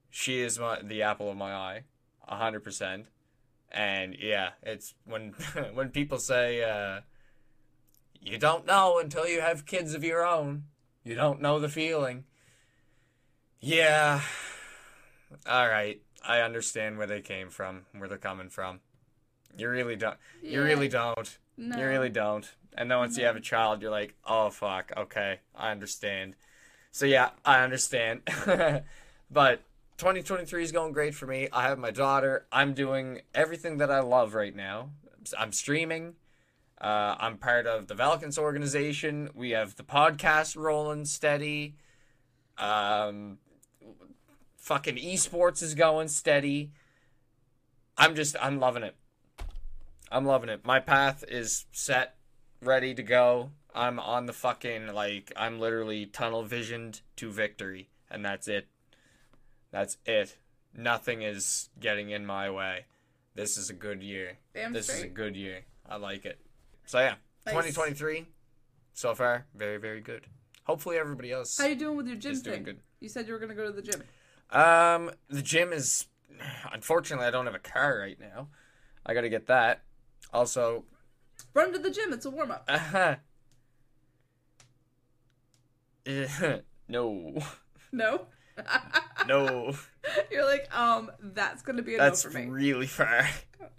She 0.10 0.39
is 0.41 0.58
my, 0.60 0.80
the 0.82 1.02
apple 1.02 1.30
of 1.30 1.38
my 1.38 1.54
eye, 1.54 1.84
a 2.28 2.36
hundred 2.38 2.63
percent. 2.63 3.08
And 3.76 4.16
yeah, 4.18 4.52
it's 4.64 4.94
when 5.04 5.34
when 5.74 5.90
people 5.90 6.18
say 6.18 6.64
uh, 6.64 7.02
you 8.22 8.38
don't 8.38 8.66
know 8.66 9.00
until 9.00 9.28
you 9.28 9.42
have 9.42 9.66
kids 9.66 9.94
of 9.94 10.04
your 10.04 10.26
own. 10.26 10.64
You 11.04 11.14
don't 11.14 11.42
know 11.42 11.60
the 11.60 11.70
feeling. 11.70 12.24
Yeah. 13.60 14.22
All 15.46 15.68
right. 15.68 16.02
I 16.26 16.40
understand 16.42 16.98
where 16.98 17.06
they 17.06 17.22
came 17.22 17.50
from, 17.50 17.86
where 17.96 18.08
they're 18.10 18.18
coming 18.18 18.50
from. 18.50 18.80
You 19.58 19.70
really 19.70 19.96
don't. 19.96 20.18
You 20.42 20.62
Yeah. 20.62 20.66
really 20.66 20.88
don't. 20.88 21.38
No. 21.58 21.78
You 21.78 21.86
really 21.86 22.10
don't. 22.10 22.50
And 22.78 22.90
then 22.90 22.98
once 22.98 23.18
you 23.18 23.26
have 23.26 23.36
a 23.36 23.42
child, 23.42 23.82
you're 23.82 23.92
like, 23.92 24.16
oh 24.26 24.50
fuck, 24.50 24.92
okay, 24.98 25.40
I 25.56 25.72
understand. 25.72 26.36
So 26.92 27.06
yeah, 27.06 27.30
I 27.46 27.62
understand. 27.64 28.22
but 29.32 29.62
2023 29.98 30.64
is 30.64 30.72
going 30.74 30.92
great 30.92 31.16
for 31.16 31.26
me. 31.26 31.48
I 31.54 31.70
have 31.70 31.80
my 31.80 31.92
daughter. 31.92 32.46
I'm 32.52 32.74
doing 32.74 33.22
everything 33.34 33.78
that 33.78 33.90
I 33.90 34.02
love 34.02 34.34
right 34.34 34.56
now. 34.56 34.90
I'm 35.38 35.54
streaming. 35.54 36.16
Uh, 36.80 37.16
I'm 37.18 37.38
part 37.38 37.66
of 37.66 37.88
the 37.88 37.96
Valkence 37.96 38.38
organization. 38.38 39.30
We 39.34 39.52
have 39.52 39.78
the 39.78 39.84
podcast 39.84 40.58
rolling 40.58 41.06
steady. 41.06 41.76
Um, 42.58 43.38
fucking 44.58 44.98
esports 44.98 45.64
is 45.64 45.76
going 45.76 46.10
steady. 46.10 46.72
I'm 47.98 48.16
just, 48.16 48.36
I'm 48.42 48.60
loving 48.60 48.84
it. 48.84 48.96
I'm 50.12 50.26
loving 50.26 50.50
it. 50.50 50.66
My 50.66 50.82
path 50.82 51.24
is 51.28 51.66
set, 51.72 52.18
ready 52.62 52.94
to 52.94 53.04
go. 53.04 53.52
I'm 53.74 54.00
on 54.00 54.26
the 54.26 54.34
fucking 54.34 54.94
like 54.94 55.32
I'm 55.36 55.60
literally 55.60 56.06
tunnel 56.06 56.44
visioned 56.44 57.02
to 57.18 57.30
victory, 57.32 57.90
and 58.10 58.24
that's 58.24 58.48
it. 58.48 58.68
That's 59.76 59.98
it. 60.06 60.38
Nothing 60.74 61.22
is 61.22 61.68
getting 61.82 62.10
in 62.10 62.26
my 62.26 62.50
way. 62.50 62.86
This 63.34 63.58
is 63.58 63.70
a 63.70 63.74
good 63.74 64.02
year. 64.02 64.38
Damn 64.54 64.72
this 64.72 64.88
is 64.88 65.04
a 65.04 65.08
good 65.10 65.36
year. 65.36 65.66
I 65.86 65.98
like 65.98 66.24
it. 66.24 66.40
So 66.86 66.98
yeah, 67.00 67.16
Nice. 67.46 67.54
2023 67.56 68.26
so 68.94 69.14
far 69.14 69.46
very 69.54 69.76
very 69.78 70.00
good. 70.00 70.28
Hopefully 70.64 70.96
everybody 70.98 71.34
else 71.34 71.58
How 71.58 71.66
you 71.66 71.76
doing 71.76 71.98
with 71.98 72.08
your 72.08 72.16
gym 72.16 72.36
thing? 72.38 72.64
good. 72.64 72.80
You 73.02 73.10
said 73.10 73.28
you 73.28 73.34
were 73.34 73.40
gonna 73.40 73.54
go 73.54 73.66
to 73.66 73.74
the 73.74 73.82
gym. 73.82 74.02
Um, 74.50 75.12
the 75.28 75.42
gym 75.42 75.74
is 75.74 76.06
unfortunately 76.72 77.26
I 77.28 77.32
don't 77.32 77.46
have 77.46 77.54
a 77.56 77.60
car 77.60 78.00
right 78.00 78.18
now. 78.18 78.48
I 79.06 79.14
got 79.14 79.22
to 79.22 79.30
get 79.30 79.48
that. 79.48 79.84
Also, 80.34 80.86
Run 81.54 81.74
to 81.74 81.80
the 81.80 81.90
gym. 81.92 82.14
It's 82.14 82.26
a 82.26 82.30
warm 82.30 82.52
up. 82.52 82.64
uh 82.70 82.78
huh. 82.78 83.16
no, 86.88 87.34
No. 87.92 88.28
no, 89.28 89.74
You're 90.32 90.46
like, 90.46 90.68
um, 90.78 91.12
that's 91.22 91.62
gonna 91.62 91.82
be 91.82 91.96
a 91.96 91.98
that's 91.98 92.24
no 92.26 92.32
for 92.32 92.38
me. 92.39 92.46
really 92.48 92.88
far. 92.88 93.28
God. 93.60 93.70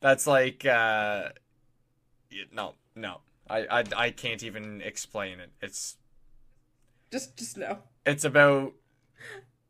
That's 0.00 0.26
like 0.26 0.64
uh, 0.66 1.30
no, 2.52 2.74
no. 2.94 3.20
I, 3.48 3.66
I 3.70 3.84
I 3.96 4.10
can't 4.10 4.42
even 4.42 4.80
explain 4.82 5.38
it. 5.40 5.50
It's 5.60 5.96
Just, 7.12 7.36
just 7.36 7.56
no. 7.56 7.78
it's 8.06 8.24
about 8.24 8.72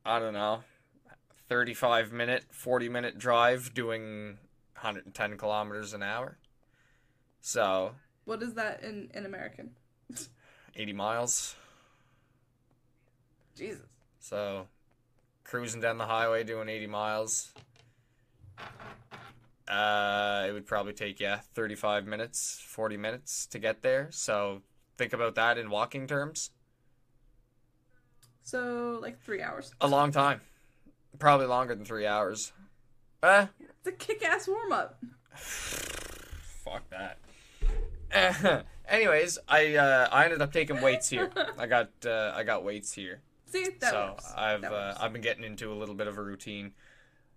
I 0.05 0.19
don't 0.19 0.33
know, 0.35 0.61
thirty 1.49 1.75
five 1.75 2.13
minute, 2.13 2.45
forty 2.51 2.89
minute 2.89 3.19
drive 3.19 3.75
doing 3.75 4.39
hundred 4.75 5.07
and 5.07 5.15
ten 5.15 5.37
kilometers 5.37 5.93
an 5.93 6.03
hour. 6.03 6.39
So 7.41 7.93
What 8.25 8.43
is 8.43 8.55
that 8.55 8.83
in 8.83 9.11
in 9.15 9.27
American? 9.27 9.71
80 10.77 10.93
miles. 10.93 11.55
Jesus. 13.57 13.87
So, 14.21 14.67
cruising 15.45 15.81
down 15.81 15.99
the 15.99 16.07
highway 16.07 16.45
doing 16.45 16.69
80 16.69 16.87
miles. 16.87 17.53
Uh, 19.67 20.45
it 20.49 20.53
would 20.53 20.67
probably 20.67 20.93
take 20.93 21.19
yeah 21.21 21.41
35 21.55 22.07
minutes, 22.07 22.61
40 22.67 22.97
minutes 22.97 23.47
to 23.47 23.59
get 23.59 23.83
there. 23.83 24.09
So, 24.11 24.63
think 24.99 25.13
about 25.13 25.35
that 25.37 25.57
in 25.59 25.71
walking 25.71 26.07
terms. 26.07 26.51
So 28.43 28.99
like 29.01 29.21
three 29.23 29.41
hours. 29.41 29.73
A 29.81 29.89
long 29.89 30.13
time. 30.13 30.41
Probably 31.19 31.47
longer 31.47 31.75
than 31.75 31.85
three 31.87 32.07
hours. 32.07 32.53
Eh, 33.23 33.47
It's 33.59 33.87
a 33.87 33.93
kick-ass 33.93 34.47
warm 34.47 34.71
up. 34.71 35.01
fuck 35.35 36.83
that. 36.91 37.19
Anyways, 38.89 39.39
I 39.49 39.77
uh, 39.77 40.09
I 40.13 40.25
ended 40.25 40.43
up 40.43 40.53
taking 40.53 40.83
weights 40.83 41.09
here. 41.09 41.31
I 41.59 41.67
got 41.67 41.91
uh, 42.05 42.33
I 42.35 42.43
got 42.45 42.65
weights 42.65 42.93
here. 42.93 43.23
See, 43.55 43.69
that 43.81 43.91
so 43.91 44.07
works. 44.11 44.33
I've 44.37 44.63
That 44.63 44.73
uh. 44.73 44.95
I've 45.01 45.13
been 45.13 45.23
getting 45.23 45.45
into 45.45 45.73
a 45.73 45.77
little 45.77 45.95
bit 45.95 46.07
of 46.09 46.19
a 46.19 46.23
routine, 46.23 46.73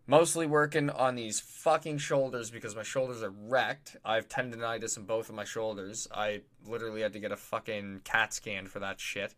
mostly 0.07 0.47
working 0.47 0.89
on 0.89 1.15
these 1.15 1.39
fucking 1.39 1.99
shoulders 1.99 2.49
because 2.49 2.75
my 2.75 2.83
shoulders 2.83 3.21
are 3.21 3.29
wrecked. 3.29 3.97
I 4.03 4.15
have 4.15 4.27
tendonitis 4.27 4.97
in 4.97 5.03
both 5.03 5.29
of 5.29 5.35
my 5.35 5.43
shoulders. 5.43 6.07
I 6.11 6.41
literally 6.65 7.01
had 7.01 7.13
to 7.13 7.19
get 7.19 7.31
a 7.31 7.37
fucking 7.37 8.01
CAT 8.03 8.33
scan 8.33 8.67
for 8.67 8.79
that 8.79 8.99
shit. 8.99 9.35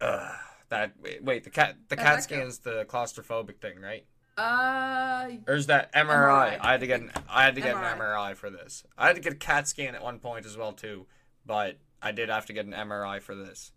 Ugh, 0.00 0.32
that 0.68 0.92
wait, 1.00 1.22
wait 1.22 1.44
the 1.44 1.50
cat 1.50 1.76
the 1.88 1.96
CAT 1.96 2.22
scan's 2.22 2.58
the 2.58 2.84
claustrophobic 2.84 3.58
thing, 3.60 3.80
right? 3.80 4.04
Uh, 4.36 5.30
Or 5.46 5.54
is 5.54 5.66
that 5.68 5.92
MRI? 5.92 6.56
MRI, 6.56 6.58
I 6.60 6.72
had 6.72 6.80
to 6.80 6.86
get 6.88 7.00
an 7.00 7.12
I 7.28 7.44
had 7.44 7.54
to 7.54 7.60
get 7.60 7.76
MRI. 7.76 7.92
an 7.92 7.98
MRI 8.00 8.36
for 8.36 8.50
this. 8.50 8.84
I 8.98 9.06
had 9.06 9.14
to 9.16 9.22
get 9.22 9.32
a 9.32 9.36
CAT 9.36 9.68
scan 9.68 9.94
at 9.94 10.02
one 10.02 10.18
point 10.18 10.44
as 10.44 10.56
well 10.56 10.72
too, 10.72 11.06
but 11.46 11.78
I 12.02 12.10
did 12.10 12.28
have 12.30 12.46
to 12.46 12.52
get 12.52 12.66
an 12.66 12.72
MRI 12.72 13.22
for 13.22 13.34
this. 13.36 13.70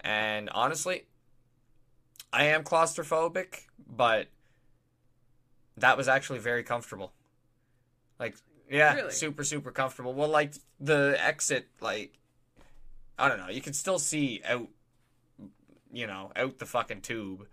And 0.00 0.48
honestly, 0.50 1.06
I 2.32 2.44
am 2.44 2.64
claustrophobic, 2.64 3.66
but 3.86 4.28
that 5.76 5.96
was 5.96 6.08
actually 6.08 6.38
very 6.38 6.62
comfortable. 6.62 7.12
Like, 8.18 8.36
yeah, 8.70 8.94
Really? 8.94 9.10
super 9.12 9.44
super 9.44 9.70
comfortable. 9.70 10.14
Well, 10.14 10.28
like 10.28 10.54
the 10.78 11.16
exit, 11.18 11.68
like 11.80 12.18
I 13.18 13.28
don't 13.28 13.38
know, 13.38 13.48
you 13.48 13.60
can 13.60 13.72
still 13.72 13.98
see 13.98 14.40
out, 14.46 14.68
you 15.92 16.06
know, 16.06 16.32
out 16.36 16.58
the 16.58 16.66
fucking 16.66 17.00
tube, 17.02 17.46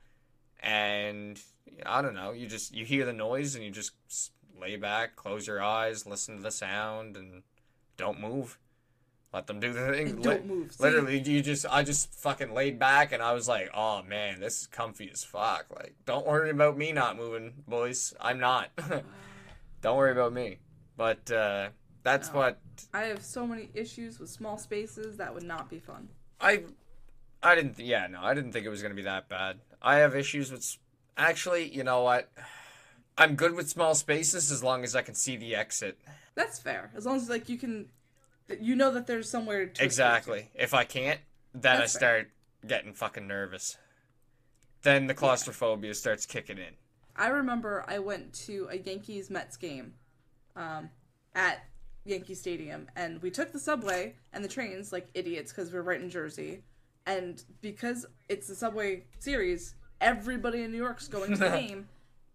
and 0.62 1.40
I 1.86 2.02
don't 2.02 2.14
know, 2.14 2.32
you 2.32 2.48
just 2.48 2.74
you 2.74 2.86
hear 2.86 3.06
the 3.06 3.14
noise 3.14 3.56
and 3.56 3.64
you 3.64 3.72
just 3.72 3.92
lay 4.60 4.76
back, 4.78 5.16
close 5.16 5.48
your 5.48 5.62
eyes, 5.62 6.06
listen 6.06 6.38
to 6.38 6.44
the 6.44 6.52
sound, 6.52 7.18
and 7.18 7.44
don't 7.98 8.20
move. 8.20 8.58
Let 9.34 9.46
them 9.48 9.60
do 9.60 9.74
the 9.74 9.92
thing. 9.92 10.22
don't 10.22 10.46
move. 10.46 10.72
See? 10.72 10.84
Literally, 10.84 11.20
you 11.20 11.42
just 11.42 11.66
I 11.70 11.84
just 11.84 12.12
fucking 12.14 12.54
laid 12.54 12.80
back 12.80 13.12
and 13.12 13.22
I 13.22 13.34
was 13.34 13.48
like, 13.48 13.70
oh 13.74 14.02
man, 14.04 14.40
this 14.40 14.62
is 14.62 14.68
comfy 14.68 15.10
as 15.12 15.24
fuck. 15.24 15.66
Like, 15.76 15.96
don't 16.06 16.26
worry 16.26 16.50
about 16.50 16.78
me 16.78 16.92
not 16.94 17.18
moving, 17.18 17.54
boys. 17.68 18.14
I'm 18.22 18.40
not. 18.40 18.70
don't 19.82 19.98
worry 19.98 20.12
about 20.12 20.34
me. 20.34 20.58
But 20.96 21.30
uh, 21.32 21.70
that's 22.04 22.30
No. 22.30 22.36
what 22.38 22.60
I 22.94 23.04
have 23.04 23.22
so 23.22 23.46
many 23.46 23.70
issues 23.74 24.20
with 24.20 24.30
small 24.30 24.58
spaces 24.58 25.18
that 25.18 25.34
would 25.34 25.44
not 25.44 25.70
be 25.70 25.80
fun. 25.80 26.08
I 26.40 26.64
I 27.44 27.54
didn't 27.56 27.78
yeah, 27.80 28.08
no, 28.08 28.22
I 28.22 28.34
didn't 28.34 28.54
think 28.54 28.66
it 28.66 28.70
was 28.70 28.82
going 28.82 28.92
to 28.92 28.96
be 28.96 29.04
that 29.04 29.28
bad. 29.30 29.60
I 29.82 29.98
have 29.98 30.16
issues 30.16 30.52
with 30.52 30.62
s- 30.62 30.80
actually, 31.18 31.70
you 31.70 31.84
know 31.84 32.02
what? 32.02 32.32
I'm 33.18 33.36
good 33.36 33.54
with 33.54 33.70
small 33.70 33.94
spaces 33.94 34.52
as 34.52 34.64
long 34.64 34.84
as 34.84 34.96
I 34.96 35.02
can 35.02 35.16
see 35.16 35.36
the 35.38 35.56
exit. 35.56 36.00
That's 36.36 36.60
fair. 36.60 36.92
As 36.96 37.06
long 37.06 37.16
as 37.18 37.30
like 37.30 37.50
you 37.50 37.58
can, 37.58 37.90
you 38.60 38.76
know 38.76 38.92
that 38.92 39.08
there's 39.08 39.30
somewhere 39.30 39.68
to. 39.68 39.84
Exactly. 39.84 40.50
If 40.56 40.74
I 40.74 40.84
can't, 40.84 41.20
then 41.54 41.80
That's 41.80 41.96
I 41.96 41.98
start 41.98 42.32
getting 42.66 42.94
fucking 42.94 43.28
nervous. 43.28 43.78
Then 44.84 45.08
the 45.08 45.14
claustrophobia 45.14 45.94
starts 45.94 46.26
kicking 46.26 46.58
in. 46.58 46.76
I 47.16 47.28
remember 47.28 47.84
I 47.88 48.00
went 48.00 48.34
to 48.46 48.68
a 48.72 48.78
Yankees 48.78 49.30
Mets 49.30 49.58
game, 49.58 49.94
um, 50.56 50.90
at 51.36 51.64
Yankee 52.06 52.36
Stadium, 52.36 52.88
and 52.96 53.22
we 53.22 53.32
took 53.32 53.52
the 53.52 53.60
subway 53.60 54.16
and 54.34 54.44
the 54.44 54.48
trains 54.48 54.92
like 54.92 55.08
idiots 55.14 55.52
because 55.52 55.74
we're 55.74 55.82
right 55.82 56.02
in 56.02 56.10
Jersey, 56.10 56.62
and 57.06 57.44
because 57.62 58.06
it's 58.30 58.48
the 58.48 58.56
subway 58.56 59.04
series, 59.20 59.76
everybody 60.00 60.64
in 60.64 60.72
New 60.72 60.78
York's 60.78 61.08
going 61.08 61.32
to 61.32 61.38
the 61.38 61.50
game, 61.68 61.88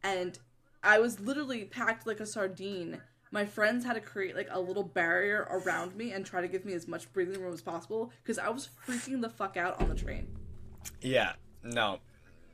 and 0.03 0.39
I 0.83 0.99
was 0.99 1.21
literally 1.21 1.65
packed 1.65 2.07
like 2.07 2.21
a 2.21 2.27
sardine. 2.27 3.01
My 3.33 3.45
friends 3.47 3.85
had 3.85 3.95
to 3.95 4.01
create 4.01 4.37
like 4.37 4.49
a 4.51 4.61
little 4.61 4.83
barrier 4.85 5.49
around 5.51 5.97
me 5.97 6.13
and 6.13 6.25
try 6.25 6.41
to 6.43 6.49
give 6.49 6.65
me 6.67 6.75
as 6.75 6.87
much 6.87 7.11
breathing 7.13 7.41
room 7.43 7.53
as 7.55 7.63
possible 7.63 8.13
because 8.23 8.39
I 8.39 8.51
was 8.51 8.69
freaking 8.87 9.21
the 9.23 9.31
fuck 9.31 9.57
out 9.57 9.81
on 9.81 9.89
the 9.89 9.95
train 9.95 10.29
Yeah. 11.01 11.33
No. 11.65 11.99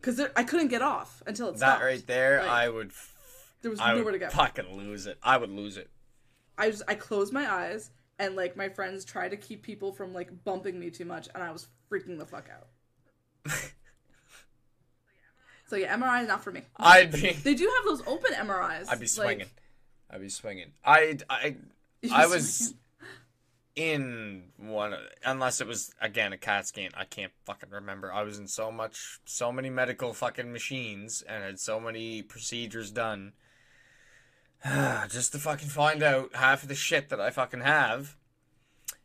because 0.00 0.20
I 0.36 0.44
couldn't 0.44 0.68
get 0.68 0.80
off 0.80 1.20
until 1.26 1.48
it 1.48 1.52
That 1.54 1.58
stopped. 1.58 1.82
right 1.82 2.06
there, 2.06 2.38
Like, 2.42 2.48
I 2.50 2.68
would 2.68 2.88
f- 2.90 3.14
there 3.62 3.70
was 3.72 3.80
I 3.80 3.92
nowhere 3.94 4.12
to 4.12 4.18
go. 4.20 4.28
fucking 4.30 4.76
lose 4.76 5.06
it. 5.06 5.18
I 5.22 5.36
would 5.36 5.50
lose 5.50 5.76
it. 5.76 5.90
I 6.56 6.70
just 6.70 6.82
I 6.86 6.94
closed 6.94 7.32
my 7.32 7.52
eyes 7.52 7.90
and 8.20 8.36
like 8.36 8.56
my 8.56 8.68
friends 8.68 9.04
tried 9.04 9.30
to 9.30 9.36
keep 9.36 9.62
people 9.64 9.92
from 9.92 10.14
like 10.14 10.44
bumping 10.44 10.78
me 10.78 10.90
too 10.90 11.04
much 11.04 11.28
and 11.34 11.42
I 11.42 11.50
was 11.50 11.66
freaking 11.90 12.18
the 12.18 12.26
fuck 12.26 12.48
out. 12.54 12.68
so 15.66 15.74
yeah, 15.76 15.96
MRI 15.96 16.22
is 16.22 16.28
not 16.28 16.44
for 16.44 16.52
me. 16.52 16.62
I'd 16.76 17.10
be 17.12 17.32
They 17.32 17.54
do 17.54 17.64
have 17.76 17.84
those 17.84 18.06
open 18.06 18.32
MRIs. 18.34 18.88
I'd 18.88 18.98
be 19.00 19.06
like- 19.06 19.08
swinging. 19.08 19.46
I'd 20.10 20.20
be 20.20 20.28
swinging. 20.28 20.72
I 20.84 21.18
I 21.28 21.56
I 22.12 22.26
was 22.26 22.74
in 23.78 24.44
one, 24.56 24.94
unless 25.24 25.60
it 25.60 25.66
was 25.66 25.94
again 26.00 26.32
a 26.32 26.36
CAT 26.36 26.66
scan. 26.66 26.90
I 26.96 27.04
can't 27.04 27.32
fucking 27.44 27.70
remember. 27.70 28.12
I 28.12 28.22
was 28.22 28.38
in 28.38 28.48
so 28.48 28.72
much, 28.72 29.20
so 29.24 29.52
many 29.52 29.70
medical 29.70 30.12
fucking 30.12 30.52
machines 30.52 31.22
and 31.22 31.44
had 31.44 31.60
so 31.60 31.78
many 31.78 32.22
procedures 32.22 32.90
done, 32.90 33.34
just 35.08 35.32
to 35.32 35.38
fucking 35.38 35.68
find 35.68 36.02
out 36.02 36.34
half 36.34 36.62
of 36.62 36.68
the 36.68 36.74
shit 36.74 37.08
that 37.10 37.20
I 37.20 37.30
fucking 37.30 37.60
have. 37.60 38.16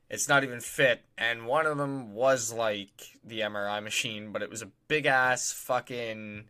It's 0.10 0.30
not 0.30 0.44
even 0.44 0.60
fit, 0.60 1.04
and 1.18 1.48
one 1.48 1.66
of 1.66 1.78
them 1.78 2.14
was 2.14 2.54
like 2.54 3.18
the 3.24 3.40
MRI 3.42 3.82
machine, 3.84 4.32
but 4.32 4.42
it 4.42 4.50
was 4.50 4.62
a 4.62 4.72
big 4.88 5.06
ass 5.06 5.52
fucking 5.52 6.46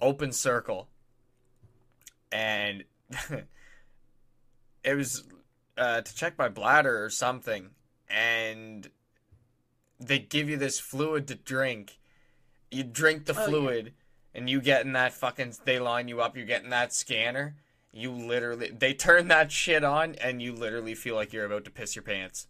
open 0.00 0.32
circle, 0.32 0.88
and 2.30 2.84
it 4.84 4.94
was 4.94 5.24
uh, 5.76 6.00
to 6.02 6.14
check 6.14 6.36
my 6.38 6.48
bladder 6.48 7.04
or 7.04 7.10
something, 7.10 7.70
and 8.08 8.90
they 10.00 10.18
give 10.18 10.48
you 10.48 10.56
this 10.56 10.78
fluid 10.80 11.26
to 11.28 11.34
drink. 11.34 11.98
You 12.70 12.84
drink 12.84 13.26
the 13.26 13.34
Oh, 13.34 13.40
yeah. 13.40 13.46
fluid, 13.46 13.94
and 14.34 14.48
you 14.48 14.60
get 14.60 14.84
in 14.84 14.92
that 14.94 15.12
fucking. 15.12 15.54
They 15.64 15.78
line 15.78 16.08
you 16.08 16.20
up. 16.20 16.36
You 16.36 16.44
get 16.44 16.64
in 16.64 16.70
that 16.70 16.92
scanner. 16.92 17.56
You 17.92 18.10
literally, 18.10 18.70
they 18.70 18.94
turn 18.94 19.28
that 19.28 19.52
shit 19.52 19.84
on, 19.84 20.14
and 20.16 20.40
you 20.40 20.54
literally 20.54 20.94
feel 20.94 21.14
like 21.14 21.32
you're 21.32 21.44
about 21.44 21.64
to 21.66 21.70
piss 21.70 21.94
your 21.94 22.02
pants. 22.02 22.46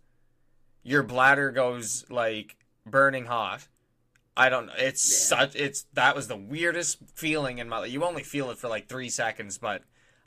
Your 0.85 1.03
bladder 1.03 1.51
goes 1.51 2.05
like 2.09 2.57
burning 2.87 3.27
hot. 3.27 3.67
I 4.37 4.49
don't 4.49 4.67
know. 4.67 4.73
It's 4.79 5.09
Yeah. 5.11 5.37
such. 5.39 5.57
It's 5.57 5.83
that 5.93 6.15
was 6.17 6.29
the 6.29 6.37
weirdest 6.37 6.99
feeling 7.15 7.59
in 7.59 7.69
my 7.69 7.79
life. 7.79 7.91
You 7.91 8.05
only 8.05 8.23
feel 8.23 8.51
it 8.51 8.59
for 8.59 8.69
like 8.69 8.89
three 8.89 9.11
seconds, 9.11 9.59
but 9.59 9.83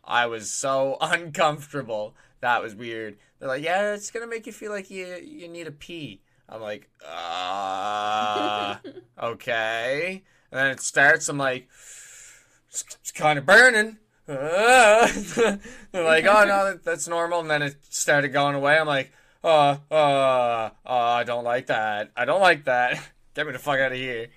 I 0.05 0.25
was 0.27 0.51
so 0.51 0.97
uncomfortable. 1.01 2.15
That 2.41 2.61
was 2.61 2.75
weird. 2.75 3.17
They're 3.39 3.49
like, 3.49 3.63
yeah, 3.63 3.93
it's 3.93 4.11
gonna 4.11 4.27
make 4.27 4.45
you 4.45 4.53
feel 4.53 4.71
like 4.71 4.89
you 4.89 5.15
you 5.23 5.47
need 5.47 5.67
a 5.67 5.71
pee. 5.71 6.21
I'm 6.47 6.61
like, 6.61 6.89
uh, 7.07 8.75
okay. 9.21 10.23
And 10.51 10.59
then 10.59 10.71
it 10.71 10.79
starts. 10.79 11.27
I'm 11.27 11.37
like, 11.37 11.67
it's, 12.69 12.83
it's 13.01 13.11
kind 13.11 13.39
of 13.39 13.45
burning, 13.45 13.97
uh, 14.27 15.07
they're 15.91 16.03
like, 16.03 16.25
oh 16.25 16.45
no, 16.45 16.65
that, 16.65 16.83
that's 16.83 17.07
normal. 17.07 17.41
And 17.41 17.49
then 17.49 17.61
it 17.61 17.75
started 17.89 18.29
going 18.29 18.55
away. 18.55 18.77
I'm 18.77 18.87
like, 18.87 19.11
uh, 19.43 19.77
uh, 19.91 19.93
uh, 19.93 20.69
I 20.85 21.23
don't 21.23 21.43
like 21.43 21.67
that. 21.67 22.11
I 22.15 22.25
don't 22.25 22.41
like 22.41 22.65
that. 22.65 22.99
Get 23.35 23.45
me 23.45 23.53
the 23.53 23.59
fuck 23.59 23.79
out 23.79 23.91
of 23.91 23.97
here. 23.97 24.27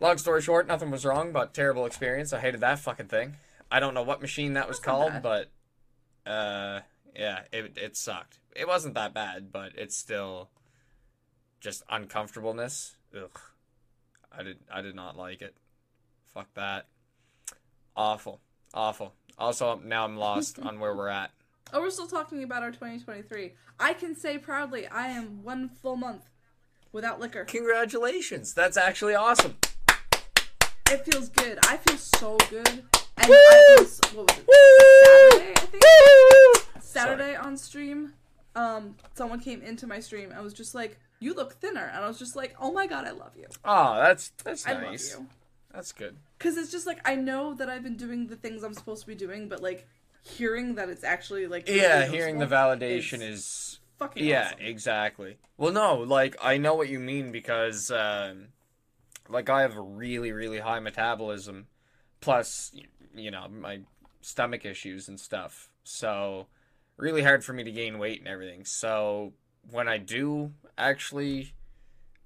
Long 0.00 0.18
story 0.18 0.42
short, 0.42 0.68
nothing 0.68 0.90
was 0.90 1.04
wrong, 1.04 1.32
but 1.32 1.54
terrible 1.54 1.86
experience. 1.86 2.32
I 2.32 2.40
hated 2.40 2.60
that 2.60 2.78
fucking 2.78 3.08
thing. 3.08 3.36
I 3.70 3.80
don't 3.80 3.94
know 3.94 4.02
what 4.02 4.20
machine 4.20 4.54
that 4.54 4.68
was 4.68 4.78
called, 4.78 5.12
bad. 5.12 5.22
but 5.22 5.50
uh, 6.30 6.80
yeah, 7.16 7.40
it 7.52 7.76
it 7.76 7.96
sucked. 7.96 8.38
It 8.54 8.68
wasn't 8.68 8.94
that 8.94 9.12
bad, 9.14 9.50
but 9.52 9.72
it's 9.76 9.96
still 9.96 10.50
just 11.60 11.82
uncomfortableness. 11.88 12.96
Ugh, 13.16 13.40
I 14.36 14.42
did 14.42 14.58
I 14.72 14.80
did 14.82 14.94
not 14.94 15.16
like 15.16 15.42
it. 15.42 15.56
Fuck 16.32 16.52
that. 16.54 16.86
Awful, 17.96 18.40
awful. 18.72 19.14
Also, 19.38 19.80
now 19.84 20.04
I'm 20.04 20.16
lost 20.16 20.58
on 20.62 20.78
where 20.80 20.94
we're 20.94 21.08
at. 21.08 21.30
Oh, 21.72 21.80
we're 21.80 21.90
still 21.90 22.06
talking 22.06 22.42
about 22.44 22.62
our 22.62 22.70
2023. 22.70 23.52
I 23.80 23.94
can 23.94 24.14
say 24.14 24.38
proudly, 24.38 24.86
I 24.86 25.08
am 25.08 25.42
one 25.42 25.68
full 25.68 25.96
month 25.96 26.28
without 26.92 27.18
liquor. 27.18 27.44
Congratulations, 27.44 28.54
that's 28.54 28.76
actually 28.76 29.14
awesome. 29.14 29.56
It 30.90 31.04
feels 31.04 31.30
good. 31.30 31.58
I 31.66 31.78
feel 31.78 31.96
so 31.96 32.36
good. 32.50 32.84
And 33.16 33.30
I 33.32 33.76
was, 33.78 34.00
what 34.12 34.26
was 34.28 34.38
it? 34.38 34.46
Saturday, 35.04 35.52
I 35.56 35.66
think. 35.66 36.82
Saturday 36.82 37.36
on 37.36 37.56
stream, 37.56 38.12
um, 38.54 38.96
someone 39.14 39.40
came 39.40 39.62
into 39.62 39.86
my 39.86 40.00
stream 40.00 40.30
and 40.32 40.42
was 40.42 40.52
just 40.54 40.74
like, 40.74 40.98
"You 41.20 41.34
look 41.34 41.54
thinner," 41.54 41.90
and 41.94 42.04
I 42.04 42.08
was 42.08 42.18
just 42.18 42.36
like, 42.36 42.54
"Oh 42.60 42.72
my 42.72 42.86
god, 42.86 43.06
I 43.06 43.10
love 43.12 43.32
you. 43.36 43.46
Oh, 43.64 43.96
that's 43.96 44.30
that's 44.42 44.66
I 44.66 44.74
nice. 44.74 45.14
love 45.14 45.22
you." 45.22 45.28
That's 45.72 45.92
good. 45.92 46.16
Because 46.38 46.56
it's 46.56 46.70
just 46.70 46.86
like 46.86 47.00
I 47.04 47.16
know 47.16 47.54
that 47.54 47.68
I've 47.68 47.82
been 47.82 47.96
doing 47.96 48.26
the 48.28 48.36
things 48.36 48.62
I'm 48.62 48.74
supposed 48.74 49.02
to 49.02 49.06
be 49.08 49.14
doing, 49.16 49.48
but 49.48 49.60
like 49.62 49.86
hearing 50.22 50.76
that 50.76 50.88
it's 50.88 51.04
actually 51.04 51.46
like 51.46 51.66
really 51.66 51.80
Yeah, 51.80 52.06
hearing 52.06 52.38
the 52.38 52.46
validation 52.46 53.20
is 53.22 53.38
is 53.40 53.80
fucking 53.98 54.24
yeah, 54.24 54.48
awesome. 54.52 54.58
exactly. 54.60 55.38
Well, 55.56 55.72
no, 55.72 55.96
like 55.96 56.36
I 56.42 56.58
know 56.58 56.74
what 56.74 56.88
you 56.88 56.98
mean 57.00 57.32
because 57.32 57.90
um 57.90 58.48
like 59.28 59.48
I 59.50 59.62
have 59.62 59.76
a 59.76 59.80
really 59.80 60.30
really 60.32 60.60
high 60.60 60.80
metabolism 60.80 61.66
plus 62.20 62.72
you 63.14 63.30
know, 63.30 63.46
my 63.48 63.80
stomach 64.20 64.64
issues 64.64 65.08
and 65.08 65.18
stuff. 65.20 65.70
So 65.84 66.46
really 66.96 67.22
hard 67.22 67.44
for 67.44 67.52
me 67.52 67.64
to 67.64 67.72
gain 67.72 67.98
weight 67.98 68.18
and 68.20 68.28
everything. 68.28 68.64
So 68.64 69.32
when 69.70 69.88
I 69.88 69.98
do 69.98 70.52
actually 70.78 71.54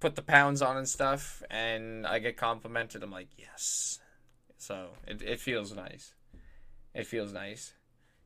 put 0.00 0.14
the 0.16 0.22
pounds 0.22 0.62
on 0.62 0.76
and 0.76 0.88
stuff 0.88 1.42
and 1.50 2.06
I 2.06 2.18
get 2.18 2.36
complimented, 2.36 3.02
I'm 3.02 3.10
like, 3.10 3.28
"Yes." 3.36 3.98
So 4.56 4.90
it 5.06 5.22
it 5.22 5.40
feels 5.40 5.74
nice. 5.74 6.14
It 6.94 7.06
feels 7.06 7.32
nice. 7.32 7.74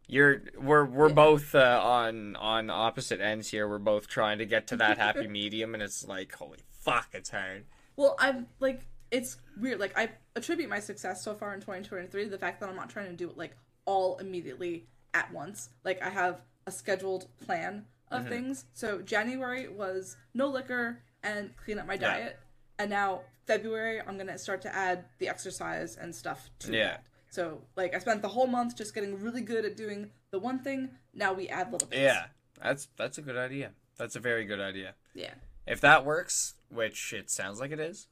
You're 0.09 0.43
we're 0.59 0.85
we're 0.85 1.09
Yeah. 1.09 1.15
both 1.15 1.55
uh, 1.55 1.81
on 1.83 2.37
on 2.37 2.71
opposite 2.71 3.21
ends 3.21 3.49
here. 3.51 3.69
We're 3.69 3.79
both 3.79 4.09
trying 4.09 4.39
to 4.39 4.47
get 4.47 4.67
to 4.69 4.77
that 4.77 4.99
happy 4.99 5.29
medium, 5.41 5.75
and 5.75 5.83
it's 5.83 6.07
like, 6.07 6.33
holy 6.35 6.59
fuck, 6.71 7.09
it's 7.13 7.31
hard. 7.31 7.65
Well, 7.97 8.17
I'm 8.19 8.49
like 8.59 8.81
it's 9.13 9.37
weird. 9.61 9.79
Like 9.79 9.97
I 9.97 10.11
attribute 10.35 10.69
my 10.69 10.81
success 10.81 11.23
so 11.23 11.35
far 11.35 11.55
in 11.55 11.61
2023 11.61 12.25
to 12.25 12.31
the 12.31 12.39
fact 12.39 12.59
that 12.61 12.69
I'm 12.69 12.75
not 12.75 12.91
trying 12.91 13.07
to 13.11 13.17
do 13.17 13.29
it 13.31 13.37
like 13.39 13.57
all 13.85 14.17
immediately 14.19 14.89
at 15.15 15.31
once. 15.33 15.69
Like 15.85 16.03
I 16.03 16.09
have 16.09 16.41
a 16.67 16.73
scheduled 16.73 17.29
plan 17.45 17.87
of 18.11 18.25
Mhm. 18.25 18.29
things. 18.29 18.65
So 18.73 19.01
January 19.03 19.69
was 19.69 20.17
no 20.35 20.49
liquor 20.49 21.03
and 21.23 21.55
clean 21.57 21.79
up 21.79 21.87
my 21.87 21.95
Yeah. 21.95 22.01
diet, 22.01 22.39
and 22.79 22.91
now 22.91 23.23
February 23.47 24.01
I'm 24.01 24.17
gonna 24.19 24.39
start 24.39 24.63
to 24.63 24.75
add 24.75 25.05
the 25.19 25.29
exercise 25.29 25.97
and 25.97 26.15
stuff 26.15 26.51
to 26.61 26.73
Yeah. 26.73 26.89
that. 26.89 27.05
So 27.31 27.67
like 27.77 27.95
I 27.95 27.99
spent 27.99 28.23
the 28.23 28.29
whole 28.29 28.47
month 28.47 28.77
just 28.77 28.95
getting 28.95 29.21
really 29.21 29.43
good 29.43 29.65
at 29.65 29.77
doing 29.77 30.11
the 30.31 30.39
one 30.39 30.59
thing. 30.63 30.99
Now 31.13 31.33
we 31.35 31.49
add 31.49 31.71
little 31.73 31.89
bits. 31.89 32.01
Yeah, 32.01 32.29
that's 32.63 32.87
that's 32.97 33.19
a 33.19 33.23
good 33.23 33.37
idea. 33.37 33.75
That's 33.99 34.17
a 34.17 34.21
very 34.21 34.45
good 34.47 34.61
idea. 34.61 34.95
yeah. 35.15 35.35
If 35.67 35.81
that 35.83 36.05
works, 36.05 36.55
which 36.71 37.13
it 37.13 37.31
sounds 37.31 37.61
like 37.61 37.71
it 37.71 37.79
is, 37.79 38.09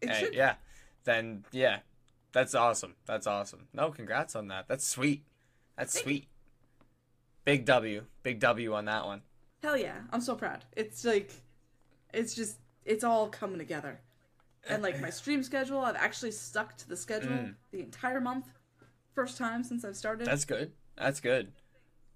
It 0.00 0.10
eh, 0.10 0.14
should. 0.14 0.34
yeah, 0.34 0.54
then 1.04 1.44
yeah, 1.52 1.80
that's 2.32 2.54
awesome. 2.54 2.94
That's 3.06 3.26
awesome. 3.26 3.68
No, 3.72 3.90
congrats 3.90 4.36
on 4.36 4.48
that. 4.48 4.68
That's 4.68 4.86
sweet. 4.86 5.24
That's 5.76 5.94
Thank 5.94 6.04
sweet. 6.04 6.28
Big 7.44 7.64
W, 7.64 8.04
big 8.22 8.40
W 8.40 8.74
on 8.74 8.84
that 8.86 9.06
one. 9.06 9.22
Hell 9.62 9.76
yeah, 9.76 9.96
I'm 10.12 10.20
so 10.20 10.34
proud. 10.34 10.64
It's 10.76 11.04
like, 11.04 11.32
it's 12.12 12.34
just, 12.34 12.58
it's 12.84 13.02
all 13.02 13.28
coming 13.28 13.58
together. 13.58 14.00
And 14.68 14.82
like 14.82 15.00
my 15.00 15.10
stream 15.10 15.42
schedule, 15.42 15.80
I've 15.80 15.96
actually 15.96 16.32
stuck 16.32 16.76
to 16.76 16.88
the 16.88 16.96
schedule 16.96 17.30
Mm. 17.30 17.54
the 17.70 17.80
entire 17.80 18.20
month. 18.20 18.46
First 19.14 19.38
time 19.38 19.64
since 19.64 19.84
I've 19.84 19.96
started. 19.96 20.26
That's 20.26 20.44
good. 20.44 20.72
That's 20.96 21.20
good. 21.20 21.52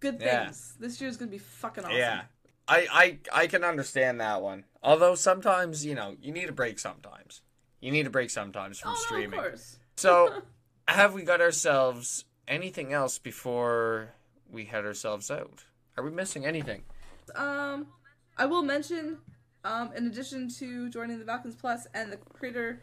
good 0.01 0.19
yeah. 0.21 0.45
things. 0.45 0.75
This 0.79 1.01
year's 1.01 1.17
gonna 1.17 1.31
be 1.31 1.39
fucking 1.39 1.85
awesome. 1.85 1.97
Yeah. 1.97 2.23
I, 2.69 2.87
I 3.33 3.43
I 3.43 3.47
can 3.47 3.65
understand 3.65 4.21
that 4.21 4.43
one. 4.43 4.65
Although 4.83 5.15
sometimes, 5.15 5.85
you 5.85 5.95
know, 5.95 6.17
you 6.21 6.33
need 6.33 6.49
a 6.49 6.53
break 6.53 6.79
sometimes. 6.79 7.41
You 7.83 7.91
need 7.91 8.07
a 8.07 8.11
break 8.11 8.31
sometimes 8.31 8.79
from 8.79 8.93
Oh, 8.93 9.03
streaming. 9.07 9.41
course. 9.41 9.77
So, 9.97 10.43
have 10.89 11.13
we 11.15 11.23
got 11.25 11.41
ourselves 11.41 12.25
anything 12.49 12.93
else 12.93 13.19
before 13.19 14.15
we 14.51 14.65
head 14.65 14.87
ourselves 14.87 15.31
out? 15.31 15.65
Are 15.99 16.05
we 16.05 16.11
missing 16.11 16.47
anything? 16.47 16.85
Um, 17.35 17.89
I 18.39 18.47
will 18.47 18.63
mention, 18.63 19.19
um, 19.65 19.91
in 19.97 20.07
addition 20.07 20.49
to 20.61 20.89
joining 20.91 21.19
the 21.19 21.25
Valkence 21.25 21.57
Plus 21.57 21.87
and 21.93 22.13
the 22.13 22.17
Creator, 22.17 22.83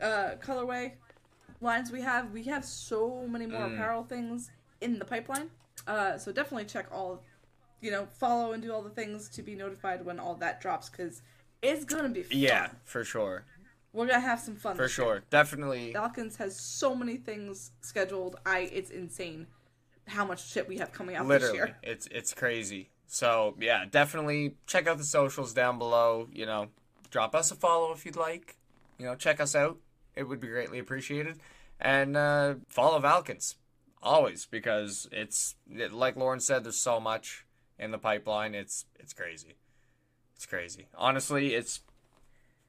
uh, 0.00 0.30
colorway 0.40 0.92
lines 1.60 1.90
we 1.90 2.00
have, 2.00 2.30
we 2.30 2.44
have 2.44 2.64
so 2.64 3.26
many 3.26 3.44
more 3.46 3.66
Mm. 3.66 3.74
apparel 3.74 4.04
things 4.04 4.52
in 4.80 5.00
the 5.00 5.04
pipeline. 5.04 5.50
Uh, 5.88 6.16
so 6.16 6.30
definitely 6.30 6.64
check 6.66 6.86
all, 6.92 7.24
you 7.80 7.90
know, 7.90 8.06
follow 8.06 8.52
and 8.52 8.62
do 8.62 8.72
all 8.72 8.82
the 8.82 8.90
things 8.90 9.28
to 9.30 9.42
be 9.42 9.56
notified 9.56 10.04
when 10.04 10.20
all 10.20 10.36
that 10.36 10.60
drops 10.60 10.88
because 10.88 11.22
it's 11.60 11.84
gonna 11.84 12.08
be 12.08 12.22
fun. 12.22 12.38
Yeah, 12.38 12.68
for 12.84 13.02
sure. 13.02 13.44
We're 13.98 14.06
gonna 14.06 14.20
have 14.20 14.38
some 14.40 14.54
fun 14.54 14.76
For 14.76 14.82
this 14.82 14.96
year. 14.96 15.06
sure. 15.06 15.22
Definitely. 15.28 15.92
Valkence 15.92 16.36
has 16.36 16.58
so 16.58 16.94
many 16.94 17.16
things 17.16 17.72
scheduled. 17.80 18.36
I 18.46 18.60
it's 18.72 18.90
insane 18.90 19.48
how 20.06 20.24
much 20.24 20.48
shit 20.48 20.68
we 20.68 20.78
have 20.78 20.92
coming 20.92 21.16
out 21.16 21.26
Literally. 21.26 21.58
this 21.58 21.66
year. 21.66 21.76
It's 21.82 22.06
it's 22.12 22.32
crazy. 22.32 22.90
So, 23.10 23.56
yeah, 23.58 23.86
definitely 23.90 24.54
check 24.66 24.86
out 24.86 24.98
the 24.98 25.04
socials 25.04 25.54
down 25.54 25.78
below, 25.78 26.28
you 26.32 26.44
know. 26.46 26.68
Drop 27.10 27.34
us 27.34 27.50
a 27.50 27.54
follow 27.54 27.90
if 27.92 28.04
you'd 28.04 28.16
like. 28.16 28.56
You 28.98 29.06
know, 29.06 29.14
check 29.14 29.40
us 29.40 29.54
out. 29.56 29.78
It 30.14 30.24
would 30.24 30.40
be 30.40 30.48
greatly 30.48 30.78
appreciated. 30.78 31.38
And 31.80 32.16
uh, 32.16 32.56
follow 32.68 32.98
Valkence 32.98 33.56
always 34.02 34.46
because 34.46 35.08
it's 35.10 35.56
it, 35.70 35.92
like 35.92 36.16
Lauren 36.16 36.40
said. 36.40 36.64
There's 36.64 36.76
so 36.80 37.00
much 37.00 37.46
in 37.78 37.90
the 37.90 37.98
pipeline. 37.98 38.54
It's 38.54 38.84
it's 38.98 39.12
crazy. 39.12 39.56
It's 40.36 40.46
crazy. 40.46 40.86
Honestly, 40.96 41.54
it's 41.54 41.80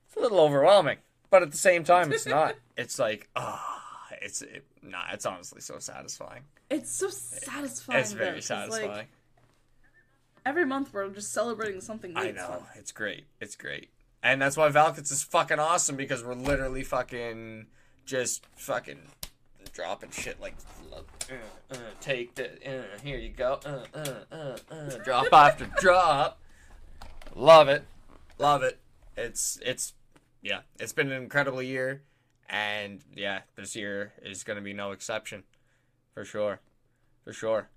it's 0.08 0.16
a 0.16 0.22
little 0.22 0.40
overwhelming, 0.40 0.98
but 1.30 1.44
at 1.44 1.52
the 1.52 1.58
same 1.58 1.84
time, 1.84 2.12
it's 2.12 2.26
not. 2.26 2.56
It's 2.78 2.98
like 2.98 3.28
ah, 3.36 3.84
it's 4.22 4.42
it, 4.42 4.64
nah. 4.82 5.04
It's 5.12 5.26
honestly 5.26 5.60
so 5.60 5.80
satisfying. 5.80 6.44
It's 6.70 6.90
so 6.90 7.10
satisfying. 7.10 8.00
It's 8.00 8.14
though, 8.14 8.40
satisfying. 8.40 8.90
Like, 8.90 9.08
every 10.46 10.66
month 10.66 10.94
we're 10.94 11.10
just 11.10 11.34
celebrating 11.34 11.82
something 11.82 12.14
new. 12.14 12.22
I 12.22 12.26
It's 12.28 12.38
know. 12.38 12.48
fun. 12.48 12.62
It's 12.76 12.94
great. 12.94 13.26
It's 13.42 13.58
great. 13.58 13.90
And 14.24 14.42
that's 14.42 14.56
why 14.56 14.70
Valkence 14.70 15.12
is 15.12 15.24
fucking 15.24 15.60
awesome 15.60 15.98
because 15.98 16.24
we're 16.24 16.36
literally 16.36 16.84
fucking 16.84 17.68
just 18.06 18.46
fucking 18.56 19.00
dropping 19.74 20.12
shit 20.12 20.40
like 20.42 20.56
uh, 20.92 21.00
uh, 21.72 21.76
take 22.02 22.36
the 22.36 22.50
uh, 22.66 22.84
here 23.04 23.18
you 23.18 23.30
go 23.30 23.60
uh, 23.66 23.84
uh, 23.94 24.14
uh, 24.32 24.58
uh, 24.72 24.90
drop 25.04 25.28
after 25.34 25.66
drop. 25.80 26.40
Love 27.36 27.68
it. 27.70 27.84
Love 28.38 28.64
it. 28.64 28.80
It's 29.16 29.60
it's 29.66 29.94
yeah, 30.42 30.62
it's 30.80 30.94
been 30.94 31.12
an 31.12 31.22
incredible 31.22 31.62
year 31.62 32.04
and 32.50 33.02
yeah, 33.16 33.42
this 33.56 33.76
year 33.76 34.14
is 34.24 34.44
going 34.44 34.58
to 34.58 34.64
be 34.64 34.74
no 34.74 34.92
exception. 34.92 35.44
For 36.14 36.26
sure. 36.26 36.60
For 37.24 37.34
sure. 37.34 37.70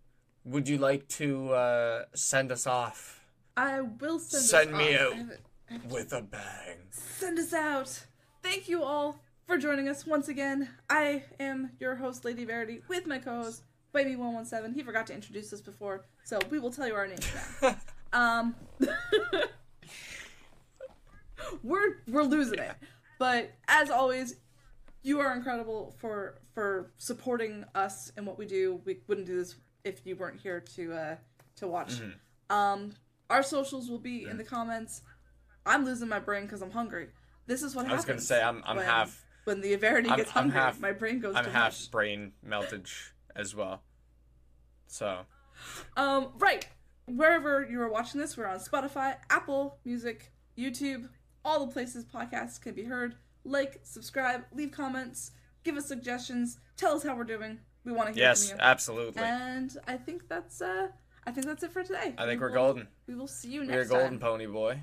Would 0.45 0.69
you 0.69 0.79
like 0.79 1.07
to 1.09 1.53
uh, 1.53 2.05
send 2.15 2.51
us 2.51 2.67
off 2.67 3.23
I 3.57 3.81
will 3.81 4.19
send. 4.19 4.45
Send 4.45 4.75
us 4.75 4.79
me 4.79 4.97
off. 4.97 5.01
out. 5.01 5.13
I 5.13 5.17
have 5.17 5.31
I 5.69 5.73
have 5.75 5.85
with 5.93 6.13
a 6.13 6.23
bang? 6.23 6.79
Send 6.91 7.39
us 7.39 7.53
out. 7.53 8.07
Thank 8.43 8.69
you 8.69 8.83
all 8.83 9.21
for 9.47 9.59
joining 9.59 9.89
us 9.89 10.07
once 10.07 10.29
again. 10.29 10.69
I 10.89 11.25
am 11.39 11.71
your 11.79 11.97
host, 11.97 12.25
Lady 12.25 12.47
Everity, 12.47 12.81
with 12.89 13.07
my 13.07 13.19
co-host, 13.19 13.63
BITE 13.93 14.07
ME 14.09 14.17
117. 14.17 14.75
He 14.75 14.83
forgot 14.83 15.07
to 15.09 15.15
introduce 15.15 15.53
us 15.53 15.61
before, 15.61 16.05
so 16.25 16.39
we 16.51 16.59
will 16.59 16.71
tell 16.71 16.87
you 16.87 16.95
our 16.95 17.07
names 17.07 17.31
now. 17.63 17.77
Um, 18.15 18.55
we're 21.63 22.03
we're 22.09 22.23
losing 22.23 22.59
it, 22.59 22.75
but 23.19 23.53
as 23.69 23.91
always, 23.91 24.37
you 25.03 25.21
are 25.21 25.35
incredible 25.35 25.95
for 25.99 26.39
for 26.55 26.93
supporting 26.99 27.65
us 27.75 28.13
and 28.17 28.27
what 28.27 28.39
we 28.39 28.47
do. 28.47 28.81
We 28.85 29.01
wouldn't 29.07 29.27
do 29.27 29.37
this 29.37 29.57
if 29.85 30.05
you 30.07 30.17
weren't 30.17 30.41
here 30.41 30.61
to 30.77 30.93
uh 30.93 31.17
to 31.57 31.69
watch. 31.69 31.95
Mhm. 32.01 32.15
Um, 32.55 32.93
our 33.31 33.43
socials 33.43 33.89
will 33.91 33.99
be 33.99 34.25
in 34.25 34.37
the 34.37 34.45
comments. 34.45 35.03
I'm 35.65 35.85
losing 35.85 36.09
my 36.09 36.19
brain 36.19 36.43
because 36.43 36.61
I'm 36.63 36.71
hungry. 36.73 37.09
This 37.47 37.63
is 37.63 37.75
what 37.75 37.87
I 37.87 37.89
happens. 37.91 38.07
I 38.09 38.13
was 38.15 38.29
gonna 38.29 38.41
say 38.41 38.43
I'm 38.43 38.63
I'm 38.67 38.77
when- 38.77 38.85
half 38.87 39.25
when 39.45 39.61
the 39.61 39.75
Verity 39.77 40.09
I'm- 40.09 40.19
gets 40.19 40.31
I'm 40.31 40.35
hungry, 40.51 40.59
half- 40.61 40.81
my 40.81 40.93
brain 40.93 41.19
goes 41.21 41.35
I'm 41.35 41.45
to 41.45 41.51
half 41.51 41.73
mush. 41.73 41.87
brain 41.89 42.33
melted 42.43 42.87
as 43.35 43.55
well. 43.55 43.83
So 44.87 45.27
Um, 45.97 46.33
right. 46.37 46.67
Wherever 47.07 47.67
you 47.69 47.81
are 47.83 47.89
watching 47.91 48.21
this, 48.21 48.37
we're 48.37 48.47
on 48.47 48.59
Spotify, 48.61 49.17
Apple 49.31 49.81
Music, 49.85 50.33
YouTube, 50.57 51.09
all 51.45 51.65
the 51.67 51.73
places 51.73 52.05
podcasts 52.05 52.61
can 52.61 52.75
be 52.75 52.85
heard. 52.85 53.17
Like, 53.45 53.81
subscribe, 53.83 54.45
leave 54.53 54.71
comments, 54.71 55.33
give 55.65 55.77
us 55.77 55.87
suggestions, 55.87 56.59
tell 56.77 56.95
us 56.95 57.03
how 57.03 57.17
we're 57.17 57.25
doing. 57.25 57.59
We 57.85 57.93
want 57.93 58.09
to 58.09 58.15
hear 58.15 58.29
yes, 58.29 58.49
from 58.49 58.59
you. 58.59 58.63
Yes, 58.63 58.71
absolutely. 58.71 59.23
And 59.23 59.77
I 59.89 59.97
think 59.97 60.29
that's 60.29 60.61
uh 60.63 60.89
I 61.27 61.31
think 61.33 61.47
that's 61.47 61.63
it 61.63 61.73
for 61.73 61.83
today. 61.83 62.15
I 62.19 62.27
think 62.27 62.41
We 62.41 62.47
we're 62.47 62.49
will- 62.49 62.55
golden. 62.55 62.89
We 63.07 63.15
will 63.15 63.27
see 63.27 63.51
you 63.51 63.61
next 63.61 63.69
time. 63.69 63.75
We're 63.75 63.79
next 63.81 63.91
golden 63.91 64.11
time. 64.11 64.21
pony 64.21 64.47
boy. 64.47 64.81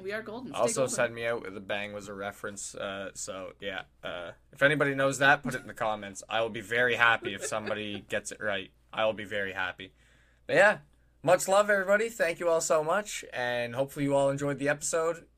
We 0.00 0.12
are 0.12 0.22
golden. 0.22 0.52
Stay 0.52 0.60
Also, 0.60 0.80
golden. 0.82 0.94
send 0.94 1.14
me 1.14 1.26
out 1.26 1.42
with 1.42 1.56
a 1.56 1.60
bang 1.60 1.92
was 1.92 2.08
a 2.08 2.14
reference. 2.14 2.74
Uh, 2.74 3.10
so 3.14 3.52
yeah, 3.60 3.82
uh, 4.04 4.32
if 4.52 4.62
anybody 4.62 4.94
knows 4.94 5.18
that, 5.18 5.42
put 5.42 5.54
it 5.54 5.62
in 5.62 5.66
the 5.66 5.74
comments. 5.74 6.22
I 6.28 6.40
will 6.42 6.50
be 6.50 6.60
very 6.60 6.96
happy 6.96 7.34
if 7.34 7.44
somebody 7.46 8.04
gets 8.08 8.30
it 8.30 8.38
right. 8.40 8.70
I 8.92 9.06
will 9.06 9.14
be 9.14 9.24
very 9.24 9.52
happy. 9.52 9.92
But 10.46 10.56
yeah, 10.56 10.78
much 11.22 11.48
love, 11.48 11.70
everybody. 11.70 12.08
Thank 12.10 12.40
you 12.40 12.48
all 12.48 12.60
so 12.60 12.84
much, 12.84 13.24
and 13.32 13.74
hopefully 13.74 14.04
you 14.04 14.14
all 14.14 14.28
enjoyed 14.30 14.58
the 14.58 14.68
episode. 14.68 15.24